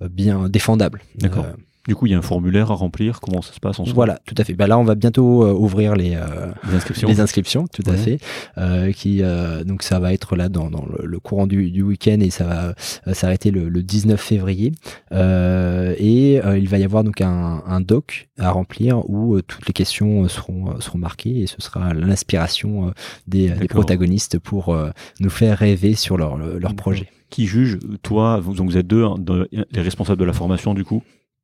[0.00, 1.02] bien défendables?
[1.14, 1.46] D'accord.
[1.88, 3.18] Du coup, il y a un formulaire à remplir.
[3.18, 3.94] Comment ça se passe en soi?
[3.94, 4.52] Voilà, tout à fait.
[4.52, 7.08] Bah là, on va bientôt euh, ouvrir les, euh, Les inscriptions.
[7.08, 8.18] les inscriptions, tout à fait.
[8.58, 11.80] Euh, qui euh, donc ça va être là dans, dans le, le courant du, du
[11.80, 12.74] week-end et ça va
[13.06, 14.72] euh, s'arrêter le, le 19 février.
[15.12, 19.72] Euh, et il va y avoir donc un, un doc à remplir où toutes les
[19.72, 22.92] questions seront seront marquées et ce sera l'inspiration
[23.26, 24.76] des, protagonistes pour
[25.20, 27.08] nous faire rêver sur leur leur projet.
[27.30, 29.16] Qui juge Toi, vous, donc vous êtes deux, hein,
[29.70, 31.02] les responsables de la formation, du coup?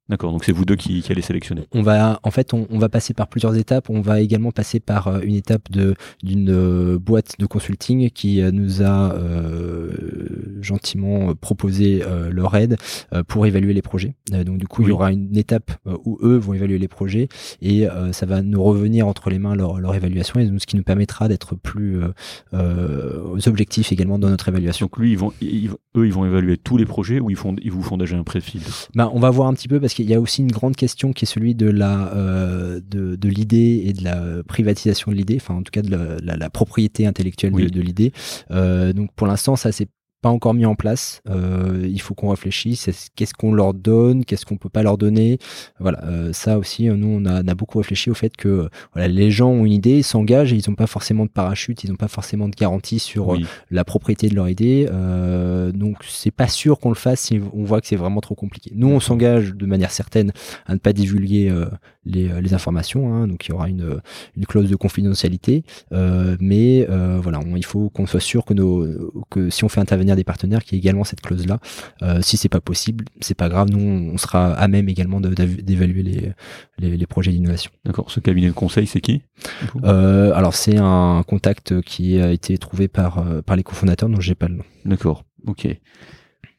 [0.09, 0.32] D'accord.
[0.32, 1.62] Donc c'est vous deux qui, qui allez sélectionner.
[1.72, 3.89] On va, en fait, on, on va passer par plusieurs étapes.
[3.89, 8.43] On va également passer par euh, une étape de d'une euh, boîte de consulting qui
[8.43, 12.76] euh, nous a euh, gentiment proposé euh, leur aide
[13.14, 14.14] euh, pour évaluer les projets.
[14.31, 15.72] Donc du coup, il y aura une étape
[16.05, 17.28] où eux vont évaluer les projets
[17.62, 20.82] et ça va nous revenir entre les mains leur, leur évaluation et ce qui nous
[20.82, 22.01] permettra d'être plus
[23.47, 24.86] objectifs également dans notre évaluation.
[24.86, 27.55] Donc lui, ils vont, ils- eux, ils vont évaluer tous les projets ou ils, font,
[27.62, 30.09] ils vous font déjà un pré-filtre Ben, on va voir un petit peu parce qu'il
[30.11, 33.83] y a aussi une grande question qui est celui de la euh, de, de l'idée
[33.87, 37.07] et de la privatisation de l'idée, enfin en tout cas de la, la- la propriété
[37.07, 38.12] intellectuelle de, l'idée.
[38.51, 39.89] Euh, donc pour l'instant ça c'est
[40.25, 41.21] pas encore mis en place.
[41.29, 42.89] Euh, il faut qu'on réfléchisse.
[42.89, 45.39] Est-ce- Qu'est-ce qu'on leur donne Qu'est-ce qu'on peut pas leur donner
[45.79, 48.71] Voilà, euh, ça aussi, euh, nous on a, on a beaucoup réfléchi au fait que
[48.95, 51.91] voilà, les gens ont une idée, s'engagent, et ils n'ont pas forcément de parachute, ils
[51.91, 53.45] n'ont pas forcément de garantie sur Oui.
[53.71, 54.89] la propriété de leur idée.
[54.91, 58.35] Euh, donc c'est pas sûr qu'on le fasse si on voit que c'est vraiment trop
[58.35, 58.71] compliqué.
[58.75, 60.33] Nous on s'engage de manière certaine
[60.67, 61.53] à ne pas divulguer
[62.07, 63.13] les, les informations.
[63.15, 63.29] hein.
[63.29, 64.01] donc il y aura une,
[64.39, 65.65] une clause de confidentialité.
[66.41, 66.87] Mais
[67.23, 68.87] voilà, on- il faut qu'on soit sûr que, nos,
[69.31, 71.59] que si on fait intervenir des partenaires, qu'il y ait également cette clause là.
[72.03, 73.70] Euh, si c'est pas possible, c'est pas grave.
[73.70, 76.32] Nous on sera à même également d'évaluer les,
[76.78, 77.70] les, les projets d'innovation.
[77.85, 78.11] D'accord.
[78.11, 79.23] Ce cabinet de conseil, c'est qui
[79.82, 84.20] Euh, alors c'est un contact qui a été trouvé par, euh, par les cofondateurs dont
[84.20, 84.65] j'ai pas le nom.
[84.85, 85.24] D'accord.
[85.47, 85.69] Ok.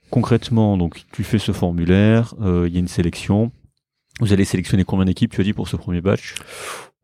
[0.10, 3.52] Concrètement, donc tu fais ce formulaire, euh, il y a une sélection.
[4.22, 6.36] Vous allez sélectionner combien d'équipes, tu as dit, pour ce premier batch?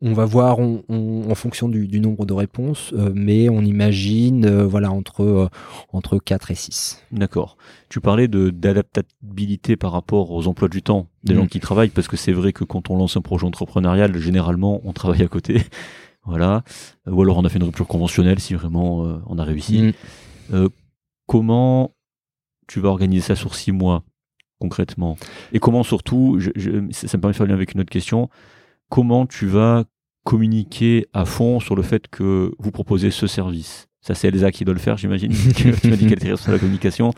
[0.04, 3.62] On va voir on- on- en fonction du, du nombre de réponses, euh, mais on
[3.62, 5.48] imagine euh, voilà entre euh,
[5.92, 7.02] entre 4 et 6.
[7.12, 7.56] D'accord.
[7.88, 11.36] Tu parlais de d'adaptabilité par rapport aux emplois du temps des Mm.
[11.36, 14.80] gens qui travaillent, parce que c'est vrai que quand on lance un projet entrepreneurial, généralement,
[14.84, 15.54] on travaille à côté.
[16.24, 16.64] voilà.
[17.06, 19.92] Ou alors on a fait une rupture conventionnelle si vraiment on a réussi.
[20.50, 20.66] Mm.
[21.26, 21.94] Comment
[22.68, 24.02] tu vas organiser ça sur six mois
[24.58, 25.16] concrètement?
[25.52, 27.80] Et comment surtout, je- je- ça ça me permet de faire le lien avec une
[27.80, 28.28] autre question,
[28.92, 29.84] comment tu vas
[30.22, 34.66] communiquer à fond sur le fait que vous proposez ce service Ça c'est Elsa qui
[34.66, 35.32] doit le faire j'imagine.
[35.56, 37.10] tu m'as dit qu'elle était responsable de la communication.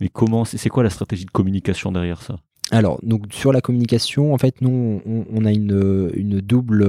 [0.00, 2.38] Mais comment, c'est quoi la stratégie de communication derrière ça?
[2.72, 6.84] Alors, donc sur la communication, en fait, nous, on, on a une, une double,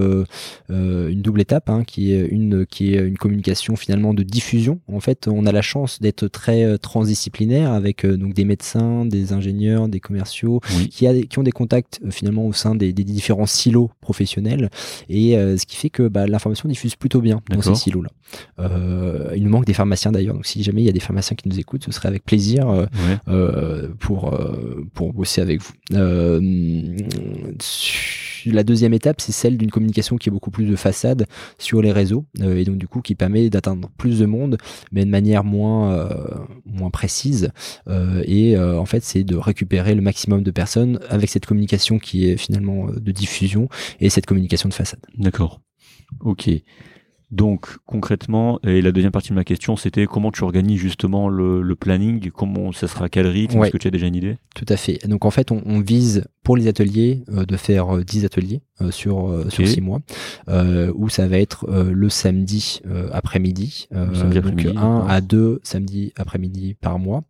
[0.69, 4.79] euh, une double étape, hein, qui est une, qui est une communication finalement de diffusion.
[4.91, 9.05] En fait, on a la chance d'être très euh, transdisciplinaire avec euh, donc des médecins,
[9.05, 10.89] des ingénieurs, des commerciaux, Oui.
[10.89, 14.69] qui, a, qui ont des contacts euh, finalement au sein des, des différents silos professionnels,
[15.09, 18.09] et ce qui fait que bah, l'information diffuse plutôt bien dans ces silos-là.
[18.59, 21.35] Euh, il nous manque des pharmaciens d'ailleurs, donc si jamais il y a des pharmaciens
[21.35, 22.67] qui nous écoutent, ce serait avec plaisir.
[22.67, 22.87] Ouais.
[23.99, 24.37] pour,
[24.93, 25.70] pour bosser avec vous.
[25.93, 26.97] Euh,
[28.45, 31.27] la deuxième étape, c'est celle d'une communication qui est beaucoup plus de façade
[31.57, 34.57] sur les réseaux euh, et donc du coup qui permet d'atteindre plus de monde,
[34.91, 36.09] mais de manière moins, euh,
[36.65, 37.51] moins précise.
[38.25, 42.37] Et en fait, c'est de récupérer le maximum de personnes avec cette communication qui est
[42.37, 43.69] finalement de diffusion
[43.99, 45.01] et cette communication de façade.
[45.17, 45.61] D'accord.
[46.19, 46.49] Ok.
[47.31, 51.61] Donc concrètement, et la deuxième partie de ma question, c'était comment tu organises justement le,
[51.61, 53.67] le planning, comment ça sera à quel rythme, Ouais.
[53.67, 54.37] est-ce que tu as déjà une idée?
[54.55, 54.99] Tout à fait.
[55.07, 58.61] Donc en fait, on, on vise pour les ateliers euh, de faire euh, 10 ateliers
[58.81, 59.69] euh, sur euh, sur Ok.
[59.69, 59.99] 6 mois,
[60.49, 64.73] euh, où ça va être euh, le samedi euh, après-midi, euh, samedi donc après-midi, 1
[64.73, 65.09] d'accord.
[65.09, 67.23] à 2 samedis après-midi par mois,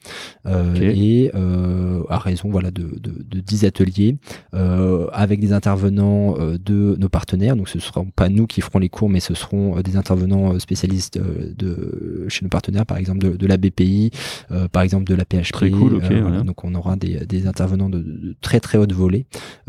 [0.45, 4.17] euh, et euh, à raison voilà de, de, de 10 ateliers
[4.53, 7.55] euh, avec des intervenants euh, de nos partenaires.
[7.55, 10.53] Donc ce seront pas nous qui ferons les cours, mais ce seront euh, des intervenants
[10.53, 14.11] euh, spécialistes euh, de chez nos partenaires, par exemple de, de la BPI,
[14.51, 15.51] euh, par exemple de la PHP.
[15.51, 16.43] Très cool, euh, voilà.
[16.43, 18.93] Donc on aura des, des intervenants de, de très très haute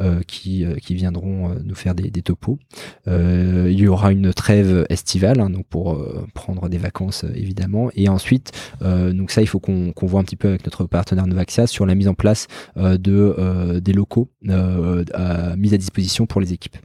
[0.01, 2.59] euh, qui, euh, qui viendront euh, nous faire des, topos.
[3.07, 5.99] Il y aura une trêve estivale, hein, donc pour
[6.35, 7.91] prendre des vacances évidemment.
[7.95, 11.67] Et ensuite, donc ça il faut qu'on voit un petit peu avec notre partenaire Novaxia
[11.67, 12.47] sur la mise en place
[12.77, 16.77] de des locaux mis à disposition pour les équipes.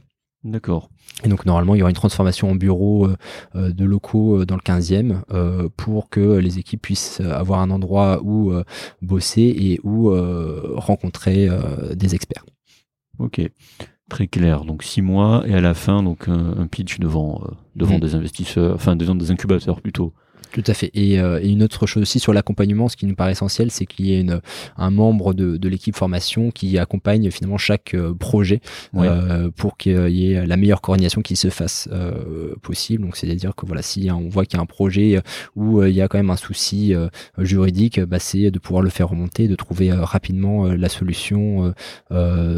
[0.44, 0.88] D'accord.
[1.24, 3.16] Et donc normalement, il y aura une transformation en bureau euh,
[3.56, 7.70] euh, de locaux euh, dans le 15e euh, pour que les équipes puissent avoir un
[7.70, 8.52] endroit où
[9.02, 10.10] bosser et où
[10.76, 11.48] rencontrer
[11.94, 12.44] des experts.
[13.18, 13.40] Ok.
[14.08, 14.64] Très clair.
[14.64, 17.42] Donc six mois et à la fin donc un, un pitch devant
[17.76, 18.00] devant Mm.
[18.00, 20.14] des investisseurs, enfin devant des incubateurs plutôt.
[20.52, 20.90] Tout à fait.
[20.94, 24.14] Et, une autre chose aussi sur l'accompagnement, ce qui nous paraît essentiel, c'est qu'il y
[24.14, 24.40] ait une,
[24.76, 28.60] un membre de, de l'équipe formation qui accompagne finalement chaque projet
[29.56, 31.88] pour qu'il y ait la meilleure coordination qui se fasse
[32.62, 33.04] possible.
[33.04, 35.20] Donc c'est-à-dire que voilà, si on voit qu'il y a un projet
[35.56, 36.94] où il y a quand même un souci
[37.38, 41.74] juridique, bah, c'est de pouvoir le faire remonter, de trouver rapidement la solution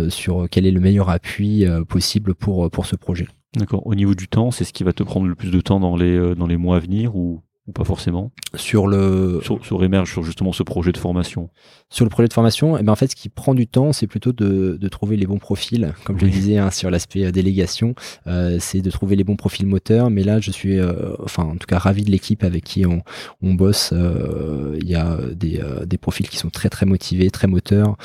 [0.09, 3.27] sur quel est le meilleur appui possible pour, pour ce projet.
[3.57, 3.85] D'accord.
[3.87, 5.97] Au niveau du temps, c'est ce qui va te prendre le plus de temps dans
[5.97, 7.43] les, euh, dans les mois à venir ou?
[7.71, 11.51] Pas forcément Sur le sur, sur Emerge, sur justement ce projet de formation.
[11.89, 14.07] Sur le projet de formation, eh ben en fait, ce qui prend du temps, c'est
[14.07, 15.93] plutôt de, de, trouver les bons profils.
[16.05, 17.95] Comme je le disais hein, sur l'aspect euh, délégation,
[18.27, 20.11] euh, c'est de trouver les bons profils moteurs.
[20.11, 23.03] Mais là, je suis, euh, enfin, en tout cas, ravi de l'équipe avec qui on,
[23.43, 23.93] on bosse.
[23.93, 27.97] Il y a des, des profils qui sont très très motivés, très moteurs,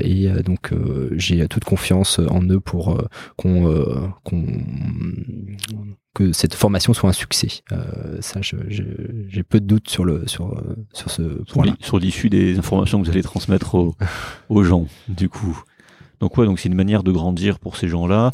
[0.00, 0.72] et donc
[1.12, 3.02] j'ai toute confiance en eux pour
[3.36, 4.44] qu'on qu'on
[6.14, 7.62] que cette formation soit un succès.
[7.72, 10.62] Euh, ça, j'ai peu de doutes sur le sur
[10.92, 11.22] sur ce
[11.52, 11.74] point-là.
[11.80, 13.96] Sur l'issue des informations que vous allez transmettre aux,
[14.48, 15.62] aux gens, du coup.
[16.20, 18.32] Donc ouais, donc c'est une manière de grandir pour ces gens-là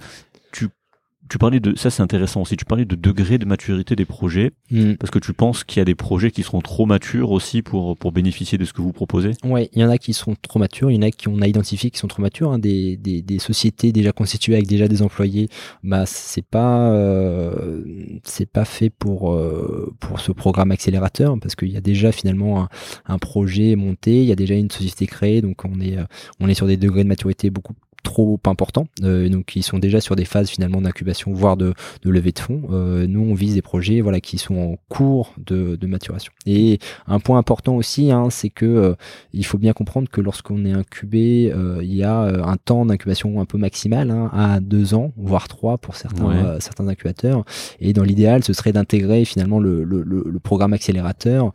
[1.31, 2.57] tu parlais de ça, c'est intéressant aussi.
[2.57, 4.95] Tu parlais de degré de maturité des projets, mm.
[4.95, 7.97] parce que tu penses qu'il y a des projets qui seront trop matures aussi pour
[7.97, 9.31] pour bénéficier de ce que vous proposez?
[9.45, 11.41] Ouais, il y en a qui sont trop matures, il y en a qui on
[11.41, 12.51] a identifié qui sont trop matures.
[12.51, 15.49] Hein, des, des, des, sociétés déjà constituées avec déjà des employés,
[15.85, 17.85] bah c'est pas euh,
[18.25, 22.63] c'est pas fait pour euh, pour ce programme accélérateur, parce qu'il y a déjà finalement
[22.63, 22.69] un,
[23.07, 25.97] un, projet monté, il y a déjà une société créée, donc on est
[26.41, 30.01] on est sur des degrés de maturité beaucoup trop importants, euh, donc ils sont déjà
[30.01, 32.63] sur des phases finalement d'incubation, voire de, de levée de fonds.
[32.71, 36.33] Euh, nous, on vise des projets voilà qui sont en cours de, de maturation.
[36.47, 38.95] Et un point important aussi, hein, c'est que euh,
[39.33, 43.41] il faut bien comprendre que lorsqu'on est incubé, euh, il y a un temps d'incubation
[43.41, 47.45] un peu maximal, hein, à deux ans, voire trois pour certains certains incubateurs.
[47.81, 51.53] Et dans l'idéal, ce serait d'intégrer finalement le, le, le, programme accélérateur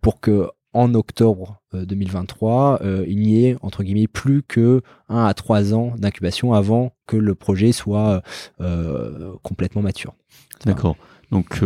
[0.00, 5.24] pour que en octobre 2023, euh, euh, il n'y ait entre guillemets plus que 1
[5.24, 8.22] à 3 ans d'incubation avant que le projet soit
[8.60, 10.14] euh, complètement mature.
[10.66, 10.96] D'accord.
[11.30, 11.62] Donc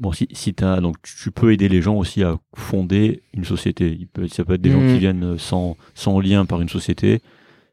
[0.00, 3.96] bon, si, si as, donc tu peux aider les gens aussi à fonder une société.
[3.98, 4.98] Il peut, ça peut être des gens qui mmh.
[4.98, 7.20] viennent sans, sans lien par une société,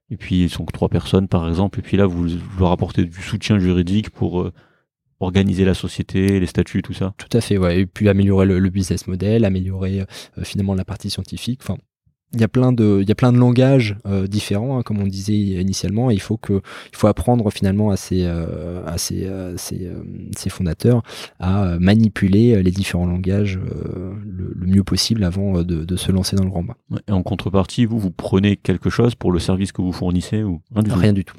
[0.09, 2.71] et puis ils sont que trois personnes par exemple, et puis là vous, vous leur
[2.71, 4.51] apportez du soutien juridique pour
[5.23, 7.13] organiser la société, les statuts, tout ça.
[7.17, 7.81] Tout à fait, ouais.
[7.81, 11.59] Et puis améliorer le, business model, améliorer euh, finalement la partie scientifique.
[11.63, 11.77] Enfin,
[12.35, 14.97] il y a plein de il y a plein de langages euh, différents hein, comme
[14.99, 18.97] on disait initialement et il faut que il faut apprendre finalement à ces euh, à
[18.97, 21.03] ces, ces, fondateurs
[21.39, 26.49] à manipuler les différents langages le, mieux possible avant de, de, se lancer dans le
[26.49, 26.75] grand bain.
[27.07, 30.61] Et en contrepartie, vous vous prenez quelque chose pour le service que vous fournissez ou
[30.73, 31.37] rien du tout.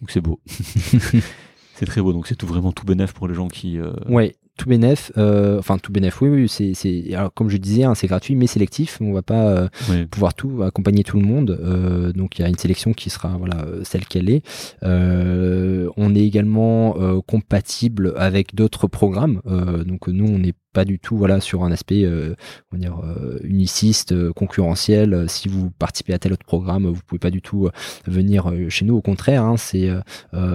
[0.00, 0.40] Donc c'est beau.
[1.78, 3.78] C'est très beau, donc c'est tout vraiment tout bénéf pour les gens qui.
[3.78, 3.92] Euh...
[4.08, 7.84] Ouais, tout bénéf, euh, enfin tout bénéf, oui, oui, c'est, c'est, alors comme je disais,
[7.84, 8.98] hein, c'est gratuit mais sélectif.
[9.00, 12.48] On va pas euh, pouvoir tout accompagner tout le monde, euh, donc il y a
[12.48, 14.42] une sélection qui sera voilà celle qu'elle est.
[14.82, 16.96] on est également
[17.26, 19.42] compatible avec d'autres programmes,
[19.84, 22.34] donc nous on est pas du tout voilà sur un aspect euh,
[22.70, 27.18] on dire euh, uniciste euh, concurrentiel si vous participez à tel autre programme vous pouvez
[27.18, 27.70] pas du tout
[28.06, 29.88] venir chez nous au contraire hein, c'est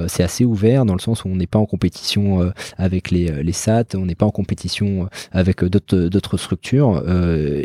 [0.07, 3.51] c'est assez ouvert dans le sens où on n'est pas en compétition avec les, les
[3.51, 7.03] SAT on n'est pas en compétition avec d'autres d'autres structures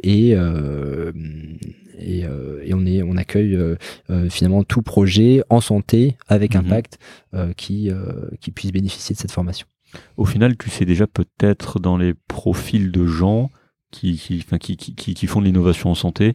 [0.03, 0.31] et
[1.99, 3.59] et, et, on est on accueille
[4.31, 6.61] finalement tout projet en santé avec mhm.
[6.61, 6.99] impact
[7.57, 7.91] qui
[8.41, 9.67] qui puisse bénéficier de cette formation.
[10.17, 13.51] Au final, tu sais déjà peut-être dans les profils de gens
[13.91, 16.35] qui, qui, qui, qui, qui font de l'innovation en santé,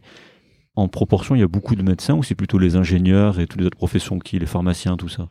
[0.74, 3.60] en proportion, il y a beaucoup de médecins ou c'est plutôt les ingénieurs et toutes
[3.60, 5.28] les autres professions qui, les pharmaciens, tout ça?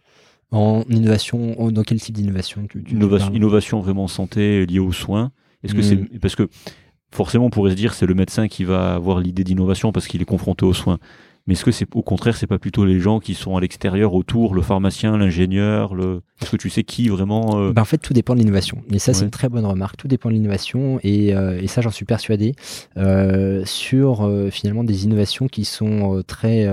[0.52, 5.31] En innovation, dans quel type d'innovation innovation, innovation vraiment santé liée aux soins.
[5.64, 6.19] Est-ce que c'est hmm.
[6.22, 6.49] parce que
[7.11, 10.22] forcément on pourrait se dire c'est le médecin qui va avoir l'idée d'innovation parce qu'il
[10.22, 10.99] est confronté aux soins.
[11.47, 14.13] Mais est-ce que c'est au contraire, c'est pas plutôt les gens qui sont à l'extérieur
[14.13, 17.97] autour, le pharmacien, l'ingénieur, le Est-ce que tu sais qui vraiment euh ben En fait,
[17.97, 18.84] tout dépend de l'innovation.
[18.91, 19.97] Et ça, c'est une très bonne remarque.
[19.97, 22.53] Tout dépend de l'innovation et, euh, et, ça, j'en suis persuadé
[22.97, 26.68] euh, sur euh, finalement des innovations qui sont très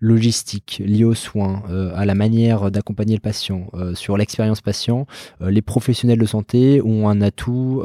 [0.00, 5.06] logistique liée aux soins, euh, à la manière d'accompagner le patient, euh, sur l'expérience patient,
[5.42, 7.82] euh, les professionnels de santé ont un atout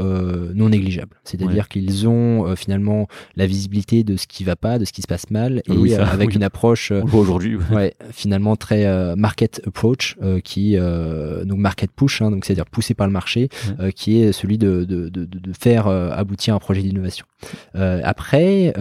[0.53, 1.18] non négligeable.
[1.23, 5.07] C'est-à-dire qu'ils ont finalement la visibilité de ce qui va pas, de ce qui se
[5.07, 7.94] passe mal, et avec une approche aujourd'hui, ouais.
[8.11, 13.49] finalement très market approach, qui donc market push, hein, donc c'est-à-dire poussé par le marché,
[13.95, 17.26] qui est celui de, de, de, de faire aboutir un projet d'innovation.
[17.73, 18.73] après,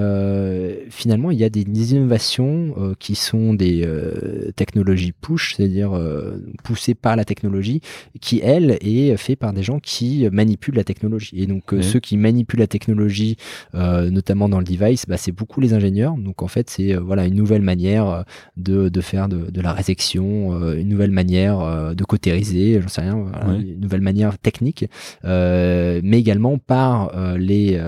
[0.90, 3.88] finalement, il y a des, des innovations qui sont des
[4.56, 5.92] technologies push, c'est-à-dire
[6.64, 7.80] poussées par la technologie,
[8.20, 11.42] qui elle est fait par des gens qui manipulent la technologie.
[11.42, 13.36] Et donc ceux qui manipulent la technologie,
[13.74, 16.16] notamment dans le device, bah, c'est beaucoup les ingénieurs.
[16.16, 18.24] Donc en fait c'est voilà une nouvelle manière
[18.56, 23.26] de, de faire de, de la résection, une nouvelle manière de cautériser, j'en sais rien,
[23.58, 24.86] une nouvelle manière technique,
[25.24, 27.80] mais également par les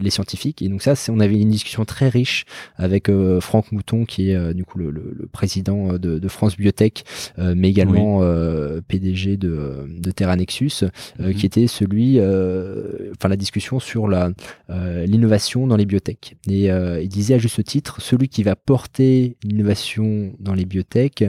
[0.00, 0.62] les scientifiques.
[0.62, 2.44] Et donc ça, on avait une discussion très riche
[2.76, 3.10] avec
[3.40, 7.04] Franck Mouton, qui est du coup le, le, président de, de, France Biotech,
[7.38, 8.20] mais également
[8.88, 10.84] PDG de, de Terra Nexus,
[11.18, 11.34] mhm.
[11.34, 14.30] qui était celui, enfin la discussion sur la
[14.68, 16.36] l'innovation dans les biotech.
[16.48, 21.24] Et il disait à juste titre, celui qui va porter l'innovation dans les biotech,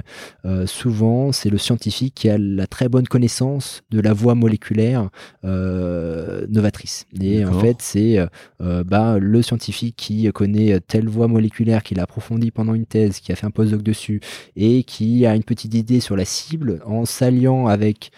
[0.65, 5.09] souvent c'est le scientifique qui a la très bonne connaissance de la voie moléculaire
[5.43, 7.05] novatrice.
[7.21, 8.19] Et en fait, c'est
[8.61, 13.19] euh, bah, le scientifique qui connaît telle voie moléculaire, qui l'a approfondie pendant une thèse,
[13.19, 14.21] qui a fait un postdoc dessus,
[14.55, 18.11] et qui a une petite idée sur la cible, en s'alliant avec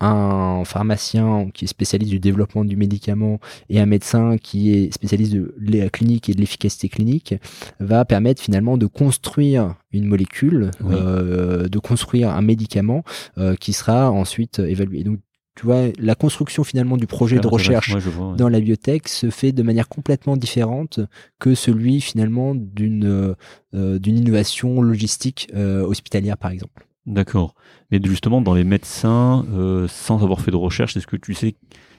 [0.00, 3.40] un pharmacien qui est spécialiste du développement du médicament
[3.70, 7.34] et un médecin qui est spécialiste de la clinique et de l'efficacité clinique
[7.80, 13.04] va permettre finalement de construire une molécule, euh, de construire un médicament
[13.38, 15.02] euh, qui sera ensuite évalué.
[15.02, 15.20] Donc
[15.56, 17.96] tu vois, la construction finalement du projet de recherche
[18.36, 21.00] dans la biotech se fait de manière complètement différente
[21.38, 23.34] que celui finalement d'une
[23.74, 26.86] euh, d'une innovation logistique euh, hospitalière par exemple.
[27.06, 27.54] D'accord.
[27.90, 31.54] Mais justement, dans les médecins, euh, sans avoir fait de recherche, est-ce que tu sais,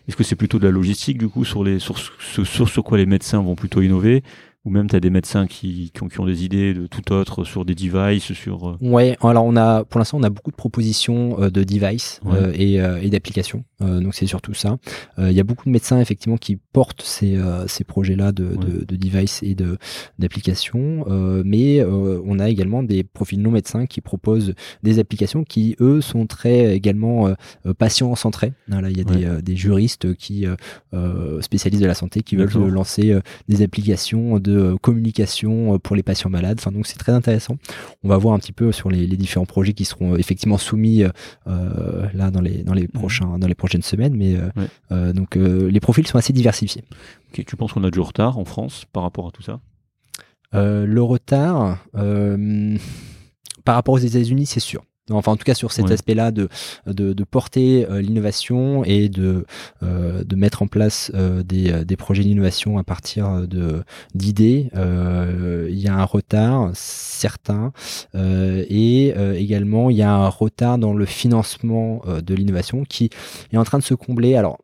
[0.08, 2.98] est-ce que c'est plutôt de la logistique du coup sur les sur, sur, sur quoi
[2.98, 4.22] les médecins vont plutôt innover
[4.68, 7.64] ou même tu as des médecins qui, qui, ont, des idées de tout autre sur
[7.64, 11.42] des devices sur euh, ouais alors on a pour l'instant on a beaucoup de propositions
[11.42, 13.64] euh, de devices euh, et, et d'applications.
[13.80, 14.78] Donc c'est surtout ça.
[15.20, 18.84] Il y a beaucoup de médecins effectivement qui portent ces, ces projets là de, de,
[18.84, 19.78] de devices et de
[20.18, 21.06] d'applications.
[21.46, 26.26] Mais on a également des profils non médecins qui proposent des applications qui eux sont
[26.26, 27.32] très également
[27.78, 28.54] patients centrés.
[28.68, 30.48] Là il y a des, des, juristes qui
[31.42, 33.16] spécialistes de la santé qui veulent lancer
[33.48, 36.58] des applications de euh, communication euh, pour les patients malades.
[36.60, 37.58] Enfin, donc c'est très intéressant.
[38.04, 41.04] On va voir un petit peu sur les, différents projets qui seront euh, effectivement soumis
[41.46, 42.92] là dans les dans les mmh.
[42.94, 44.16] prochains dans les prochaines semaines.
[44.16, 44.38] Mais
[45.14, 46.84] donc les profils sont assez diversifiés.
[47.32, 49.60] tu penses qu'on a du retard en France par rapport à tout ça?
[50.54, 51.78] Le retard
[53.64, 54.84] par rapport aux États-Unis, c'est sûr.
[55.10, 56.50] Enfin, en tout cas, sur cet aspect-là de,
[56.86, 59.46] de, de porter euh, l'innovation et de,
[59.84, 65.80] euh, de mettre en place euh, des, des projets d'innovation à partir de d'idées, il
[65.80, 67.72] y a un retard certain
[68.16, 73.10] et également il y a un retard dans le financement de l'innovation qui
[73.52, 74.36] est en train de se combler.
[74.36, 74.60] Alors,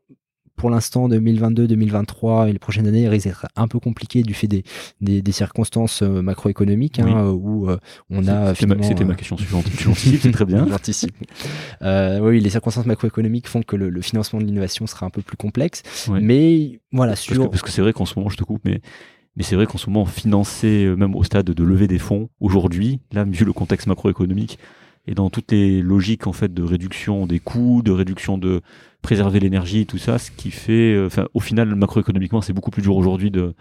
[0.64, 4.48] pour l'instant 2022, 2023 et les prochaines années risquent d'être un peu compliquées du fait
[4.48, 4.64] des,
[5.02, 7.76] des, circonstances euh, macroéconomiques hein, où euh,
[8.10, 9.66] on a C'était ma, question suivante.
[9.78, 10.66] tu anticipes, très bien.
[10.70, 11.14] J'anticipe.
[11.82, 15.36] Euh, oui, les circonstances macroéconomiques font que le, financement de l'innovation sera un peu plus
[15.36, 15.84] complexe.
[16.10, 17.50] Mais voilà, sur...
[17.50, 18.80] Parce que c'est vrai qu'en ce moment, je te coupe, mais
[19.36, 23.02] mais c'est vrai qu'en ce moment, financer, même au stade de lever des fonds, aujourd'hui,
[23.12, 24.60] là, vu le contexte macroéconomique,
[25.06, 28.62] et dans toutes les logiques en fait de réduction des coûts, de réduction de
[29.02, 32.82] préserver l'énergie, tout ça, ce qui fait, euh, enfin, au final, macroéconomiquement, c'est beaucoup plus
[32.82, 33.54] dur aujourd'hui de,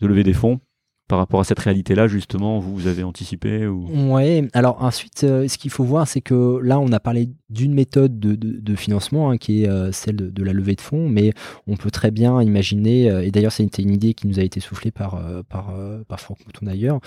[0.00, 0.60] de lever des fonds
[1.08, 4.12] par rapport à cette réalité-là, justement, vous, vous avez anticipé ou...
[4.12, 7.72] Ouais, alors ensuite, euh, ce qu'il faut voir, c'est que là, on a parlé d'une
[7.72, 11.32] méthode de, financement hein, qui est euh, celle de, la levée de fonds, mais
[11.66, 14.90] on peut très bien imaginer, et d'ailleurs, c'était une idée qui nous a été soufflée
[14.90, 15.74] par, par,
[16.06, 17.00] par Franck Mouton d'ailleurs,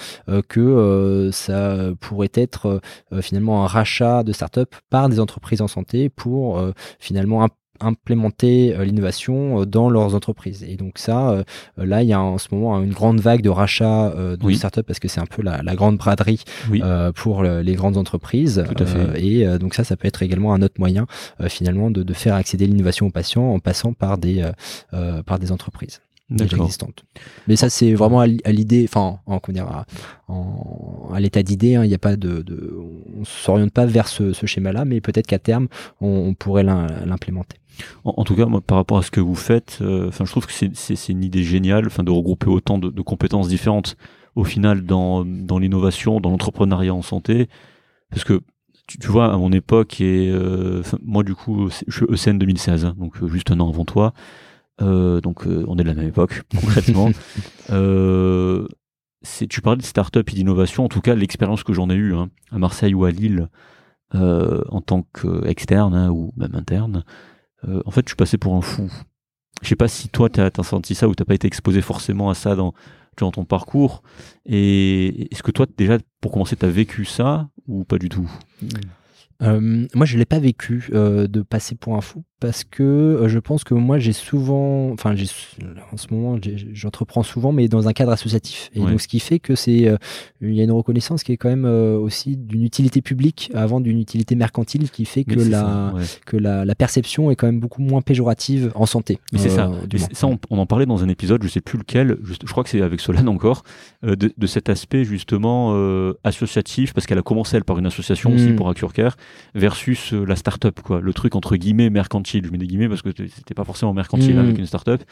[0.48, 2.82] que ça pourrait être
[3.22, 6.62] finalement un rachat de start-up par des entreprises en santé pour
[7.00, 7.44] finalement
[7.80, 10.64] implémenter euh, l'innovation euh, dans leurs entreprises.
[10.68, 11.44] Et donc ça, euh,
[11.78, 15.00] là, il y a en ce moment une grande vague de rachat de startups parce
[15.00, 16.44] que c'est un peu la, grande braderie
[17.16, 18.64] pour les grandes entreprises.
[18.68, 19.24] Tout à fait.
[19.24, 21.08] et donc ça, ça peut être également un autre moyen
[21.48, 24.50] finalement de, de, faire accéder l'innovation aux patients en passant par des
[25.26, 27.04] par des entreprises déjà existantes.
[27.48, 29.40] Mais ça, c'est vraiment à l'idée, enfin, en,
[31.14, 31.76] à, l'état d'idée.
[31.76, 32.74] Hein, il n'y a pas de, de
[33.18, 35.68] on s'oriente pas vers ce, ce schéma-là, mais peut-être qu'à terme,
[36.00, 37.58] on, on pourrait l'implémenter.
[38.04, 40.46] En, tout cas, moi, par rapport à ce que vous faites, euh, enfin, je trouve
[40.46, 43.96] que c'est une idée géniale, enfin, de regrouper autant de, compétences différentes
[44.36, 47.50] au final dans, l'innovation, dans l'entrepreneuriat en santé,
[48.10, 48.42] parce que
[48.88, 52.96] tu, vois, à mon époque et euh, moi du coup, je suis ECN 2016, hein,
[52.98, 54.14] donc euh, juste un an avant toi.
[54.80, 57.12] Donc on est de la même époque concrètement.
[57.68, 62.30] tu parlais de start-up et d'innovation, en tout cas l'expérience que j'en ai eue hein,
[62.52, 63.48] à Marseille ou à Lille
[64.14, 67.04] en tant qu'externe hein, ou même interne,
[67.68, 68.92] euh, en fait, je suis passé pour un fou.
[69.62, 72.30] Je sais pas si toi, tu as, senti ça ou t'as pas été exposé forcément
[72.30, 72.74] à ça dans,
[73.18, 74.02] dans ton parcours.
[74.46, 78.30] Et est-ce que toi, déjà, pour commencer, tu as vécu ça ou pas du tout?
[79.44, 83.30] Euh, moi, je l'ai pas vécu euh, de passer pour un fou parce que euh,
[83.30, 85.16] je pense que moi, j'ai souvent, enfin,
[85.92, 86.38] en ce moment,
[86.74, 88.70] j'entreprends souvent, mais dans un cadre associatif.
[88.74, 89.96] Et donc, ce qui fait que c'est,
[90.42, 94.00] il y a une reconnaissance qui est quand même aussi d'une utilité publique avant d'une
[94.00, 95.94] utilité mercantile, qui fait que la
[96.26, 99.20] que la, la, perception est quand même beaucoup moins péjorative en santé.
[99.32, 99.72] Mais c'est ça.
[100.12, 102.18] ça on, on, en parlait dans un épisode, je sais plus lequel.
[102.24, 103.64] Je, je crois que c'est avec Solène encore,
[104.04, 105.76] de, de, cet aspect justement
[106.24, 108.56] associatif, parce qu'elle a commencé elle par une association aussi hmm.
[108.56, 109.16] pour Acurcare
[109.56, 111.02] versus euh, la start-up, quoi.
[111.02, 112.31] Le truc entre guillemets mercantile.
[112.32, 114.40] Je mets des guillemets parce que c'était pas forcément mercantile mmh.
[114.40, 115.04] avec une start-up.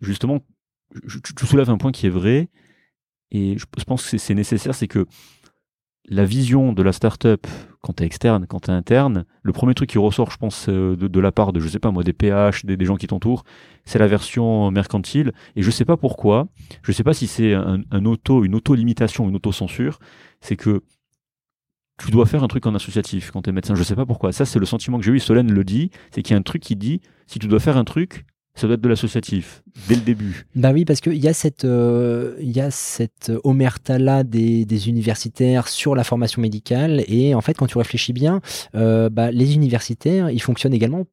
[0.00, 0.40] Justement,
[1.08, 2.48] tu soulèves un point qui est vrai
[3.30, 5.06] et je pense que c'est nécessaire, c'est que
[6.08, 7.46] la vision de la start-up
[7.80, 10.68] quand tu es externe, quand tu es interne, le premier truc qui ressort, je pense,
[10.68, 13.44] euh, de, la part de, je sais pas moi, des PH, des, gens qui t'entourent,
[13.84, 15.32] c'est la version mercantile.
[15.54, 16.48] Et je sais pas pourquoi,
[16.82, 20.00] je sais pas si c'est un, un, auto, une auto-limitation, une auto-censure,
[20.40, 20.82] c'est que
[21.98, 23.74] tu dois faire un truc en associatif quand tu es médecin.
[23.74, 24.32] Je sais pas pourquoi.
[24.32, 25.20] Ça, c'est le sentiment que j'ai eu.
[25.20, 25.90] Solène le dit.
[26.10, 28.66] C'est qu'il y a un truc qui dit si tu dois faire un truc, ça
[28.66, 30.46] doit être de l'associatif dès le début.
[30.54, 34.88] Bah oui, parce qu'il y a cette, euh, y a cette omerta là des, des,
[34.88, 38.40] universitaires sur la formation médicale et en fait, quand tu réfléchis bien,
[38.74, 41.04] euh, bah, les universitaires, ils fonctionnent également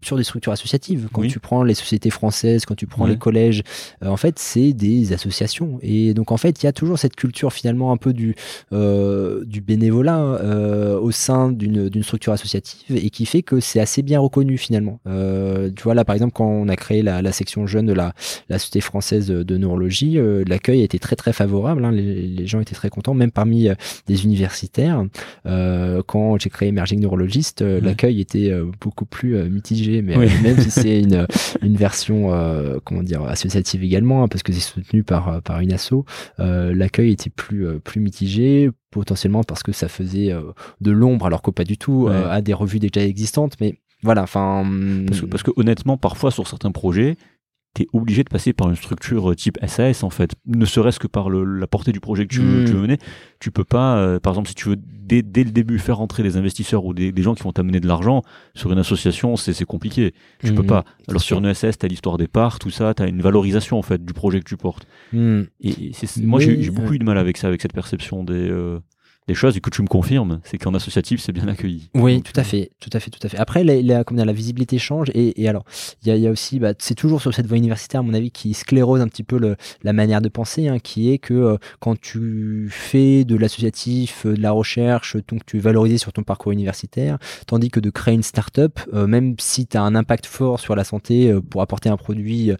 [0.00, 1.08] sur des structures associatives.
[1.12, 3.62] Quand tu prends les sociétés françaises, quand tu prends les collèges,
[4.04, 5.78] euh, en fait, c'est des associations.
[5.82, 8.36] Et donc, en fait, il y a toujours cette culture finalement un peu du,
[8.72, 14.02] euh, du bénévolat euh, au sein d'une structure associative et qui fait que c'est assez
[14.02, 15.00] bien reconnu finalement.
[15.04, 18.14] tu vois, là, par exemple, quand on a créé la, la section jeune de la,
[18.48, 21.84] la Société française de neurologie, l'accueil était très très favorable.
[21.84, 21.90] Hein.
[21.92, 23.68] Les, les, gens étaient très contents, même parmi
[24.06, 25.04] des universitaires.
[25.44, 31.26] quand j'ai créé Emerging Neurologist, l'accueil était beaucoup plus mitigé mais même si c'est une,
[31.62, 35.72] une version euh, comment dire associative également, hein, parce que c'est soutenu par par une
[35.72, 36.04] asso,
[36.40, 40.34] euh, l'accueil était plus euh, plus mitigé potentiellement parce que ça faisait
[40.80, 44.64] de l'ombre alors que pas du tout à des revues déjà existantes, mais voilà, enfin.
[45.06, 47.16] Parce que, parce que honnêtement, parfois sur certains projets,
[47.78, 51.06] tu es obligé de passer par une structure type SAS en fait, ne serait-ce que
[51.06, 52.82] par le, la portée du projet que tu veux, tu veux hmm.
[52.82, 52.98] mener.
[53.40, 56.36] Tu peux pas, par exemple, si tu veux dès, dès, le début faire entrer des
[56.36, 58.22] investisseurs ou des, des gens qui vont t'amener de l'argent
[58.54, 60.14] sur une association, c'est compliqué.
[60.44, 60.68] Tu peux mhm.
[60.68, 60.84] pas.
[61.08, 63.78] Alors sur une ESS, tu as l'histoire des parts, tout ça, tu as une valorisation
[63.78, 64.86] en fait du projet que tu portes.
[65.12, 65.46] Mhm.
[65.60, 65.92] Et,
[66.22, 68.78] moi j'ai beaucoup eu de mal avec ça, avec cette perception des, euh,
[69.28, 71.90] des choses et que tu me confirmes, c'est qu'en associatif, c'est bien accueilli.
[71.94, 73.36] Oui, tout à fait, tout à fait, tout à fait.
[73.36, 75.64] Après, la, la, comment dire, la visibilité change et, et alors,
[76.02, 78.14] il y a, y a, aussi, bah, c'est toujours sur cette voie universitaire, à mon
[78.14, 81.34] avis, qui sclérose un petit peu le, la manière de penser, hein, qui est que
[81.34, 86.12] euh, quand tu fais de l'associatif, euh, de la recherche, donc tu es valorisé sur
[86.12, 89.94] ton parcours universitaire, tandis que de créer une start-up, euh, même si tu as un
[89.94, 92.52] impact fort sur la santé pour apporter un produit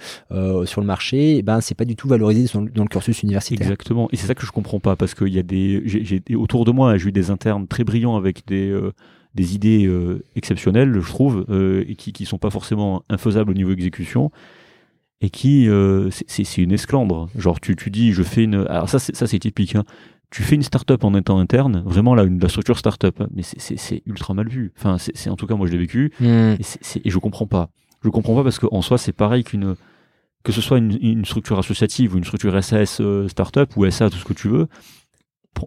[0.65, 3.67] sur le marché, eh ben c'est pas du tout valorisé dans, dans, le cursus universitaire.
[3.67, 6.58] Exactement, et c'est ça que je comprends pas parce qu'il y a des, j'ai autour
[6.65, 8.93] de moi, j'ai eu des internes très brillants avec des, euh,
[9.35, 13.55] des idées euh, exceptionnelles, je trouve, euh, et qui ne sont pas forcément infaisables au
[13.55, 14.31] niveau exécution,
[15.21, 15.69] et qui,
[16.29, 17.29] c'est une esclandre.
[17.37, 18.67] Genre, tu, tu dis, je fais une.
[18.69, 19.75] Alors, ça, c'est typique.
[19.75, 19.85] Hein.
[20.31, 24.03] Tu fais une start-up en étant interne, vraiment là, une, la structure start-up, mais c'est
[24.07, 24.73] ultra mal vu.
[24.77, 26.27] Enfin, c'est en tout cas, moi, je l'ai vécu, mmh.
[26.27, 26.61] et,
[27.05, 27.71] et, je comprends pas.
[28.05, 29.75] Je comprends pas parce qu'en soi, c'est pareil qu'une
[30.45, 34.19] que ce soit une, une, structure associative ou une structure SAS startup ou SA, tout
[34.19, 34.69] ce que tu veux,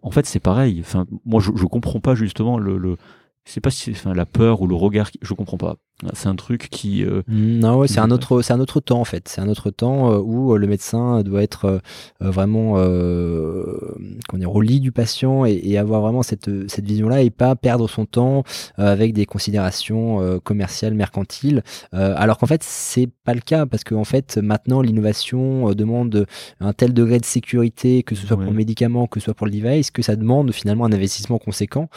[0.02, 0.84] en fait, c'est pareil.
[1.26, 2.98] Moi, je, je comprends pas justement le,
[3.46, 5.78] c'est pas si enfin, la peur ou le regard, je comprends pas.
[6.14, 7.04] C'est un truc qui.
[7.06, 9.28] Euh, non, ouais, c'est un autre, c'est un autre temps en fait.
[9.28, 11.82] C'est un autre temps euh, où euh, le médecin doit être
[12.20, 17.56] vraiment, comment dire, au lit du patient et, avoir vraiment cette cette vision-là et pas
[17.56, 18.44] perdre son temps
[18.78, 21.64] avec des considérations commerciales, mercantiles.
[21.92, 26.26] alors qu'en fait, c'est pas le cas parce qu'en fait, maintenant, l'innovation demande
[26.60, 29.48] un tel degré de sécurité, que ce soit pour le médicament, que ce soit pour
[29.48, 31.90] le device, que ça demande finalement un investissement conséquent.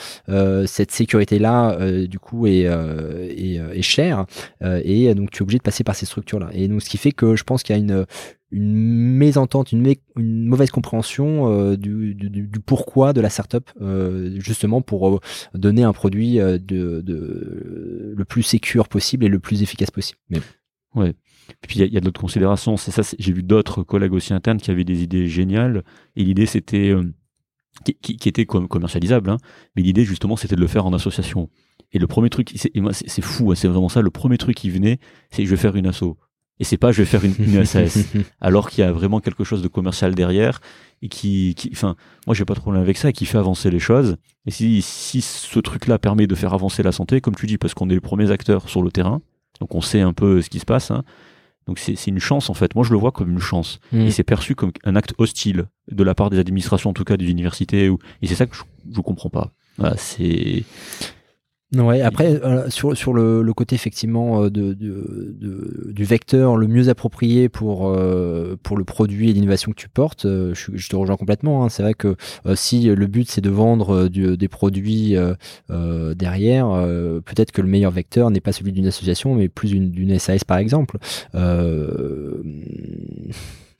[0.67, 4.27] cette sécurité-là, du coup, est, est, est cher
[4.63, 6.91] euh, et donc tu es obligé de passer par ces structures là et donc ce
[6.91, 8.07] qui fait que je pense qu'il y a une
[8.51, 15.21] une mésentente, une, mauvaise compréhension euh, du, pourquoi de la startup, euh, justement pour
[15.55, 17.03] donner un produit de,
[18.17, 20.21] le plus sécure possible et le plus efficace possible.
[20.31, 20.39] Mais...
[20.95, 21.15] Ouais.
[21.63, 22.77] Puis il y a, d'autres considérations.
[22.77, 23.03] C'est ça.
[23.19, 25.83] J'ai vu d'autres collègues aussi internes qui avaient des idées géniales.
[26.15, 26.95] Et l'idée c'était
[27.85, 29.39] qui, qui, était commercialisable, hein,
[29.75, 31.51] mais l'idée justement c'était de le faire en association.
[31.95, 34.03] Et le premier truc, c'est fou, hein, c'est vraiment ça.
[34.03, 34.99] Le premier truc qui venait,
[35.31, 36.17] c'est je vais faire une asso.
[36.61, 37.99] Et c'est pas je vais faire une, une SAS.
[38.41, 40.61] alors qu'il y a vraiment quelque chose de commercial derrière
[41.03, 41.97] et qui, qui enfin,
[42.27, 44.17] moi j'ai pas de problème avec ça, et qui fait avancer les choses.
[44.47, 47.75] Et si, si ce truc-là permet de faire avancer la santé, comme tu dis, parce
[47.75, 49.21] qu'on est les premiers acteurs sur le terrain,
[49.61, 51.05] donc on sait un peu ce qui se passe, hein,
[51.67, 52.75] Donc c'est une chance en fait.
[52.75, 53.81] Moi je le vois comme une chance.
[53.93, 54.01] Mm.
[54.01, 57.17] Et c'est perçu comme un acte hostile de la part des administrations, en tout cas
[57.17, 57.89] des universités.
[57.89, 57.99] Ou...
[58.23, 58.63] Et c'est ça que je,
[58.93, 59.53] je comprends pas.
[59.77, 60.65] Voilà, c'est
[61.77, 66.57] Ouais, après, euh, sur, sur le, le côté effectivement euh, de, de, de- du vecteur
[66.57, 70.89] le mieux approprié pour, euh, pour le produit et l'innovation que tu portes, euh, je,
[70.89, 71.65] te rejoins complètement.
[71.65, 71.69] hein.
[71.69, 72.17] C'est vrai que
[72.55, 75.17] si le but c'est de vendre du- des produits
[75.69, 76.67] derrière,
[77.25, 80.45] peut-être que le meilleur vecteur n'est pas celui d'une association, mais plus une- d'une SAS
[80.45, 80.99] par exemple.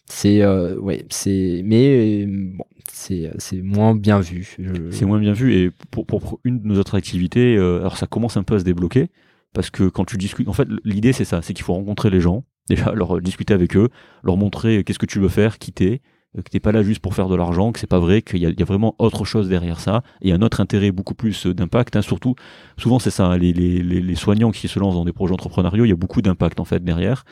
[0.05, 4.57] Euh, c'est euh, ouais, c'est mais euh, bon, c'est c'est moins bien vu.
[4.91, 5.55] C'est moins bien vu.
[5.55, 8.59] Et pour, pour une de nos autres activités, euh, alors ça commence un peu à
[8.59, 9.09] se débloquer.
[9.53, 12.21] Parce que quand tu discutes, en fait, l'idée c'est ça, c'est qu'il faut rencontrer les
[12.21, 13.89] gens, déjà leur euh, discuter avec eux,
[14.25, 16.03] leur montrer euh, qu'est-ce que tu veux faire, quitter,
[16.37, 18.41] euh, que t'es pas là juste pour faire de l'argent, que c'est pas vrai, qu'il
[18.41, 21.95] y, a- vraiment autre chose derrière ça, et un autre intérêt beaucoup plus euh, d'impact.
[21.95, 22.03] hein.
[22.03, 22.35] surtout,
[22.79, 25.85] souvent c'est ça, hein, les, les, les, soignants qui se lancent dans des projets entrepreneuriaux,
[25.85, 27.25] il y a beaucoup d'impact en fait derrière,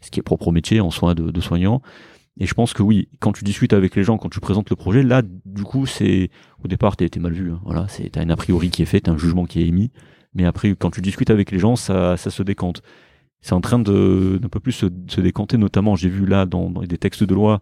[0.00, 1.80] ce qui est propre au métier en soins de, de soignant.
[2.40, 4.76] Et je pense que oui, quand tu discutes avec les gens, quand tu présentes le
[4.76, 6.30] projet, là, du coup, c'est
[6.64, 7.50] au départ, t'es mal vu.
[7.52, 7.60] hein.
[7.64, 9.90] Voilà, c'est t'as un a priori qui est fait, t'as un jugement qui est émis.
[10.34, 12.82] Mais après, quand tu discutes avec les gens, ça, ça se décante.
[13.40, 15.56] C'est en train de d'un peu plus se, se décanter.
[15.58, 17.60] Notamment, j'ai vu là dans, dans des textes de loi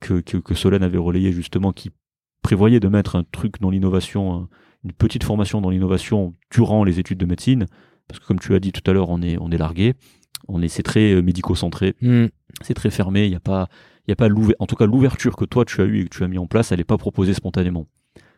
[0.00, 1.90] que, que, que Solène avait relayé justement, qui
[2.42, 4.48] prévoyait de mettre un truc dans l'innovation, un-
[4.84, 7.66] une petite formation dans l'innovation durant les études de médecine.
[8.08, 9.94] Parce que comme tu as dit tout à l'heure, on est, on est largué.
[10.48, 12.26] On est, c'est très euh, médico-centré Hmm.
[12.62, 13.68] c'est très fermé, il n'y a pas,
[14.06, 16.16] il y a pas en tout cas l'ouverture que toi tu as eu et que
[16.16, 17.86] tu as mis en place, elle n'est pas proposée spontanément.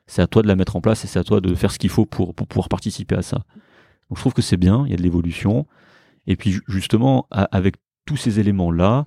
[0.07, 1.79] C'est à toi de la mettre en place et c'est à toi de faire ce
[1.79, 3.39] qu'il faut pour, pouvoir participer à ça.
[4.09, 5.67] Donc je trouve que c'est bien, il y a de l'évolution.
[6.27, 7.77] Et puis ju- justement, avec
[8.07, 9.07] tous ces éléments-là,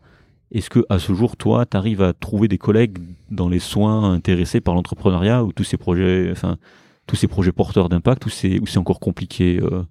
[0.51, 2.97] est-ce que à ce jour, toi, tu arrives à trouver des collègues
[3.29, 6.57] dans les soins intéressés par l'entrepreneuriat ou tous ces projets, enfin,
[7.05, 9.83] tous ces projets porteurs d'impact ou c'est, encore compliqué euh?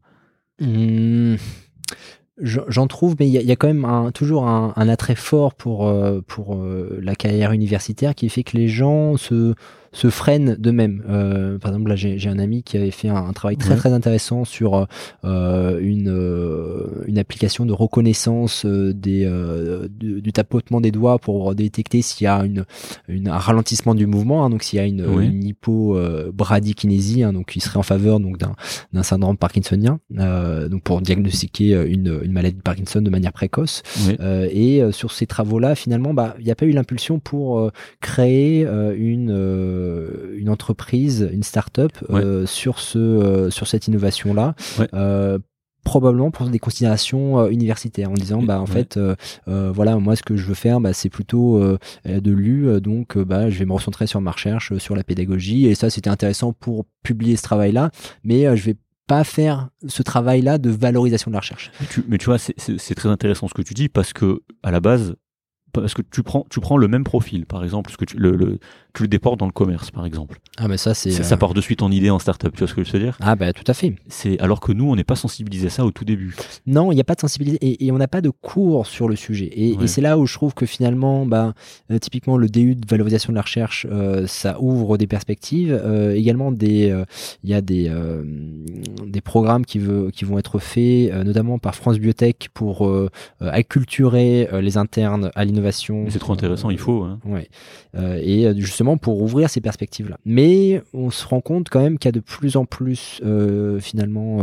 [0.60, 1.36] Hmm,
[2.38, 4.88] J'en trouve, mais il y, a- il y a quand même un- toujours un, un
[4.90, 9.54] attrait fort pour, euh, pour euh, la carrière universitaire qui fait que les gens se,
[9.92, 11.02] se freinent d'eux-mêmes.
[11.08, 13.76] Euh, par exemple, là, j'ai un ami qui avait fait un, un travail très Ouais.
[13.76, 14.86] très intéressant sur
[15.24, 19.30] euh, une, euh, une application de reconnaissance des,
[19.90, 22.64] du, du tapotement des doigts pour détecter s'il y a une,
[23.08, 25.26] une- un ralentissement du mouvement, hein, donc s'il y a une, Oui.
[25.26, 31.84] une hypo-bradykinésie, hein, donc qui serait en faveur donc d'un syndrome parkinsonien, donc pour diagnostiquer
[31.88, 33.82] une, une maladie de Parkinson de manière précoce.
[34.08, 34.50] Ouais.
[34.56, 38.62] Et sur ces travaux-là, finalement, bah, il n'y a pas eu l'impulsion pour créer
[38.96, 39.30] une,
[40.36, 44.54] une entreprise, une start-up euh, sur, ce, euh, sur cette innovation-là.
[44.78, 44.88] Ouais.
[44.94, 45.38] Euh,
[45.84, 48.72] probablement pour des considérations euh, universitaires en disant bah en Ouais.
[48.72, 49.14] fait euh,
[49.46, 52.66] euh, voilà moi ce que je veux faire bah, c'est plutôt euh, euh, de l'U
[52.66, 55.66] euh, donc euh, bah je vais me recentrer sur ma recherche euh, sur la pédagogie
[55.68, 57.92] et ça c'était intéressant pour publier ce travail là
[58.24, 58.76] mais euh, je vais
[59.06, 62.38] pas faire ce travail là de valorisation de la recherche Mais tu, mais tu vois,
[62.38, 65.14] c'est très intéressant ce que tu dis parce que à la base,
[65.80, 68.32] parce que tu prends, tu prends le même profil, par exemple, ce que tu le,
[68.36, 68.58] le-
[68.94, 70.38] tu le déportes dans le commerce, par exemple.
[70.56, 72.60] ah mais ça c'est Ça, euh, ça part de suite en idée en startup, tu
[72.60, 73.18] vois ce que je veux dire?
[73.20, 75.84] Ah bah tout à fait C'est alors que nous, on n'est pas sensibilisé à ça
[75.84, 76.34] au tout début.
[76.66, 79.06] Non, il n'y a pas de sensibilité et, et on n'a pas de cours sur
[79.08, 79.50] le sujet.
[79.54, 81.52] Et, c'est là où je trouve que finalement, bah,
[81.90, 85.78] euh, typiquement le DU de valorisation de la recherche, euh, ça ouvre des perspectives.
[85.84, 87.04] Euh, également, euh,
[87.44, 87.92] il y a des,
[89.06, 92.90] des programmes qui, veut, qui vont être faits, notamment par France Biotech, pour
[93.40, 95.65] acculturer les internes à l'innovation.
[96.10, 97.02] C'est trop intéressant, il faut.
[97.02, 97.18] hein.
[97.24, 97.48] Ouais.
[97.96, 100.18] Euh, et euh, justement pour ouvrir ces perspectives-là.
[100.24, 103.78] Mais on se rend compte quand même qu'il y a de plus en plus euh,
[103.80, 104.42] finalement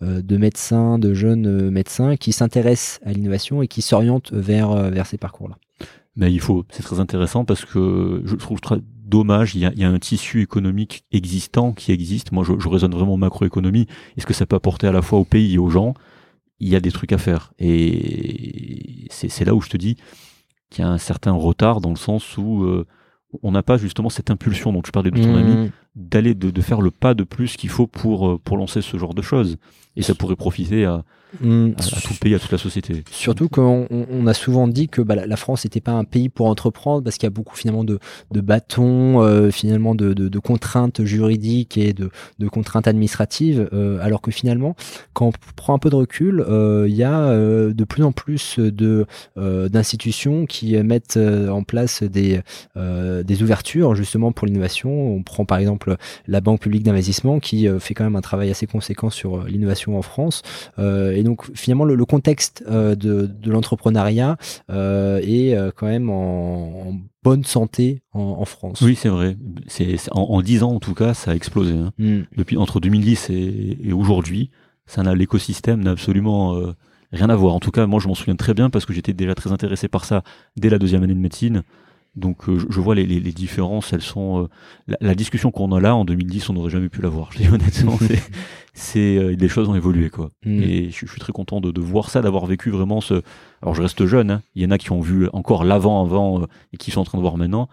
[0.00, 5.18] de médecins, de jeunes médecins qui s'intéressent à l'innovation et qui s'orientent vers, vers ces
[5.18, 5.56] parcours-là.
[6.16, 9.72] Mais il faut, c'est très intéressant parce que je trouve très dommage, il y a,
[9.74, 12.32] il y a un tissu économique existant qui existe.
[12.32, 13.86] Moi, je, je raisonne vraiment macroéconomie.
[14.16, 15.94] Est-ce que ça peut apporter à la fois au pays et aux gens?
[16.60, 17.52] Il y a des trucs à faire.
[17.58, 19.96] Et c'est là où je te dis
[20.74, 22.84] qu'il y a un certain retard dans le sens où euh,
[23.42, 25.70] on n'a pas justement cette impulsion dont tu parlais de ton ami Mmh.
[25.96, 28.96] D'aller de, de faire le pas de plus qu'il faut pour euh, pour lancer ce
[28.98, 29.56] genre de choses
[29.96, 31.04] et ça pourrait profiter à,
[31.40, 31.70] Mmh.
[31.78, 34.68] à, à tout le pays à toute la société Surtout qu'on on- on a souvent
[34.68, 37.30] dit que bah, la- France n'était pas un pays pour entreprendre parce qu'il y a
[37.30, 37.98] beaucoup finalement de,
[38.30, 44.20] de bâtons, euh, finalement de, de- contraintes juridiques et de, de contraintes administratives, euh, alors
[44.20, 44.76] que finalement,
[45.12, 48.60] quand on prend un peu de recul, euh, il y a de plus en plus
[48.60, 49.04] de
[49.36, 52.42] d'institutions qui mettent en place des,
[52.76, 54.90] des ouvertures justement pour l'innovation.
[55.16, 55.83] On prend par exemple
[56.26, 59.44] la Banque publique d'investissement qui euh, fait quand même un travail assez conséquent sur euh,
[59.48, 60.42] l'innovation en France.
[60.78, 64.36] Euh, et donc finalement le, le contexte de, de l'entrepreneuriat
[64.68, 68.80] est quand même en, en bonne santé en, en France.
[68.82, 69.36] oui c'est vrai
[69.66, 71.92] c'est- en, en 10 ans en tout cas ça a explosé hein.
[71.98, 72.20] Mm.
[72.36, 74.50] depuis entre 2010 et, et aujourd'hui
[74.86, 76.74] ça n'a l'écosystème n'a absolument euh,
[77.12, 77.54] rien à voir.
[77.54, 79.86] En tout cas, moi, je m'en souviens très bien parce que j'étais déjà très intéressé
[79.88, 80.22] par ça
[80.56, 81.62] dès la deuxième année de médecine.
[82.16, 85.96] Donc euh, je, vois les, les, différences, elles sont euh, la, discussion qu'on a là
[85.96, 87.32] en 2010, on n'aurait jamais pu l'avoir.
[87.32, 87.98] Je dis honnêtement,
[88.74, 90.30] c'est euh, les choses ont évolué quoi.
[90.44, 90.62] Mm.
[90.62, 93.22] Et je, suis très content de, de voir ça, d'avoir vécu vraiment ce.
[93.62, 94.42] Alors je reste jeune, hein.
[94.54, 97.18] il y en a qui ont vu encore l'avant avant et qui sont en train
[97.18, 97.68] de voir maintenant,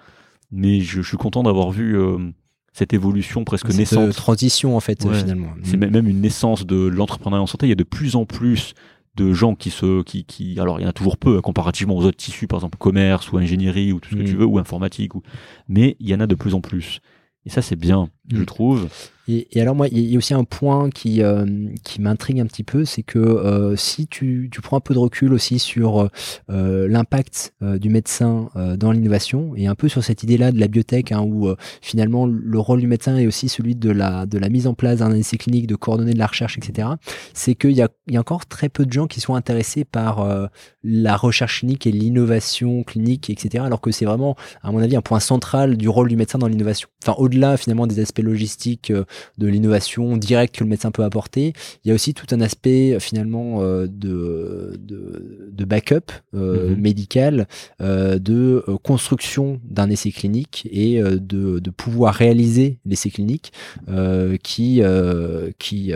[0.51, 1.95] mais je, suis content d'avoir vu
[2.73, 4.13] cette évolution presque cette naissante.
[4.13, 5.49] transition en fait finalement.
[5.61, 5.91] C'est mm.
[5.91, 7.67] même une naissance de l'entrepreneuriat en santé.
[7.67, 8.73] Il y a de plus en plus
[9.15, 11.97] de gens qui se qui, qui alors il y en a toujours peu hein, comparativement
[11.97, 14.39] aux autres tissus par exemple commerce ou ingénierie ou tout ce que tu mm.
[14.39, 15.21] veux ou informatique ou
[15.67, 17.01] mais il y en a de plus en plus
[17.45, 18.45] et ça c'est bien je mm.
[18.45, 18.89] trouve
[19.27, 21.45] et, alors moi, il y a aussi un point qui, euh,
[21.83, 24.99] qui m'intrigue un petit peu, c'est que euh, si tu, tu, prends un peu de
[24.99, 26.09] recul aussi sur
[26.49, 31.11] euh, l'impact du médecin dans l'innovation et un peu sur cette idée-là de la biotech,
[31.11, 31.49] hein, où
[31.81, 34.99] finalement le rôle du médecin est aussi celui de la, de la mise en place
[34.99, 36.89] d'un essai clinique, de coordonner de la recherche, etc.,
[37.33, 40.49] c'est qu'il y a, y a encore très peu de gens qui sont intéressés par
[40.83, 45.01] la recherche clinique et l'innovation clinique, etc., alors que c'est vraiment, à mon avis, un
[45.01, 46.89] point central du rôle du médecin dans l'innovation.
[47.03, 48.91] Enfin, au-delà finalement des aspects logistiques
[49.37, 51.53] de l'innovation directe que le médecin peut apporter.
[51.83, 56.81] Il y a aussi tout un aspect finalement euh, de, de, backup euh, mhm.
[56.81, 57.47] médical,
[57.81, 63.53] euh, de construction d'un essai clinique et de, de pouvoir réaliser l'essai clinique
[64.43, 64.81] qui
[65.59, 65.93] qui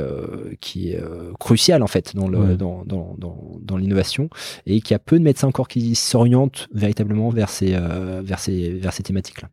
[0.62, 1.04] qui est
[1.40, 4.30] crucial en fait dans le dans, dans, dans, dans l'innovation
[4.66, 7.76] et qu'il y a peu de médecins encore qui s'orientent véritablement vers ces
[8.24, 9.50] vers ces vers ces thématiques là.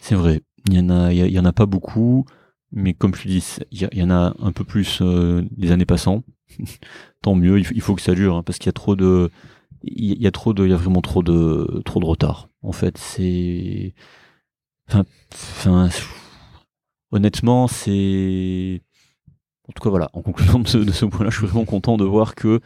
[0.00, 0.40] C'est vrai.
[0.68, 2.24] Il y en a, il y en a pas beaucoup
[2.72, 6.22] mais comme je dis, il y, en a un peu plus euh, les années passant.
[7.22, 9.30] Tant mieux, il, faut que ça dure, hein, parce qu'il y a trop de,
[9.82, 12.48] il y, a trop de, il y a vraiment trop de, trop de retard.
[12.62, 13.94] En fait, c'est,
[14.88, 15.88] enfin, enfin,
[17.10, 18.82] honnêtement, c'est,
[19.68, 20.10] en tout cas voilà.
[20.12, 22.60] En conclusion de ce, de ce point-là, je suis vraiment content de voir que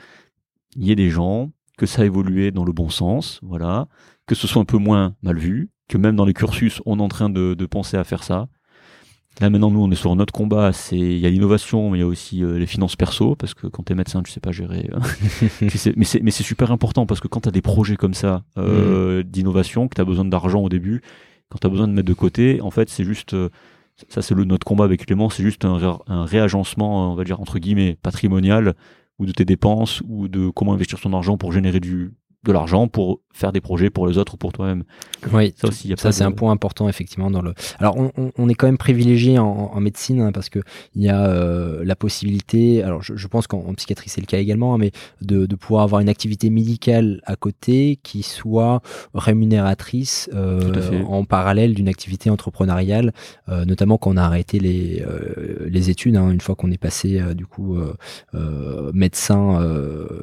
[0.77, 3.89] il y ait des gens, que ça a évolué dans le bon sens, voilà,
[4.27, 7.03] que ce soit un peu moins mal vu, que même dans les cursus, on est
[7.03, 8.49] en train de, de penser à faire ça
[9.41, 12.01] Là maintenant nous on est sur notre combat, c'est il y a l'innovation, mais il
[12.03, 14.41] y a aussi euh, les finances perso parce que quand tu es médecin, tu sais
[14.41, 14.89] pas gérer.
[14.95, 15.01] Hein.
[15.61, 18.45] mais c'est mais c'est super important parce que quand tu as des projets comme ça
[18.59, 19.23] euh, mmh.
[19.25, 21.03] d'innovation, que tu as besoin d'argent au début,
[21.49, 23.49] quand tu as besoin de mettre de côté, en fait, c'est juste euh,
[24.09, 27.41] ça c'est le notre combat avec Clément, c'est juste un, un réagencement, on va dire
[27.41, 28.75] entre guillemets patrimonial
[29.19, 32.13] ou de tes dépenses ou de comment investir son argent pour générer du
[32.45, 34.85] de l'argent pour faire des projets pour les autres ou pour toi-même.
[35.33, 35.93] Oui, ça aussi.
[35.97, 37.53] ça, c'est un point important effectivement dans le.
[37.79, 40.61] Alors, on, on, est quand même privilégié en, en médecine hein, parce que
[40.95, 42.83] il y a euh, la possibilité.
[42.83, 45.83] Alors, je, je pense qu'en psychiatrie c'est le cas également, hein, mais de, de, pouvoir
[45.83, 48.83] avoir une activité médicale à côté qui soit
[49.15, 53.13] rémunératrice euh, en parallèle d'une activité entrepreneuriale,
[53.49, 55.05] euh, notamment quand on a arrêté les
[55.67, 56.17] les études.
[56.17, 57.77] Hein, une fois qu'on est passé du coup
[58.93, 59.61] médecin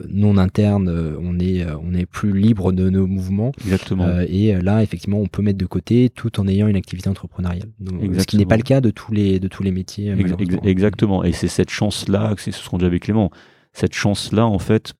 [0.08, 3.52] non interne, on est on est plus libre de nos mouvements.
[3.62, 4.04] Exactement.
[4.04, 7.10] Euh, et euh, là, effectivement, on peut mettre de côté tout en ayant une activité
[7.10, 7.70] entrepreneuriale.
[8.18, 10.12] ce qui n'est pas le cas de tous les, de tous les métiers.
[10.12, 11.24] Euh, exactement.
[11.24, 13.32] Et c'est cette chance-là, c'est ce qu'on dit avec Clément,
[13.74, 14.94] cette chance-là, en fait,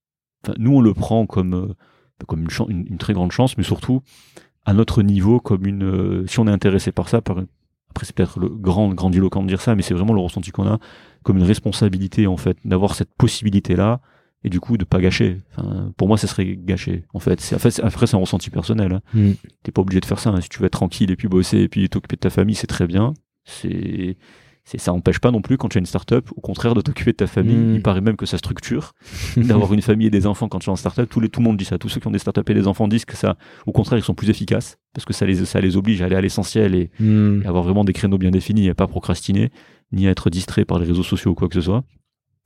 [0.58, 1.76] nous, on le prend comme,
[2.28, 4.02] comme une, une, très grande chance, mais surtout,
[4.66, 7.38] à notre niveau, comme une, si on est intéressé par ça, par,
[7.92, 10.68] après c'est peut-être le grand grandiloquent de dire ça, mais c'est vraiment le ressenti qu'on
[10.68, 10.80] a
[11.24, 14.00] comme une responsabilité en fait d'avoir cette possibilité là
[14.44, 15.38] et du coup de pas gâcher.
[15.52, 17.06] Enfin, pour moi, ça serait gâcher.
[17.14, 18.94] En fait, c'est, après c'est un ressenti personnel.
[18.94, 19.02] Hein.
[19.14, 19.32] Mm.
[19.64, 20.32] T'es pas obligé de faire ça.
[20.32, 20.42] Hein.
[20.42, 22.68] Si tu veux être tranquille et puis bosser et puis t'occuper de ta famille, c'est
[22.68, 23.14] très bien.
[23.44, 24.18] C'est,
[24.64, 27.12] c'est ça empêche pas non plus quand tu as une start-up, au contraire de t'occuper
[27.12, 27.56] de ta famille.
[27.56, 27.76] Mm.
[27.76, 28.94] Il paraît même que ça structure
[29.38, 31.08] d'avoir une famille et des enfants quand tu es en start-up.
[31.08, 31.78] Tout, les, tout le monde dit ça.
[31.78, 33.38] Tous ceux qui ont des start-up et des enfants disent que ça,
[33.68, 36.16] au contraire, ils sont plus efficaces parce que ça les, ça les oblige à aller
[36.16, 37.44] à l'essentiel et, mm.
[37.44, 39.52] et avoir vraiment des créneaux bien définis et pas procrastiner
[39.92, 41.84] ni à être distrait par les réseaux sociaux ou quoi que ce soit.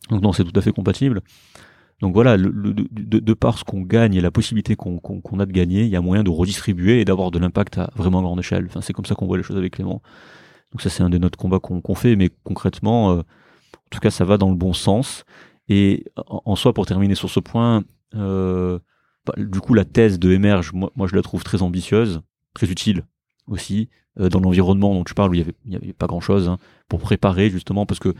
[0.10, 1.22] Donc non, c'est tout à fait compatible.
[2.06, 5.86] Donc voilà, de, de, par ce qu'on gagne et la possibilité qu'on a de gagner,
[5.86, 8.68] il y a moyen de redistribuer et d'avoir de l'impact à vraiment grande échelle.
[8.68, 10.04] Enfin, c'est comme ça qu'on voit les choses avec Clément.
[10.72, 14.12] Donc ça, c'est un des notre combats qu'on fait, mais concrètement, euh, en tout cas,
[14.12, 15.24] ça va dans le bon sens.
[15.68, 17.84] Et en, soi, pour terminer sur ce point,
[18.14, 18.78] euh,
[19.26, 22.22] bah, du coup, la thèse de Emerge, moi, je la trouve très ambitieuse,
[22.54, 23.04] très utile
[23.48, 27.00] aussi, euh, dans l'environnement dont tu parles, où il n'y avait pas grand-chose, hein, pour
[27.00, 28.14] préparer justement, parce que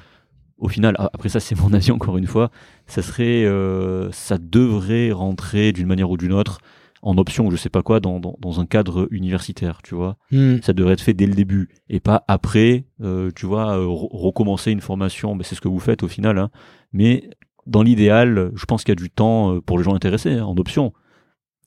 [0.58, 2.52] au final, après ça c'est mon avis encore une fois,
[2.88, 6.60] ça serait, euh, ça devrait rentrer d'une manière ou d'une autre
[7.02, 10.18] en option ou je sais pas quoi dans, dans, dans un cadre universitaire, tu vois.
[10.32, 10.58] Hmm.
[10.64, 14.72] Ça devrait être fait dès le début et pas après, euh, tu vois, euh, recommencer
[14.72, 15.36] une formation.
[15.36, 16.50] Ben, c'est ce que vous faites au final, hein.
[16.94, 17.30] mais
[17.68, 20.56] dans l'idéal, je pense qu'il y a du temps pour les gens intéressés hein, en
[20.58, 20.94] option.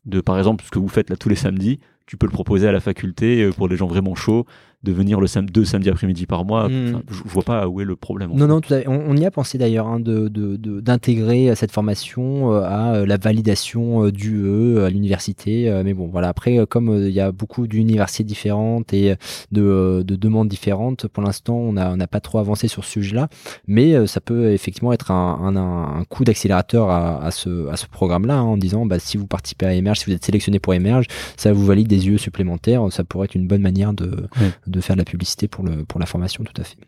[0.06, 2.66] De par exemple ce que vous faites là tous les samedis, tu peux le proposer
[2.66, 4.46] à la faculté pour les gens vraiment chauds
[4.84, 6.68] de venir le sam deux samedis après-midi par mois.
[6.68, 7.02] Hmm.
[7.10, 8.30] je, vois pas où est le problème.
[8.34, 12.52] Non, non, tout à on, y a pensé d'ailleurs hein, d'intégrer de, de, cette formation
[12.52, 15.68] euh, à euh, la validation euh, du E à l'université.
[15.84, 16.28] Mais bon, voilà.
[16.28, 19.14] Après, comme il y a beaucoup d'universités différentes et
[19.50, 23.28] de, de demandes différentes, pour l'instant, on n'a on pas trop avancé sur ce sujet-là.
[23.66, 27.86] Mais ça peut effectivement être un, un, un coup d'accélérateur à, à, ce, à ce
[27.86, 30.72] programme-là, hein, en disant bah, si vous participez à Emerge, si vous êtes sélectionné pour
[30.74, 31.06] Emerge,
[31.36, 32.86] ça vous valide des yeux supplémentaires.
[32.90, 34.28] Ça pourrait être une bonne manière de,
[34.68, 36.78] de faire de la publicité pour, la formation, tout à fait.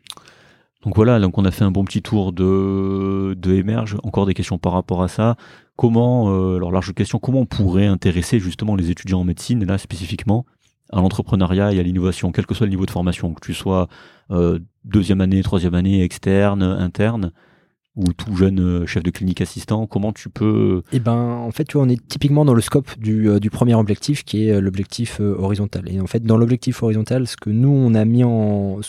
[0.83, 3.97] Donc voilà, on a fait un bon petit tour de, de Emerge.
[4.03, 5.37] Encore des questions par rapport à ça.
[5.77, 9.79] Comment, euh, alors large question, comment on pourrait intéresser justement les étudiants en médecine, là
[9.79, 10.47] spécifiquement,
[10.93, 13.89] à l'entrepreneuriat et à l'innovation, quel que soit le niveau de formation, que tu sois
[14.31, 17.33] euh, deuxième année, troisième année, externe, interne?
[17.97, 21.65] Ou tout jeune euh, chef de clinique assistant Comment tu peux Eh ben, en fait,
[21.65, 24.61] tu vois, on est typiquement dans le scope du, euh, premier objectif, qui est euh,
[24.61, 25.91] l'objectif horizontal.
[25.91, 28.81] Et en fait, dans l'objectif horizontal, ce que nous on a mis en,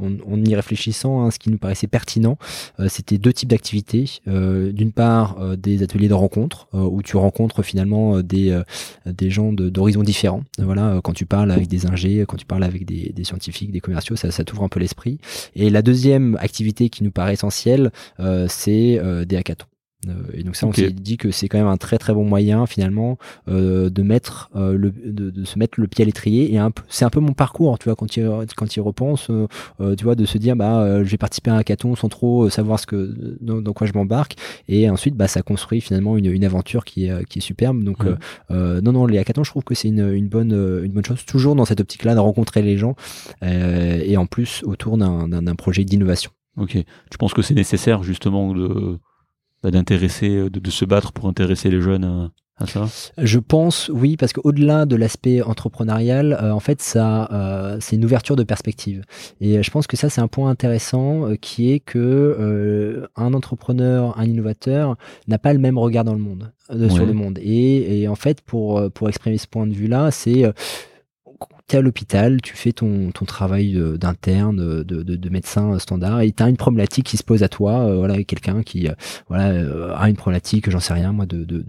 [0.00, 2.38] en, y réfléchissant, hein, ce qui nous paraissait pertinent,
[2.80, 4.20] euh, c'était deux types d'activités.
[4.26, 8.58] Euh, d'une part, euh, des ateliers de rencontre où tu rencontres finalement des
[9.06, 10.42] des gens d'horizons différents.
[10.58, 13.80] Voilà, quand tu parles avec des ingés, quand tu parles avec des, des scientifiques, des
[13.80, 15.18] commerciaux, ça, ça t'ouvre un peu l'esprit.
[15.54, 17.90] Et la deuxième activité qui nous paraît essentielle,
[18.48, 19.66] c'est des hackathons.
[20.06, 22.24] Euh, et donc ça, on s'est dit que c'est quand même un très très bon
[22.24, 23.18] moyen finalement
[23.48, 26.54] euh, de mettre euh, le, de, de, se mettre le pied à l'étrier.
[26.54, 29.30] Et c'est un peu mon parcours, tu vois, quand il quand il repense,
[29.78, 32.78] tu vois, de se dire bah je vais participer à un hackathon sans trop savoir
[32.78, 34.36] ce que dans, quoi je m'embarque.
[34.68, 37.82] Et ensuite, bah ça construit finalement une, une aventure qui est qui est superbe.
[37.82, 38.04] Donc
[38.50, 40.52] non non, les hackathons, je trouve que c'est une, une bonne
[40.84, 42.94] une bonne chose, toujours dans cette optique-là de rencontrer les gens
[43.42, 46.30] et en plus autour d'un projet d'innovation.
[46.56, 46.70] Ok.
[46.72, 48.98] Tu penses que c'est nécessaire justement de
[49.64, 54.32] d'intéresser, euh, de, se battre pour intéresser les jeunes à, ça Je pense, oui, parce
[54.32, 59.04] qu'au-delà de l'aspect entrepreneurial, euh, en fait, ça, euh, c'est une ouverture de perspective.
[59.40, 64.24] Et je pense que ça, c'est un point intéressant qui est que un entrepreneur, un
[64.24, 64.96] innovateur
[65.28, 66.52] n'a pas le même regard dans le monde,
[66.90, 67.38] sur le monde.
[67.40, 70.52] Et, et, en fait, pour pour exprimer ce point de vue-là, c'est
[71.68, 76.32] tu à l'hôpital, tu fais ton, ton travail d'interne, de, de, de, médecin standard, et
[76.32, 78.92] tu as une problématique qui se pose à toi, euh, voilà, quelqu'un qui euh,
[79.28, 81.64] voilà, euh, a une problématique, j'en sais rien, moi, de, de,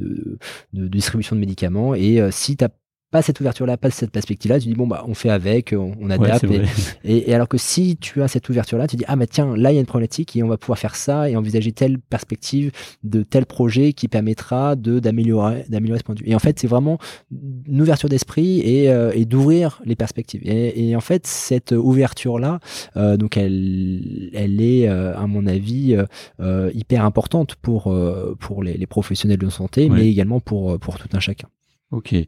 [0.74, 2.66] de, distribution de médicaments, et si tu
[3.12, 6.46] pas cette ouverture-là, pas cette perspective-là, tu dis bon bah on fait avec, on, adapte.
[7.04, 9.72] et, et, alors que si tu as cette ouverture-là, tu dis ah bah tiens là
[9.72, 12.72] il y a une problématique et on va pouvoir faire ça et envisager telle perspective
[13.04, 16.30] de tel projet qui permettra de d'améliorer d'améliorer ce point de vue.
[16.30, 17.00] Et en fait c'est vraiment
[17.32, 20.42] une ouverture d'esprit et, euh, et d'ouvrir les perspectives.
[20.44, 22.60] Et, et, en fait cette ouverture-là,
[22.98, 25.98] euh, donc elle elle est euh, à mon avis
[26.40, 27.96] euh, hyper importante pour
[28.40, 31.48] pour les, les, professionnels de santé, mais également pour pour tout un chacun.
[31.92, 32.14] Ok.
[32.14, 32.28] Et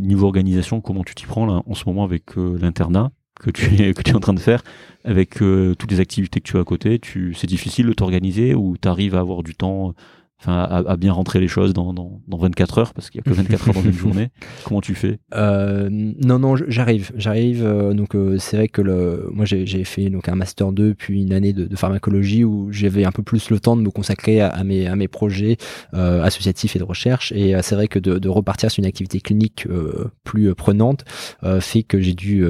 [0.00, 3.10] niveau organisation, comment tu t'y prends là, en ce moment avec euh, l'internat
[3.40, 4.62] que tu, es, en train de faire,
[5.04, 8.54] avec euh, toutes les activités que tu as à côté tu, C'est difficile de t'organiser
[8.54, 9.94] ou tu arrives à avoir du temps
[10.42, 13.32] enfin, à, bien rentrer les choses dans, dans, dans 24 heures, parce qu'il n'y a
[13.32, 14.30] que 24 heures dans une journée.
[14.64, 15.18] Comment tu fais?
[15.34, 17.12] Euh, Non, non, j'arrive.
[17.16, 17.64] J'arrive.
[17.64, 21.22] Euh, donc, euh, c'est vrai que le, moi, j'ai fait donc un master 2 puis
[21.22, 24.40] une année de, de pharmacologie où j'avais un peu plus le temps de me consacrer
[24.40, 25.56] à, à mes, à mes projets
[25.94, 27.32] euh, associatifs et de recherche.
[27.32, 29.68] Et c'est vrai que de, de, repartir sur une activité clinique
[30.24, 31.04] plus prenante
[31.60, 32.44] fait que j'ai dû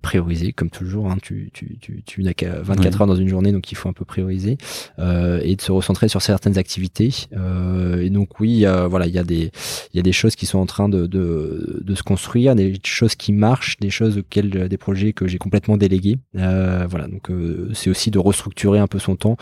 [0.00, 1.10] prioriser, comme toujours.
[1.10, 3.88] Hein, tu, tu, tu, tu n'as qu'à 24 heures dans une journée, donc il faut
[3.88, 4.56] un peu prioriser
[4.98, 7.10] et de se recentrer sur certaines activités.
[7.36, 9.50] Euh, et donc oui, voilà, il y a des
[9.92, 12.78] il y a des choses qui sont en train de, de, de se construire, des
[12.84, 16.18] choses qui marchent, des choses auxquelles des projets que j'ai complètement délégués.
[16.36, 19.36] Euh, voilà, donc euh, c'est aussi de restructurer un peu son temps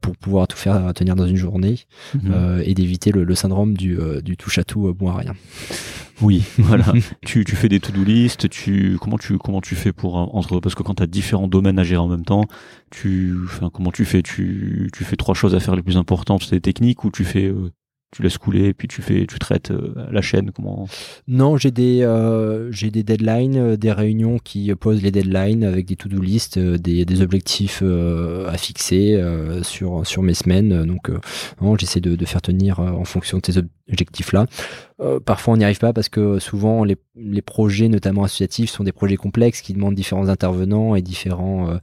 [0.00, 1.80] pour pouvoir tout faire tenir dans une journée
[2.14, 2.62] mhm.
[2.64, 5.34] et d'éviter le, le, syndrome du, du touche à tout bon à rien.
[6.20, 6.92] Oui, voilà.
[7.24, 10.74] tu, tu fais des to-do list, tu comment tu comment tu fais pour entre parce
[10.74, 12.44] que quand tu as différents domaines à gérer en même temps,
[12.90, 14.22] tu enfin comment tu fais?
[14.22, 17.24] Tu tu fais trois choses à faire les plus importantes, c'est des techniques ou tu
[17.24, 17.70] fais euh,
[18.16, 20.88] tu laisses couler et puis tu fais tu traites euh, la chaîne comment?
[21.28, 25.86] Non, j'ai des euh, j'ai des deadlines, euh, des réunions qui posent les deadlines avec
[25.86, 29.22] des to-do list, des, des objectifs à fixer
[29.62, 30.84] sur sur mes semaines.
[30.84, 31.10] Donc
[31.78, 33.58] j'essaie de, de, faire tenir en fonction de ces
[33.90, 34.46] objectifs là.
[35.24, 36.96] Parfois on n'y arrive pas parce que souvent les,
[37.42, 41.78] projets notamment associatifs sont des projets complexes qui demandent différents intervenants et différents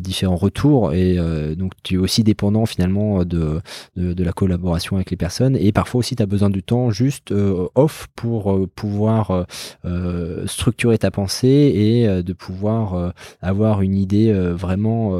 [0.00, 0.92] différents retours.
[0.92, 1.16] Et
[1.56, 3.60] donc tu es aussi dépendant finalement de,
[3.96, 5.56] de, la collaboration avec les personnes.
[5.56, 9.46] Et parfois aussi tu as besoin du temps juste euh, off pour euh, pouvoir
[9.84, 15.18] euh, structurer ta pensée et de pouvoir avoir une idée vraiment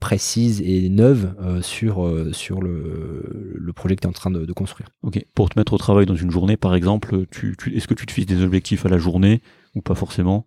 [0.00, 4.52] précise et neuve sur, sur le, le projet que tu es en train de, de,
[4.52, 4.88] construire.
[5.02, 8.06] Ok, pour te mettre au travail dans une journée par exemple, tu, est-ce que tu
[8.06, 9.42] te fixes des objectifs à la journée
[9.74, 10.46] ou pas forcément?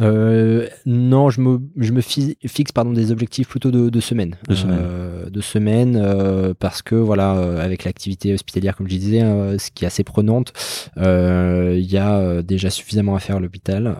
[0.00, 4.36] Euh, non, je me, je me fixe pardon, des objectifs plutôt de, de semaine.
[4.48, 4.78] De semaine.
[4.80, 9.20] Euh, de semaine euh, parce que voilà, avec l'activité hospitalière, comme je disais,
[9.58, 10.52] ce qui est assez prenante,
[10.96, 13.94] il y a déjà suffisamment à faire à l'hôpital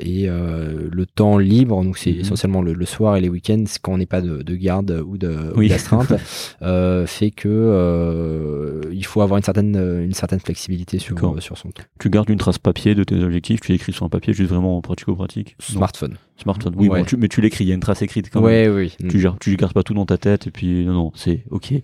[0.00, 2.20] et le temps libre, donc c'est Mhm.
[2.20, 5.18] essentiellement le, le soir et les week-ends, quand on n'est pas de, de garde ou
[5.18, 5.68] de ou Oui.
[5.68, 6.12] d'astreinte,
[7.06, 11.18] fait que il faut avoir une certaine, une certaine flexibilité sur
[11.58, 11.82] son temps.
[12.00, 14.80] Tu gardes une trace papier de tes objectifs, tu écris sur un papier juste vraiment
[14.86, 15.54] pratico-pratique.
[15.58, 16.16] Smartphone.
[16.42, 16.74] Smartphone.
[16.76, 17.00] Oui, Ouais.
[17.00, 18.46] bon, tu- mais tu l'écris, il y a une trace écrite quand même.
[18.46, 19.08] Ouais, oui.
[19.10, 21.74] Tu, gères- tu gardes pas tout dans ta tête et puis non, non, c'est ok.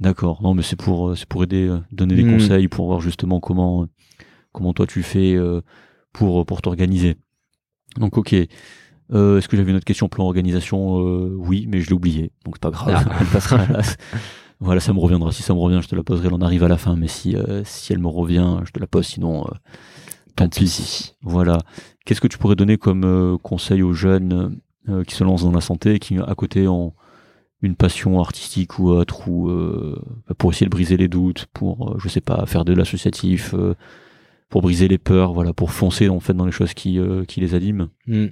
[0.00, 0.40] D'accord.
[0.42, 2.32] Non, mais c'est pour, euh, c'est pour aider, euh, donner des Mm.
[2.38, 3.86] conseils pour voir justement comment, euh,
[4.52, 5.60] comment toi tu fais euh,
[6.12, 7.16] pour, pour t'organiser.
[7.98, 8.32] Donc ok.
[8.32, 10.96] Est-ce que j'avais une autre question plan organisation?
[10.98, 13.06] Oui, mais je l'ai oublié, donc c'est pas grave.
[13.10, 13.16] Ah.
[13.20, 13.82] Elle passera à la-
[14.60, 15.32] Voilà, ça me reviendra.
[15.32, 16.26] Si ça me revient, je te la poserai.
[16.28, 17.34] Elle en arrive à la fin, mais si
[17.64, 19.06] si elle me revient, je te la pose.
[19.06, 19.46] Sinon,
[20.38, 21.14] tant pis.
[21.22, 21.58] Voilà.
[22.04, 24.58] Qu'est-ce que tu pourrais donner comme euh, conseil aux jeunes
[24.88, 26.94] euh, qui se lancent dans la santé et qui à côté ont
[27.60, 30.00] une passion artistique ou autre ou euh,
[30.38, 33.54] pour essayer de briser les doutes, pour je sais pas faire de l'associatif,
[34.48, 37.40] pour briser les peurs, voilà, pour foncer en fait dans les choses qui euh, qui
[37.40, 37.88] les animent?
[38.06, 38.26] Mm.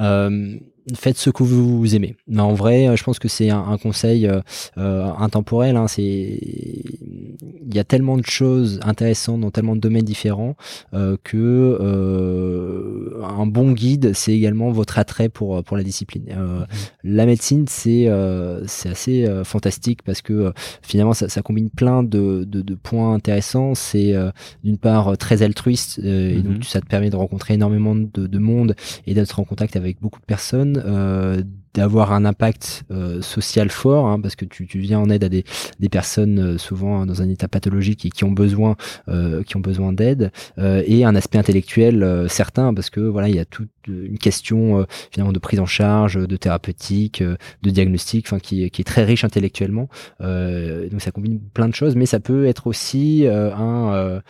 [0.00, 0.58] Euh,
[0.94, 2.16] faites ce que vous aimez.
[2.28, 4.40] Mais en vrai, euh, je pense que c'est un, un conseil euh,
[4.78, 5.76] euh, intemporel.
[5.76, 10.56] Hein, c'est il y a tellement de choses intéressantes dans tellement de domaines différents
[10.94, 16.24] euh, que euh, un bon guide, c'est également votre attrait pour pour la discipline.
[16.30, 16.64] Euh,
[17.04, 20.50] La médecine, c'est euh, c'est assez euh, fantastique parce que euh,
[20.82, 23.74] finalement, ça, ça combine plein de, de, de points intéressants.
[23.74, 24.30] C'est euh,
[24.64, 26.42] d'une part euh, très altruiste euh, et Mhm.
[26.42, 28.74] donc ça te permet de rencontrer énormément de, de monde
[29.06, 31.42] et d'être en contact avec beaucoup de personnes, euh,
[31.76, 35.28] d'avoir un impact euh, social fort, hein, parce que tu, tu viens en aide à
[35.28, 35.44] des,
[35.78, 38.76] des personnes euh, souvent dans un état pathologique et qui ont besoin,
[39.08, 43.28] euh, qui ont besoin d'aide, euh, et un aspect intellectuel euh, certain, parce que voilà,
[43.28, 47.36] il y a toute une question euh, finalement de prise en charge, de thérapeutique, euh,
[47.62, 49.88] de diagnostic, enfin qui, qui est très riche intellectuellement.
[50.22, 54.20] Euh, donc ça combine plein de choses, mais ça peut être aussi euh, un euh,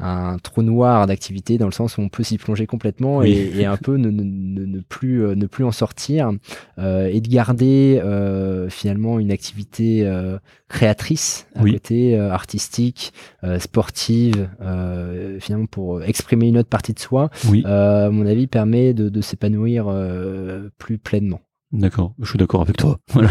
[0.00, 3.32] un trou noir d'activité dans le sens où on peut s'y plonger complètement Oui.
[3.32, 6.30] et, et un peu ne, ne, ne, plus ne plus en sortir
[6.78, 10.38] et de garder euh, finalement une activité euh,
[10.68, 11.72] créatrice à Oui.
[11.72, 13.12] côté euh, artistique
[13.44, 18.26] euh, sportive euh, finalement pour exprimer une autre partie de soi Oui, euh, à mon
[18.26, 21.40] avis permet de, de s'épanouir euh, plus pleinement
[21.72, 22.14] d'accord.
[22.18, 22.98] Je suis d'accord avec toi.
[23.12, 23.28] Voilà.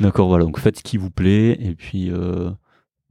[0.00, 0.44] d'accord, voilà.
[0.44, 2.50] Donc faites ce qui vous plaît et puis euh,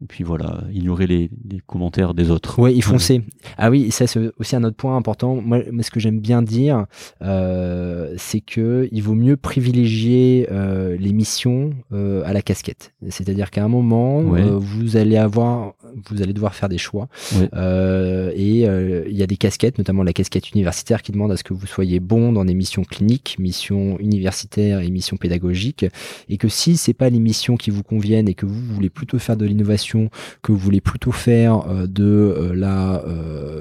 [0.02, 2.58] et puis voilà, ignorez les, les commentaires des autres.
[2.60, 3.22] Ouais, il foncer.
[3.58, 5.36] Ah oui, ça c'est aussi un autre point important.
[5.36, 6.86] Moi, ce que j'aime bien dire,
[7.22, 12.94] euh, c'est que il vaut mieux privilégier euh, les missions euh, à la casquette.
[13.10, 14.42] C'est-à-dire qu'à un moment, Ouais.
[14.42, 15.74] euh, vous allez avoir,
[16.10, 17.08] vous allez devoir faire des choix.
[17.54, 21.38] Euh, et euh, il y a des casquettes, notamment la casquette universitaire, qui demande à
[21.38, 25.86] ce que vous soyez bon dans des missions cliniques, missions universitaires et missions pédagogiques,
[26.30, 29.20] et que si c'est pas les missions qui vous conviennent et que vous voulez plutôt
[29.20, 30.10] faire de l'innovation
[30.42, 33.04] que vous voulez plutôt faire euh, de la,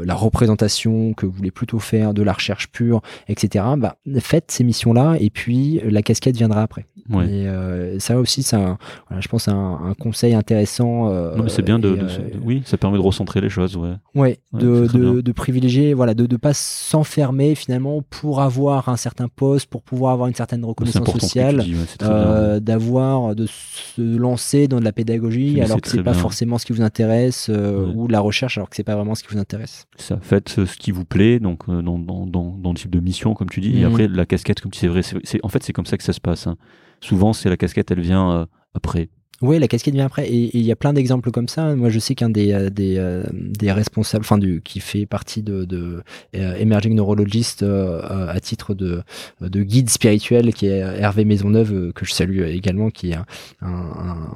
[0.05, 4.65] la représentation, que vous voulez plutôt faire de la recherche pure, etc., bah, faites ces
[4.65, 6.87] missions-là et puis la casquette viendra après.
[7.29, 11.09] Et ça aussi, c'est voilà, je pense un, un conseil intéressant.
[11.49, 12.09] c'est bien de, et, de-
[12.45, 13.95] oui, ça permet de recentrer les choses, ouais.
[14.15, 19.67] Ouais, Ouais, de, privilégier, voilà, de ne pas s'enfermer finalement pour avoir un certain poste,
[19.69, 21.67] pour pouvoir avoir une certaine reconnaissance sociale, ouais,
[22.03, 26.21] euh, d'avoir, de se lancer dans de la pédagogie Mais alors que c'est pas bien.
[26.21, 27.93] forcément ce qui vous intéresse, euh, Ouais.
[27.95, 29.87] ou la recherche alors que c'est pas vraiment ce qui vous intéresse.
[29.97, 32.91] ça faites euh, ce qui vous plaît donc euh, dans, dans, dans, dans le type
[32.91, 33.93] de mission comme tu dis et Mhm.
[33.93, 36.13] après la casquette comme tu sais vrai c'est en fait c'est comme ça que ça
[36.13, 36.57] se passe hein.
[37.01, 39.09] souvent c'est la casquette elle vient après
[39.43, 40.29] Oui, la casquette vient après.
[40.29, 41.75] Et il y a plein d'exemples comme ça.
[41.75, 45.43] Moi, je sais qu'un des, euh, des, euh, des responsables, enfin, du, qui fait partie
[45.43, 46.03] de, de
[46.37, 49.03] euh, Emerging Neurologist euh, à titre de,
[49.41, 53.25] de guide spirituel, qui est Hervé Maisonneuve, que je salue également, qui est un,
[53.63, 54.31] un,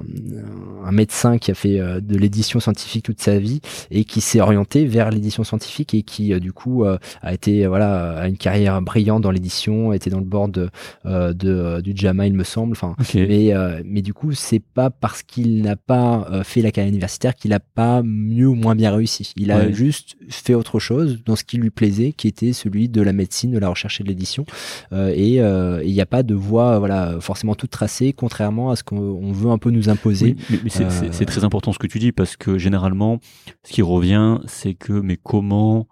[0.84, 3.60] un médecin qui a fait de l'édition scientifique toute sa vie
[3.90, 8.28] et qui s'est orienté vers l'édition scientifique et qui, du coup, a été, voilà, a
[8.28, 10.70] une carrière brillante dans l'édition, était dans le board de,
[11.04, 12.72] euh, du JAMA, il me semble.
[12.72, 13.52] Enfin, ok mais,
[13.84, 17.52] mais du coup, c'est pas parce qu'il n'a pas euh, fait la carrière universitaire qu'il
[17.52, 19.32] a pas mieux ou moins bien réussi.
[19.36, 19.72] Il a Ouais.
[19.72, 23.52] juste fait autre chose dans ce qui lui plaisait, qui était celui de la médecine,
[23.52, 24.46] de la recherche et de l'édition.
[24.92, 28.70] Euh, et euh, et il n'y a pas de voie, voilà, forcément toute tracée, contrairement
[28.70, 30.36] à ce qu'on on veut un peu nous imposer.
[30.50, 33.18] Oui, mais, c'est Euh, très important ce que tu dis parce que généralement
[33.64, 35.86] ce qui revient c'est que mais comment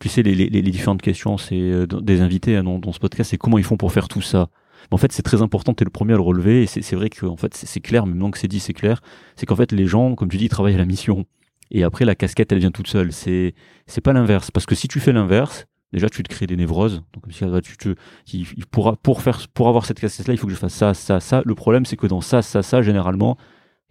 [0.00, 3.30] tu sais les, les, les différentes questions c'est des invités hein, dans, dans ce podcast
[3.30, 4.48] c'est comment ils font pour faire tout ça?
[4.90, 7.10] En fait c'est très important tu es le premier à le relever et c'est vrai
[7.10, 9.00] que en fait c'est clair maintenant que c'est dit c'est clair
[9.36, 11.26] c'est qu'en fait les gens comme tu dis ils travaillent à la mission
[11.70, 13.12] Et après, la casquette, elle vient toute seule.
[13.12, 13.54] C'est,
[13.86, 14.50] c'est pas l'inverse.
[14.50, 17.02] Parce que si tu fais l'inverse, déjà, tu te crées des névroses.
[17.12, 17.94] Donc, tu te,
[18.32, 21.20] il, pourra, pour faire, pour avoir cette casquette-là, il faut que je fasse ça, ça,
[21.20, 21.42] ça.
[21.44, 23.36] Le problème, c'est que dans ça, ça, ça, généralement,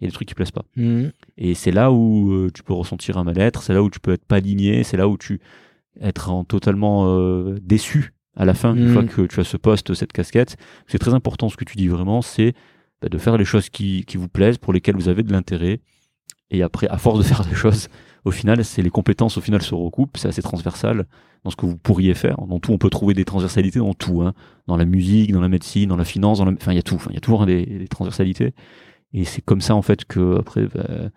[0.00, 0.64] il y a des trucs qui plaisent pas.
[0.76, 1.08] Mmh.
[1.36, 4.12] Et c'est là où euh, tu peux ressentir un mal-être, c'est là où tu peux
[4.12, 5.40] être pas aligné, c'est là où tu
[6.00, 9.08] être en totalement euh, déçu à la fin, une fois Mm.
[9.08, 10.56] que tu as ce poste, cette casquette.
[10.86, 12.52] C'est très important ce que tu dis vraiment, c'est
[13.00, 15.80] bah, de faire les choses qui, qui vous plaisent, pour lesquelles vous avez de l'intérêt.
[16.50, 17.88] Et après, à force de faire des choses,
[18.24, 21.06] au final, c'est les compétences au final se recoupent, c'est assez transversal
[21.44, 22.38] dans ce que vous pourriez faire.
[22.46, 24.32] Dans tout, on peut trouver des transversalités dans tout, hein.
[24.66, 26.52] dans la musique, dans la médecine, dans la finance, dans la...
[26.52, 28.54] enfin il y a tout, il y a toujours des, des transversalités.
[29.12, 31.10] Et c'est comme ça en fait que après, bah,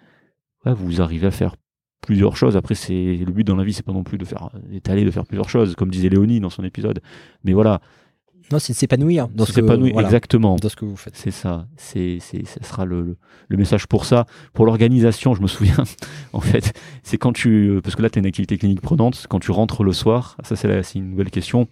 [0.65, 1.55] ouais, vous arrivez à faire
[2.07, 2.57] plusieurs choses.
[2.57, 5.11] Après, c'est le but dans la vie, c'est pas non plus de faire d'étaler, de
[5.11, 7.01] faire plusieurs choses, comme disait Léonie dans son épisode.
[7.43, 7.81] Mais voilà,
[8.51, 9.43] Non, c'est de s'épanouir dans
[9.93, 10.55] voilà, exactement.
[10.55, 11.15] dans ce que vous faites.
[11.17, 13.17] C'est ça, c'est, c'est, ça sera le, le,
[13.49, 14.25] le message pour ça.
[14.53, 15.83] Pour l'organisation, je me souviens,
[16.33, 16.73] en fait,
[17.03, 19.83] c'est quand tu, parce que là, tu as une activité clinique prenante, quand tu rentres
[19.83, 21.67] le soir, ça c'est, la- c'est une nouvelle question,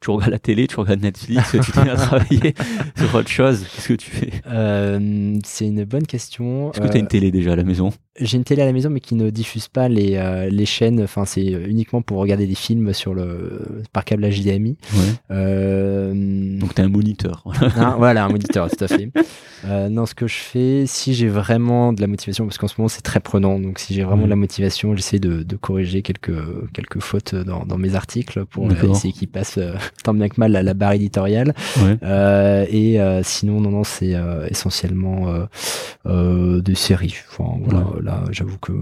[0.00, 2.54] tu regardes la télé, tu regardes Netflix, tu t'es à travailler
[2.96, 4.30] sur autre chose, qu'est-ce que tu fais?
[4.46, 6.70] Euh, c'est une bonne question.
[6.72, 7.92] Est-ce que tu as Euh, une télé déjà à la maison?
[8.20, 11.00] J'ai une télé à la maison, mais qui ne diffuse pas les, euh, les chaînes.
[11.02, 14.76] Enfin, c'est uniquement pour regarder des films sur le par câble HDMI.
[14.94, 14.98] Ouais.
[15.30, 17.44] Euh, Donc tu as un moniteur.
[17.76, 19.10] Ah, voilà, un moniteur, tout à fait.
[19.66, 22.74] Euh, non, ce que je fais, si j'ai vraiment de la motivation, parce qu'en ce
[22.78, 26.02] moment c'est très prenant, donc si j'ai vraiment de la motivation, j'essaie de, de corriger
[26.02, 26.32] quelques,
[26.72, 29.74] quelques fautes dans, dans mes articles pour euh, essayer qu'ils passent euh,
[30.04, 31.54] tant bien que mal à la barre éditoriale.
[31.82, 31.96] ouais.
[32.02, 35.44] Euh, et euh, sinon, non, non, c'est euh, essentiellement euh,
[36.06, 37.14] euh, des séries.
[37.30, 37.86] Enfin, voilà,
[38.30, 38.72] j'avoue que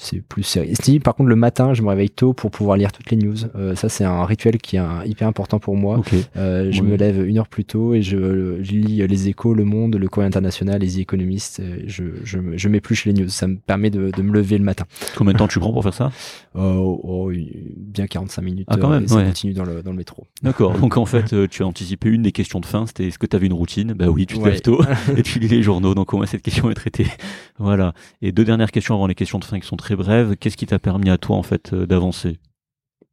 [0.00, 0.74] c'est plus série.
[0.80, 3.34] Si, par contre, le matin, je me réveille tôt pour pouvoir lire toutes les news.
[3.56, 6.00] Euh, ça, c'est un rituel qui est un- hyper important pour moi.
[6.36, 9.64] Euh, je me lève une heure plus tôt et je, je lis les échos, le
[9.64, 11.58] monde, le courrier international, les économistes.
[11.58, 13.28] euh, Je, je, m'épluche les news.
[13.28, 14.84] Ça me permet de, de me lever le matin.
[15.16, 16.12] Combien de temps tu prends pour faire ça?
[16.54, 17.32] Oh, oh,
[17.76, 18.66] bien 45 minutes.
[18.70, 19.24] Ah, quand euh, même, et ça ouais.
[19.24, 20.28] continue dans le, dans le métro.
[20.44, 20.72] D'accord.
[20.78, 22.86] Donc en fait, euh, tu as anticipé une des questions de fin.
[22.86, 23.94] C'était est-ce que tu avais une routine?
[23.94, 24.52] Bah oui, tu te Ouais.
[24.52, 24.80] lèves tôt
[25.16, 25.96] et tu lis les journaux.
[25.96, 27.08] Donc au moins cette question est traitée.
[27.60, 27.92] Voilà.
[28.22, 30.36] Et deux dernières questions avant les questions de fin qui sont très brèves.
[30.36, 32.38] Qu'est-ce qui t'a permis à toi en fait euh, d'avancer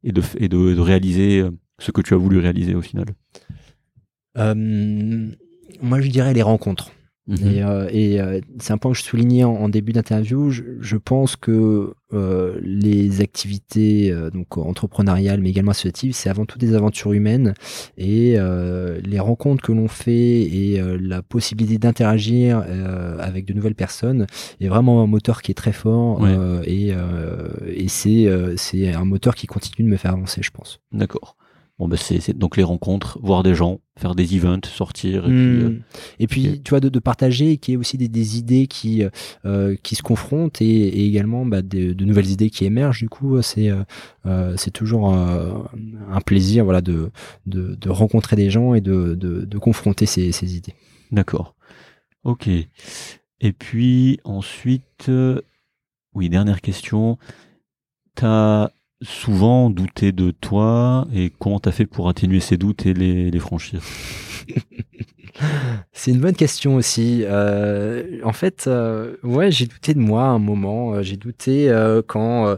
[0.02, 3.06] et de réaliser euh, ce que tu as voulu réaliser au final?
[4.38, 4.54] Euh,
[5.82, 6.92] moi, je dirais les rencontres.
[7.28, 7.36] Mhm.
[7.48, 10.50] Et, euh, et, euh, c'est un point que je soulignais en, en début d'interview.
[10.50, 16.44] Je, je pense que euh, les activités euh, donc entrepreneuriales, mais également associatives, c'est avant
[16.46, 17.54] tout des aventures humaines.
[17.98, 23.52] Et euh, les rencontres que l'on fait et euh, la possibilité d'interagir euh, avec de
[23.54, 24.26] nouvelles personnes
[24.60, 26.20] est vraiment un moteur qui est très fort.
[26.20, 26.36] Ouais.
[26.64, 30.50] et euh, et c'est euh, c'est un moteur qui continue de me faire avancer, je
[30.50, 30.80] pense.
[30.92, 31.36] D'accord.
[31.78, 35.36] Bon bah c'est donc les rencontres, voir des gens, faire des events, sortir et puis
[35.36, 35.82] euh, Mm.
[36.20, 36.62] Et puis, ok.
[36.62, 39.04] tu vois, de, de partager et qu'il y ait aussi des, des idées qui,
[39.44, 43.00] euh, qui se confrontent et, et également bah, de, de nouvelles idées qui émergent.
[43.00, 43.82] Du coup, c'est euh,
[44.24, 45.52] euh, c'est toujours euh,
[46.10, 47.10] un plaisir voilà, de,
[47.44, 50.74] de, de rencontrer des gens et de, de, de confronter ces, ces idées.
[51.12, 51.54] D'accord.
[52.24, 52.48] Ok.
[52.48, 55.42] Et puis ensuite, euh,
[56.14, 57.18] oui, dernière question.
[58.14, 58.70] T'as
[59.02, 63.38] souvent douté de toi et comment t'as fait pour atténuer ces doutes et les, les
[63.38, 63.80] franchir?
[65.92, 67.20] C'est une bonne question aussi.
[67.24, 70.94] Euh, en fait, euh, ouais, j'ai douté de moi à un moment.
[70.94, 72.56] Euh, J'ai douté euh, quand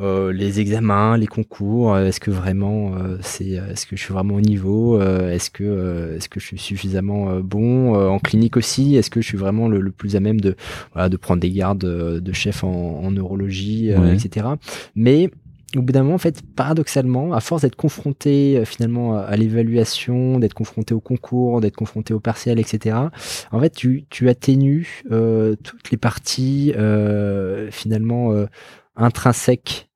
[0.00, 1.96] euh, les examens, les concours.
[1.96, 6.16] Est-ce que vraiment, euh, c'est, est-ce que je suis vraiment au niveau Est-ce que, euh,
[6.16, 8.96] est-ce que je suis suffisamment bon en clinique aussi?
[8.96, 10.56] Est-ce que je suis vraiment le, le plus à même de,
[10.94, 12.68] voilà, de prendre des gardes de chef en,
[13.04, 14.14] en neurologie, euh, Ouais.
[14.16, 14.46] etc.
[14.96, 15.30] Mais
[15.76, 20.38] au bout d'un moment, en fait, paradoxalement, à force d'être confronté euh, finalement à l'évaluation,
[20.38, 22.96] d'être confronté au concours, d'être confronté au partiel, etc.
[23.52, 28.32] En fait, tu, tu atténues euh, toutes les parties euh, finalement
[28.96, 29.87] intrinsèques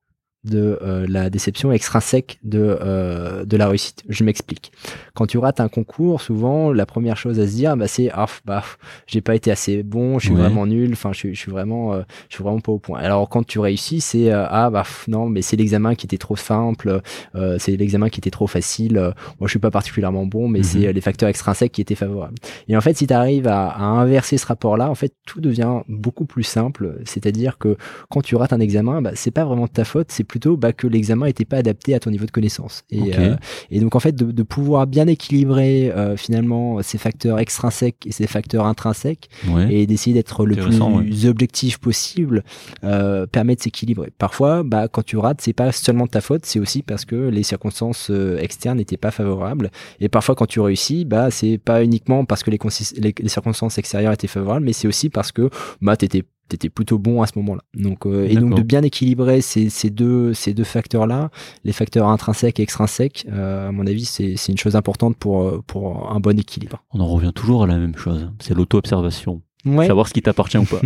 [0.43, 4.03] de euh, la déception et extrinsèques de, euh, de la réussite.
[4.09, 4.71] Je m'explique.
[5.13, 8.25] Quand tu rates un concours, souvent, la première chose à se dire, bah, c'est ah,
[8.45, 8.63] bah,
[9.07, 10.41] j'ai pas été assez bon, je suis Ouais.
[10.41, 12.99] vraiment nul, enfin, je, suis- je suis vraiment, euh, je suis vraiment pas au point.
[12.99, 16.35] Alors, quand tu réussis, c'est euh, ah, bah, non, mais c'est l'examen qui était trop
[16.35, 17.01] simple,
[17.35, 18.97] euh, c'est l'examen qui était trop facile.
[18.97, 20.63] euh, moi, je suis pas particulièrement bon, mais Mhm.
[20.65, 22.35] c'est euh, les facteurs extrinsèques qui étaient favorables.
[22.67, 25.81] Et en fait, si tu arrives à, à inverser ce rapport-là, en fait, tout devient
[25.87, 26.97] beaucoup plus simple.
[27.05, 27.77] C'est-à-dire que
[28.09, 30.73] quand tu rates un examen, bah, c'est pas vraiment de ta faute, c'est plutôt bah,
[30.73, 32.81] que l'examen n'était pas adapté à ton niveau de connaissance.
[32.89, 33.35] Et, euh,
[33.69, 38.11] et donc, en fait, de, de pouvoir bien équilibrer euh, finalement ces facteurs extrinsèques et
[38.11, 39.71] ces facteurs intrinsèques Ouais.
[39.71, 41.27] et d'essayer d'être le plus ouais.
[41.27, 42.43] objectif possible
[42.83, 44.09] euh, permet de s'équilibrer.
[44.17, 47.15] Parfois, bah, quand tu rates, c'est pas seulement de ta faute, c'est aussi parce que
[47.29, 49.69] les circonstances externes n'étaient pas favorables.
[49.99, 53.29] Et parfois, quand tu réussis, bah, c'est pas uniquement parce que les, consis- les, les
[53.29, 55.49] circonstances extérieures étaient favorables, mais c'est aussi parce que
[55.81, 56.27] bah, t'étais étais
[56.73, 57.63] plutôt bon à ce moment-là.
[57.73, 61.31] Donc, euh, et donc de bien équilibrer ces, ces deux, ces deux facteurs-là,
[61.63, 66.11] les facteurs intrinsèques et extrinsèques, euh, à mon avis, c'est une chose importante pour, pour
[66.11, 66.83] un bon équilibre.
[66.91, 68.33] On en revient toujours à la même chose, hein.
[68.39, 69.41] c'est l'auto-observation.
[69.65, 70.81] Savoir ce qui t'appartient ou pas.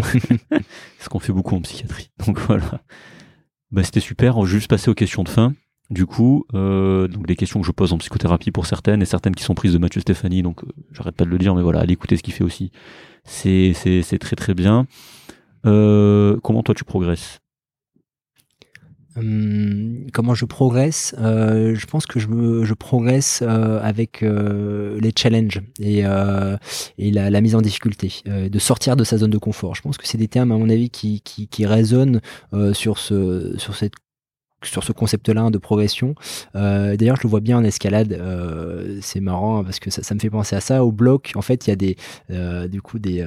[0.99, 2.09] ce qu'on fait beaucoup en psychiatrie.
[2.25, 2.81] Donc voilà.
[3.71, 4.37] Bah, C'était super.
[4.37, 5.53] On va juste passer aux questions de fin.
[5.89, 9.35] Du coup, euh, donc des questions que je pose en psychothérapie pour certaines et certaines
[9.35, 11.79] qui sont prises de Mathieu Stéphanie, donc euh, j'arrête pas de le dire, mais voilà,
[11.79, 12.71] allez écouter ce qu'il fait aussi.
[13.23, 13.73] C'est
[14.19, 14.85] très très bien.
[15.67, 17.39] Euh, comment toi tu progresses?
[19.15, 21.15] Hum, comment je progresse?
[21.19, 27.61] Euh, Je pense que je, me, progresse euh, avec les challenges et, la, mise en
[27.61, 29.75] difficulté, de sortir de sa zone de confort.
[29.75, 32.21] Je pense que c'est des termes, à mon avis, qui, qui, qui résonnent
[32.73, 33.93] sur, ce, sur cette
[34.63, 36.15] sur ce concept-là de progression.
[36.55, 38.13] Euh, d'ailleurs, je le vois bien en escalade.
[38.13, 40.83] Euh, c'est marrant parce que ça, ça, me fait penser à ça.
[40.83, 41.95] Au bloc, en fait, il y a des,
[42.31, 43.25] euh, du coup, des,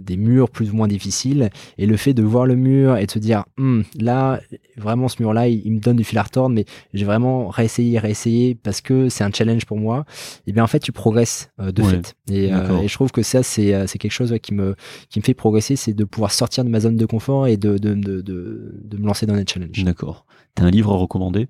[0.00, 1.50] des murs plus ou moins difficiles.
[1.78, 4.40] Et le fait de voir le mur et de se dire, hum, là,
[4.76, 6.64] vraiment, ce mur-là, il, me donne du fil à retordre, mais
[6.94, 10.04] j'ai vraiment réessayé, réessayé parce que c'est un challenge pour moi.
[10.46, 12.14] Et bien, en fait, tu progresses de fait.
[12.30, 14.74] Et, et, je trouve que ça, c'est quelque chose qui me
[15.10, 17.78] qui me fait progresser, c'est de pouvoir sortir de ma zone de confort et de
[17.78, 19.84] de, de, de, de me lancer dans des challenges.
[19.84, 20.26] D'accord.
[20.54, 21.48] T'as un livre à recommander?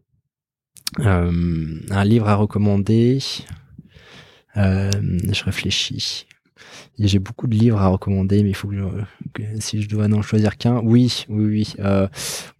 [1.01, 3.19] Euh, Un livre à recommander.
[4.57, 4.91] Euh,
[5.31, 6.27] je réfléchis.
[6.99, 10.57] J'ai beaucoup de livres à recommander, mais il faut que, si je dois n'en choisir
[10.57, 11.75] qu'un, oui, oui, oui.
[11.81, 12.07] Euh,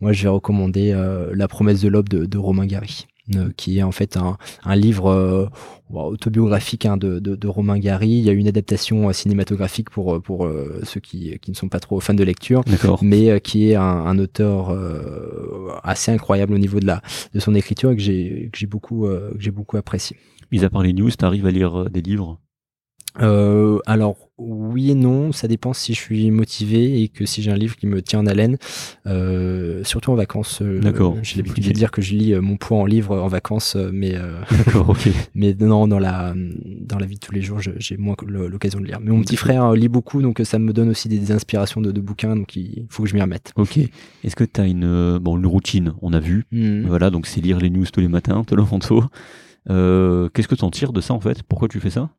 [0.01, 0.93] moi, je vais recommander
[1.33, 3.07] La promesse de l'aube de, de Romain Gary.
[3.37, 5.47] Euh, qui est en fait un, un livre euh,
[5.93, 8.09] autobiographique hein, de, de, de, Romain Gary.
[8.09, 10.49] Il y a une adaptation euh, cinématographique pour pour
[10.83, 12.63] ceux qui, qui ne sont pas trop fans de lecture,
[13.01, 14.77] mais qui est un, un auteur
[15.85, 17.01] assez incroyable au niveau de la
[17.33, 20.17] de son écriture et que j'ai que j'ai beaucoup que j'ai beaucoup apprécié.
[20.51, 22.41] Mis à part les news, tu arrives à lire des livres?
[23.21, 27.51] Euh, alors oui et non, ça dépend si je suis motivé et que si j'ai
[27.51, 28.57] un livre qui me tient en haleine,
[29.07, 30.63] euh, surtout en vacances.
[30.63, 31.17] Euh, D'accord.
[31.23, 33.91] J'ai l'habitude de dire que je lis euh, mon poids en livre en vacances, euh,
[33.93, 34.15] mais
[34.51, 35.09] D'accord, ok.
[35.35, 36.35] mais non dans la
[36.81, 38.99] dans la vie de tous les jours, j'ai moins l'occasion de lire.
[39.01, 42.01] Mais mon petit frère lit beaucoup, donc ça me donne aussi des, inspirations de, de,
[42.01, 43.53] bouquins, donc il faut que je m'y remette.
[43.57, 43.79] Ok.
[44.25, 46.87] Est-ce que tu as une bon une routine On a vu, mmh.
[46.87, 48.63] voilà, donc c'est lire les news tous les matins, te le
[49.71, 51.43] Euh, Qu'est-ce que tu en tires de ça en fait?
[51.43, 52.11] Pourquoi tu fais ça?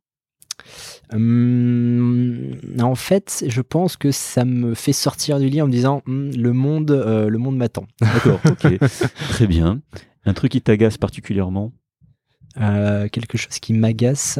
[1.12, 6.02] Hum, en fait, je pense que ça me fait sortir du lit en me disant
[6.08, 7.88] hum, le monde, euh, le monde m'attend.
[8.02, 8.78] D'accord, ok,
[9.30, 9.82] très bien.
[10.26, 11.74] Un truc qui t'agace particulièrement?
[12.60, 14.40] Euh, Quelque chose qui m'agace.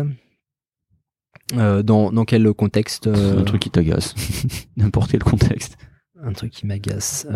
[1.56, 4.16] Euh, dans, dans, quel contexte Un truc qui t'agace,
[4.78, 5.78] n'importe quel contexte.
[6.24, 7.28] Un truc qui m'agace.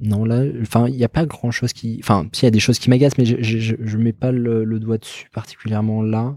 [0.00, 1.98] Non, là, enfin, il n'y a pas grand chose qui.
[2.02, 4.80] Enfin, s'il y a des choses qui m'agacent, mais je ne mets pas le, le,
[4.80, 6.36] doigt dessus particulièrement là.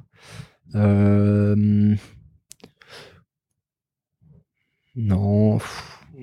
[0.75, 1.95] Euh...
[4.95, 5.57] Non,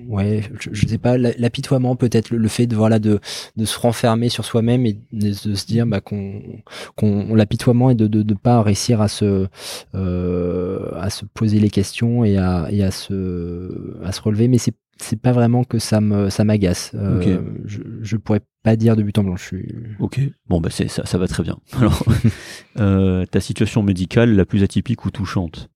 [0.07, 3.19] ouais, je, sais pas, l'apitoiement peut-être, le, fait de voilà de,
[3.57, 8.33] de se renfermer sur soi-même et de, se dire bah, qu'on l'apitoiement et de, de
[8.33, 9.47] pas réussir à se
[9.95, 14.75] euh, à se poser les questions et à et se à se relever, mais c'est
[15.01, 16.91] c'est pas vraiment que ça me ça m'agace.
[16.95, 19.35] Euh, je, je pourrais pas dire de but en blanc.
[19.35, 19.75] Je suis...
[19.99, 20.19] Ok.
[20.47, 21.57] Bon bah c'est ça, ça va très bien.
[21.77, 22.03] Alors,
[22.77, 25.69] euh, ta situation médicale la plus atypique ou touchante?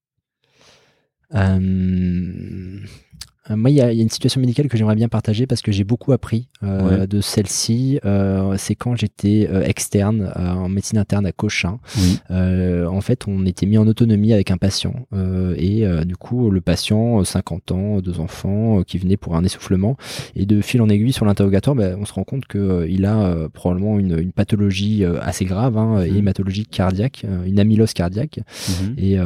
[1.33, 2.79] Euh,
[3.49, 6.13] moi, il y, a une situation médicale que j'aimerais bien partager parce que j'ai beaucoup
[6.13, 7.99] appris euh, de celle-ci.
[8.03, 11.79] Euh, c'est quand j'étais externe en médecine interne à Cochin.
[12.29, 15.07] en fait, on était mis en autonomie avec un patient
[15.57, 19.97] et du coup, le patient, 50 ans, deux enfants, qui venait pour un essoufflement
[20.35, 23.47] et de fil en aiguille sur l'interrogatoire, ben, on se rend compte que il a
[23.53, 26.17] probablement une, pathologie assez grave, hein, mmh.
[26.17, 28.39] hématologie cardiaque, une amylose cardiaque.
[28.39, 28.73] Mmh.
[28.97, 29.17] Et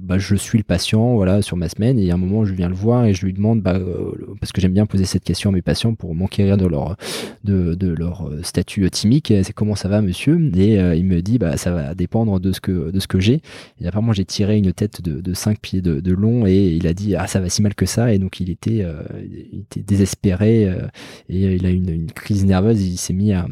[0.00, 2.68] bah, je suis le patient, voilà, sur ma semaine et à un moment, je viens
[2.68, 5.50] le voir et je lui demande, bah, euh, parce que j'aime bien poser cette question
[5.50, 6.96] à mes patients pour m'enquérir de leur,
[7.44, 10.50] de, leur euh, statut thymique, c'est comment ça va monsieur?
[10.56, 13.20] Et euh, il me dit, bah, ça va dépendre de ce que, de ce que
[13.20, 13.40] j'ai.
[13.80, 16.92] Et apparemment, j'ai tiré une tête de, de 5 pieds de, long et il a
[16.92, 18.12] dit, ah, ça va si mal que ça.
[18.12, 18.84] Et donc, il était,
[19.52, 20.64] il était désespéré
[21.28, 22.82] et il a une, une crise nerveuse.
[22.82, 23.46] Il s'est mis à,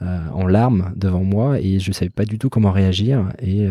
[0.00, 3.66] en larmes devant moi et je savais pas du tout comment réagir et,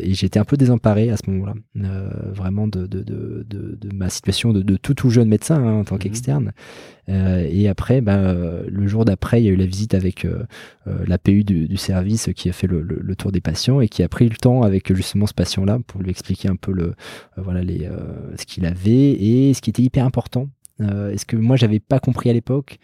[0.00, 1.54] et j'étais un peu désemparé à ce moment-là,
[2.32, 5.84] vraiment de, de, de, de, ma situation de, de tout tout jeune médecin hein, en
[5.84, 6.00] tant mhm.
[6.00, 6.52] qu'externe.
[7.08, 8.34] Euh, et après, bah,
[8.66, 10.44] le jour d'après, il y a eu la visite avec euh,
[10.86, 14.02] euh la PU du, service qui a fait le, le, tour des patients et qui
[14.02, 16.94] a pris le temps avec justement ce patient-là pour lui expliquer un peu le, euh,
[17.38, 17.88] voilà, les,
[18.36, 20.48] ce qu'il avait et ce qui était hyper important
[20.80, 22.78] et ce que moi j'avais pas compris à l'époque,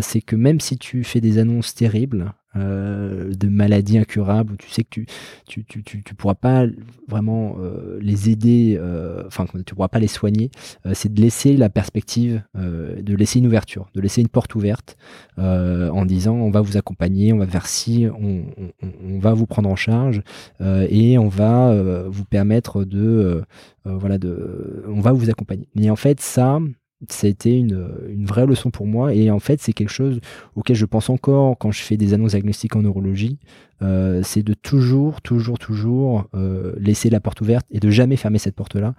[0.00, 4.70] c'est que même si tu fais des annonces terribles, euh, de maladies incurables où tu
[4.70, 5.06] sais que tu
[5.46, 6.64] tu, tu, tu, pourras pas
[7.06, 10.50] vraiment euh, les aider, euh, enfin tu pourras pas les soigner,
[10.94, 14.96] c'est de laisser la perspective, de laisser une ouverture, de laisser une porte ouverte
[15.36, 18.46] en disant on va vous accompagner, on va faire ci, on,
[18.82, 20.22] on, va vous prendre en charge
[20.60, 23.44] et on va vous permettre de
[23.84, 25.68] voilà de on va vous accompagner.
[25.74, 26.60] Mais en fait ça
[27.08, 29.14] ça a été une, une, vraie leçon pour moi.
[29.14, 30.20] Et en fait, c'est quelque chose
[30.56, 33.38] auquel je pense encore quand je fais des annonces diagnostiques en neurologie.
[33.80, 38.38] Euh, c'est de toujours, toujours, toujours euh, laisser la porte ouverte et de jamais fermer
[38.38, 38.94] cette porte-là.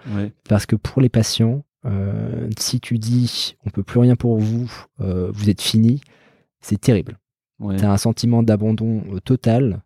[0.48, 4.72] Parce que pour les patients, euh, si tu dis on peut plus rien pour vous,
[5.00, 6.02] vous êtes fini,
[6.62, 7.18] c'est terrible.
[7.78, 9.82] Tu as un sentiment d'abandon total.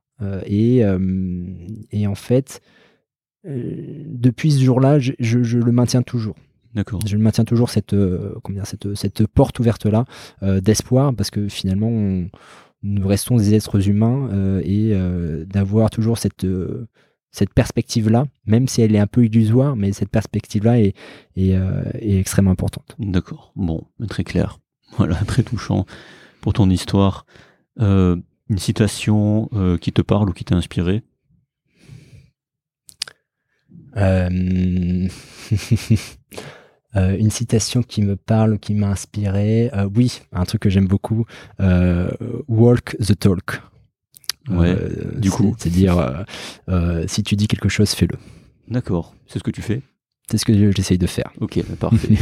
[0.45, 0.84] Et,
[1.91, 2.61] et, en fait,
[3.44, 6.35] depuis ce jour-là, je, je le maintiens toujours.
[7.06, 10.06] Je maintiens toujours cette, euh, cette, cette porte ouverte-là
[10.41, 12.26] euh, d'espoir parce que finalement,
[12.82, 14.94] nous restons des êtres humains euh, et
[15.45, 16.45] d'avoir toujours cette,
[17.32, 20.95] cette perspective-là, même si elle est un peu illusoire, mais cette perspective-là est,
[21.36, 21.56] est,
[22.02, 22.95] extrêmement importante.
[23.00, 23.52] D'accord.
[23.56, 24.60] Bon, très clair.
[24.98, 25.88] Voilà, très touchant
[26.40, 27.26] pour ton histoire.
[27.78, 28.22] une
[28.58, 29.50] citation
[29.82, 31.02] qui te parle ou qui t'a inspiré?
[36.95, 39.72] Euh, une citation qui me parle, qui m'a inspiré.
[39.74, 41.26] Euh, oui, un truc que j'aime beaucoup.
[41.60, 42.10] Euh,
[42.48, 43.61] walk the talk.
[44.49, 44.76] Ouais.
[45.15, 46.26] du coup, c'est dire
[47.07, 48.18] si tu dis quelque chose, fais-le.
[48.68, 49.15] D'accord.
[49.28, 49.82] C'est ce que tu fais?
[50.30, 51.32] C'est ce que j'essaye de faire.
[51.40, 52.18] Ok, bah, parfait.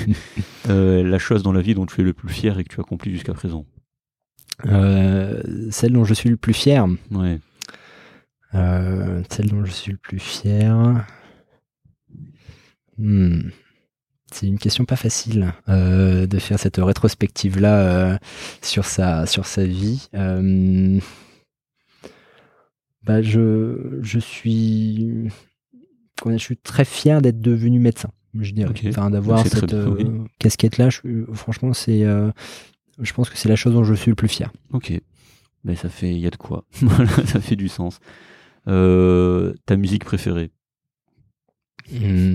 [0.68, 2.84] la chose dans la vie dont tu es le plus fier et que tu as
[2.84, 3.66] accompli jusqu'à présent?
[4.64, 6.86] celle dont je suis le plus fier.
[7.10, 7.40] Ouais.
[8.54, 11.06] celle dont je suis le plus fier.
[13.00, 13.50] Hmm.
[14.32, 18.18] C'est une question pas facile euh, de faire cette rétrospective là euh,
[18.62, 20.08] sur sa sur sa vie.
[20.16, 21.00] Euh,
[23.04, 25.30] bah je je suis
[26.26, 28.10] je suis très fier d'être devenu médecin.
[28.40, 29.76] Je dirais, enfin d'avoir cette
[30.40, 30.90] casquette là.
[31.34, 32.06] franchement, c'est
[33.00, 34.52] je pense que c'est la chose dont je suis le plus fier.
[34.72, 34.94] Ok,
[35.66, 36.64] mais ça fait il y a de quoi.
[37.26, 38.00] ça fait du sens.
[38.66, 40.52] ta musique préférée?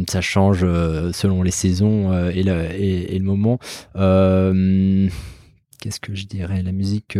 [0.09, 3.59] Ça change euh, selon les saisons euh, et, le, et, le moment.
[3.97, 5.09] Euh,
[5.81, 6.62] qu'est-ce que je dirais?
[6.62, 7.19] La musique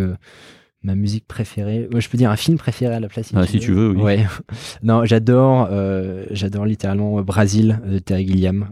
[0.83, 1.89] ma musique préférée.
[1.91, 3.27] Moi, je peux dire un film préféré à la place.
[3.27, 3.65] Si, ah, tu, si veux.
[3.65, 4.03] tu veux, oui.
[4.03, 4.27] Ouais.
[4.85, 5.69] non, j'adore,
[6.31, 8.69] j'adore littéralement Brasil de Terry Gilliam,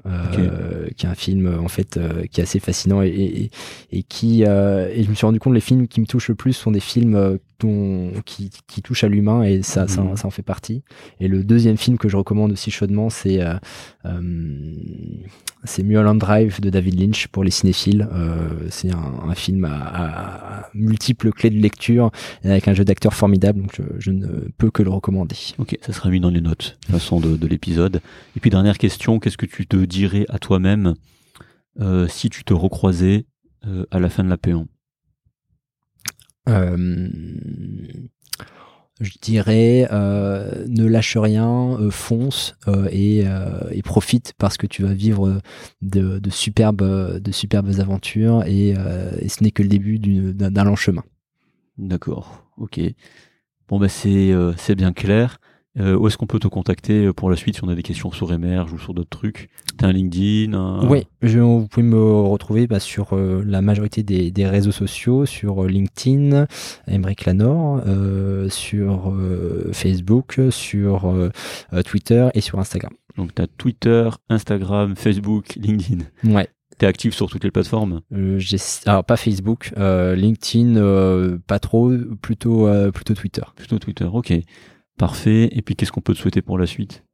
[0.96, 1.98] qui est un film en fait
[2.30, 3.50] qui est assez fascinant et,
[3.90, 6.52] et, qui et je me suis rendu compte les films qui me touchent le plus
[6.52, 7.38] sont des films
[8.24, 10.16] qui, qui touche à l'humain et ça, ça, mhm.
[10.16, 10.82] ça, en fait partie.
[11.20, 13.54] Et le deuxième film que je recommande aussi chaudement, c'est euh,
[14.04, 14.20] euh,
[15.64, 18.08] c'est Mulholland Drive de David Lynch pour les cinéphiles.
[18.12, 22.10] Euh, c'est un, film à, multiples clés de lecture
[22.44, 24.26] avec un jeu d'acteur formidable, donc je, ne
[24.58, 25.36] peux que le recommander.
[25.58, 28.00] Ok, ça sera mis dans les notes, de façon de, de l'épisode.
[28.36, 30.94] Et puis dernière question, qu'est-ce que tu te dirais à toi-même
[32.08, 33.26] si tu te recroisais
[33.90, 34.64] à la fin de la P1 euh,
[39.00, 42.56] je dirais euh, ne lâche rien, euh, fonce
[42.90, 43.24] et,
[43.82, 45.40] profite parce que tu vas vivre
[45.82, 48.74] de, superbes, de superbes aventures et,
[49.28, 51.04] ce n'est que le début d'un long chemin.
[51.78, 52.80] D'accord, ok.
[53.68, 55.38] Bon bah c'est bien clair.
[55.80, 57.82] Euh, où est-ce qu'on peut te contacter euh, pour la suite si on a des
[57.82, 59.48] questions sur Emerge ou sur d'autres trucs?
[59.76, 64.46] T'as un LinkedIn Oui, vous pouvez me retrouver bah, sur euh, la majorité des, des,
[64.46, 66.46] réseaux sociaux, sur LinkedIn,
[66.86, 67.82] Emmerich Lanor,
[68.50, 69.12] sur
[69.72, 71.12] Facebook, sur
[71.84, 72.92] Twitter et sur Instagram.
[73.16, 76.04] Donc t'as Twitter, Instagram, Facebook, LinkedIn.
[76.24, 76.48] Ouais.
[76.78, 78.00] T'es actif sur toutes les plateformes?
[78.86, 83.42] Alors pas Facebook, LinkedIn, pas trop, plutôt plutôt Twitter.
[83.56, 84.32] Plutôt Twitter, ok.
[84.98, 85.48] Parfait.
[85.52, 87.04] Et puis, qu'est-ce qu'on peut te souhaiter pour la suite?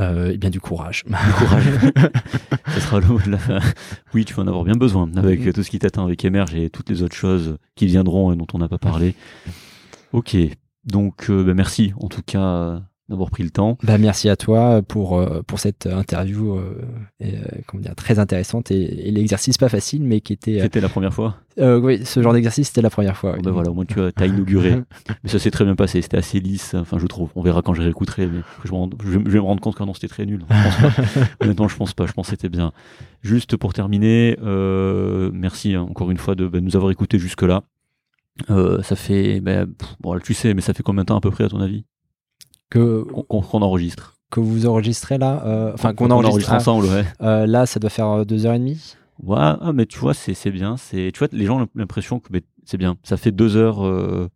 [0.00, 1.04] Euh, eh bien du courage.
[1.06, 1.64] Du courage.
[2.74, 3.58] Ce sera le mot de la fin.
[4.14, 6.70] Oui, tu vas en avoir bien besoin avec tout ce qui t'attend avec Emerge et
[6.70, 9.14] toutes les autres choses qui viendront et dont on n'a pas parlé.
[10.12, 10.36] Ok.
[10.84, 13.78] Donc, euh, bah, merci en tout cas d'avoir pris le temps.
[13.82, 16.82] Bah, merci à toi pour, euh, pour cette interview euh,
[17.20, 20.60] et, euh, comment dire, très intéressante et, l'exercice pas facile, mais qui était.
[20.60, 23.36] C'était la première fois Oui, ce genre d'exercice, c'était la première fois.
[23.42, 24.82] bah voilà, au moins tu as, inauguré.
[25.24, 27.30] mais ça s'est très bien passé, c'était assez lisse, enfin je trouve.
[27.34, 28.70] On verra quand je réécouterai, mais je,
[29.04, 30.44] je, vais me rendre compte que non, c'était très nul.
[31.40, 32.72] Honnêtement, je pense pas, je pense que c'était bien.
[33.22, 34.36] Juste pour terminer,
[35.32, 37.62] merci hein, encore une fois de bah, nous avoir écoutés jusque-là.
[38.48, 39.64] ça fait, bah,
[40.00, 41.84] bon, tu sais, mais ça fait combien de temps à peu près à ton avis?
[42.70, 47.04] Que qu'on enregistre que vous enregistrez là euh, enfin qu'on enregistre, ensemble ouais.
[47.22, 50.14] Euh, là ça doit faire euh, deux heures et demie Ouais, ah, mais tu vois,
[50.14, 50.76] c'est bien.
[50.90, 52.30] Tu vois, les gens ont l'impression que
[52.64, 52.96] c'est bien.
[53.02, 54.28] Ça fait 2 heures, euh,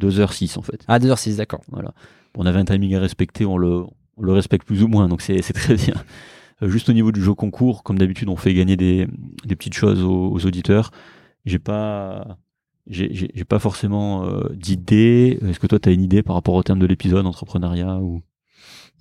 [0.00, 0.84] 2h06 en fait.
[0.88, 1.60] Ah, 2h06, d'accord.
[1.70, 1.92] Voilà.
[2.36, 3.84] on avait un timing à respecter, on le,
[4.16, 5.94] on le respecte plus ou moins, donc c'est très bien.
[6.62, 9.06] Juste au niveau du jeu concours, comme d'habitude, on fait gagner des,
[9.44, 10.90] des petites choses aux, aux auditeurs.
[11.44, 12.38] J'ai pas
[12.88, 15.38] j'ai pas forcément euh, d'idée.
[15.46, 18.22] Est-ce que toi, tu as une idée par rapport au terme de l'épisode entrepreneuriat ou?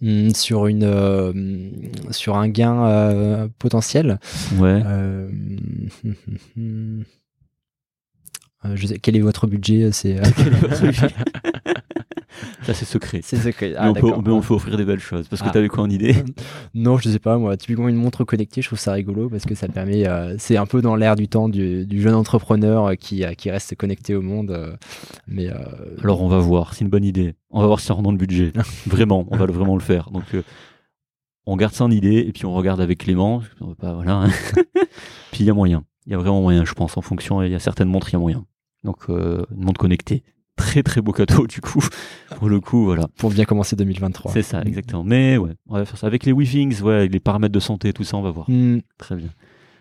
[0.01, 1.31] Hmm, sur une euh,
[2.11, 4.19] sur un gain euh, potentiel
[4.59, 4.83] Ouais.
[8.73, 10.19] je sais, quel est votre budget C'est
[12.63, 13.21] Ça, c'est secret.
[13.23, 13.73] C'est secret.
[13.77, 15.27] Ah, mais, on peut, on, offrir des belles choses.
[15.27, 15.51] Parce que ah.
[15.51, 16.15] tu avais quoi en idée
[16.73, 17.55] Non, je sais pas, moi.
[17.57, 20.07] Typiquement, une montre connectée, je trouve ça rigolo parce que ça permet.
[20.07, 23.51] Euh, c'est un peu dans l'air du temps du, jeune entrepreneur euh, qui, euh, qui
[23.51, 24.77] reste connecté au monde.
[25.27, 25.49] mais,
[26.01, 26.73] Alors, on va voir.
[26.73, 27.35] C'est une bonne idée.
[27.51, 28.51] On va voir si ça rentre dans le budget.
[28.85, 30.09] vraiment, on va vraiment le faire.
[30.11, 30.25] Donc,
[31.45, 33.41] on garde ça en idée et puis on regarde avec Clément.
[33.61, 34.23] On pas, voilà.
[34.23, 34.29] Hein.
[35.31, 35.83] puis il y a moyen.
[36.07, 37.41] Il y a vraiment moyen, je pense, en fonction.
[37.43, 38.45] Il y a certaines montres, il y a moyen.
[38.83, 40.23] Donc, une montre connectée
[40.55, 41.83] très très beau cadeau du coup.
[42.37, 43.07] Pour le coup voilà.
[43.17, 45.03] Pour bien commencer 2023 c'est ça exactement.
[45.03, 46.07] Mais ouais on va faire ça.
[46.07, 48.49] Avec les Weavings ouais les paramètres de santé tout ça on va voir.
[48.49, 48.79] Hmm.
[48.97, 49.29] très bien.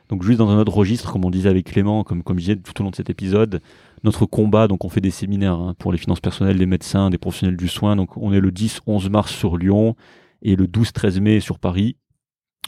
[0.09, 2.57] Donc juste dans un autre registre comme on disait avec Clément comme comme je disais
[2.57, 3.61] tout au long de cet épisode
[4.03, 7.19] notre combat donc on fait des séminaires hein, pour les finances personnelles des médecins des
[7.19, 7.97] professionnels du soin.
[7.97, 9.95] Donc on est le 10 11 mars sur Lyon
[10.43, 11.97] et le 12 13 mai sur Paris.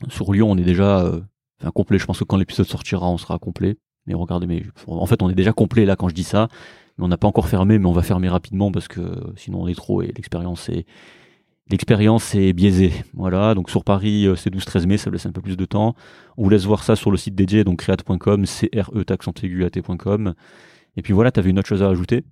[0.08, 1.20] Sur Lyon on est déjà euh,
[1.74, 1.98] complet.
[1.98, 3.76] Je pense que quand l'épisode sortira on sera complet.
[4.06, 6.48] Mais regardez mais en fait on est déjà complet là quand je dis ça
[6.98, 9.00] on n'a pas encore fermé, mais on va fermer rapidement parce que
[9.36, 10.86] sinon on est trop et l'expérience est
[11.70, 12.92] l'expérience est biaisée.
[13.14, 15.94] Voilà, donc sur Paris, euh, c'est 12-13 mai, ça laisse un peu plus de temps.
[16.36, 20.34] On vous laisse voir ça sur le site dédié, donc create.com, c r e t.com.
[20.96, 22.24] Et puis voilà, tu avais une autre chose à ajouter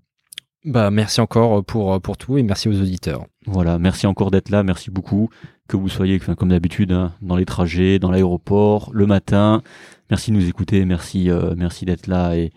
[0.64, 3.26] bah, merci encore pour, pour tout et merci aux auditeurs.
[3.44, 5.28] Voilà, merci encore d'être là, merci beaucoup.
[5.68, 9.60] Que vous soyez, comme d'habitude, hein, dans les trajets, dans l'aéroport, le matin.
[10.08, 12.50] Merci de nous écouter, merci, euh, merci d'être là et,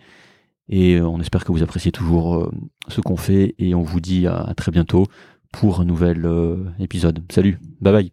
[0.68, 2.50] et euh, on espère que vous appréciez toujours euh,
[2.88, 5.06] ce qu'on fait et on vous dit à, très bientôt
[5.52, 7.20] pour un nouvel euh, épisode.
[7.30, 8.12] Salut, bye bye.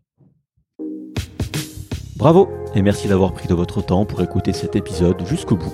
[2.15, 5.73] Bravo et merci d'avoir pris de votre temps pour écouter cet épisode jusqu'au bout.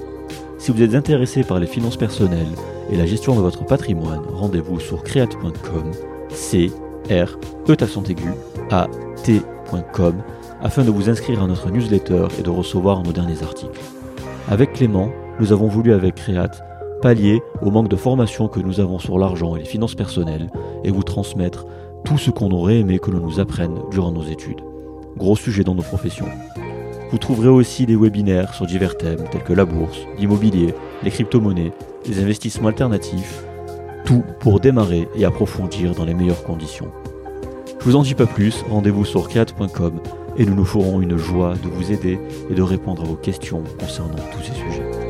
[0.57, 2.53] Si vous êtes intéressé par les finances personnelles
[2.91, 5.91] et la gestion de votre patrimoine, rendez-vous sur create.com,
[6.29, 6.71] c
[7.09, 7.37] r
[7.67, 7.75] e
[8.71, 8.87] a
[9.23, 10.23] t.com
[10.61, 13.81] afin de vous inscrire à notre newsletter et de recevoir nos derniers articles.
[14.47, 16.63] Avec Clément, nous avons voulu avec Create
[17.01, 20.49] pallier au manque de formation que nous avons sur l'argent et les finances personnelles
[20.83, 21.65] et vous transmettre
[22.05, 24.61] tout ce qu'on aurait aimé que l'on nous apprenne durant nos études.
[25.17, 26.29] Gros sujet dans nos professions.
[27.11, 30.73] Vous trouverez aussi des webinaires sur divers thèmes tels que la bourse, l'immobilier,
[31.03, 31.73] les crypto-monnaies,
[32.07, 33.43] les investissements alternatifs,
[34.05, 36.91] tout pour démarrer et approfondir dans les meilleures conditions.
[37.79, 39.99] Je vous en dis pas plus, rendez-vous sur create.com
[40.37, 42.19] et nous nous ferons une joie de vous aider
[42.49, 45.00] et de répondre à vos questions concernant tous ces sujets.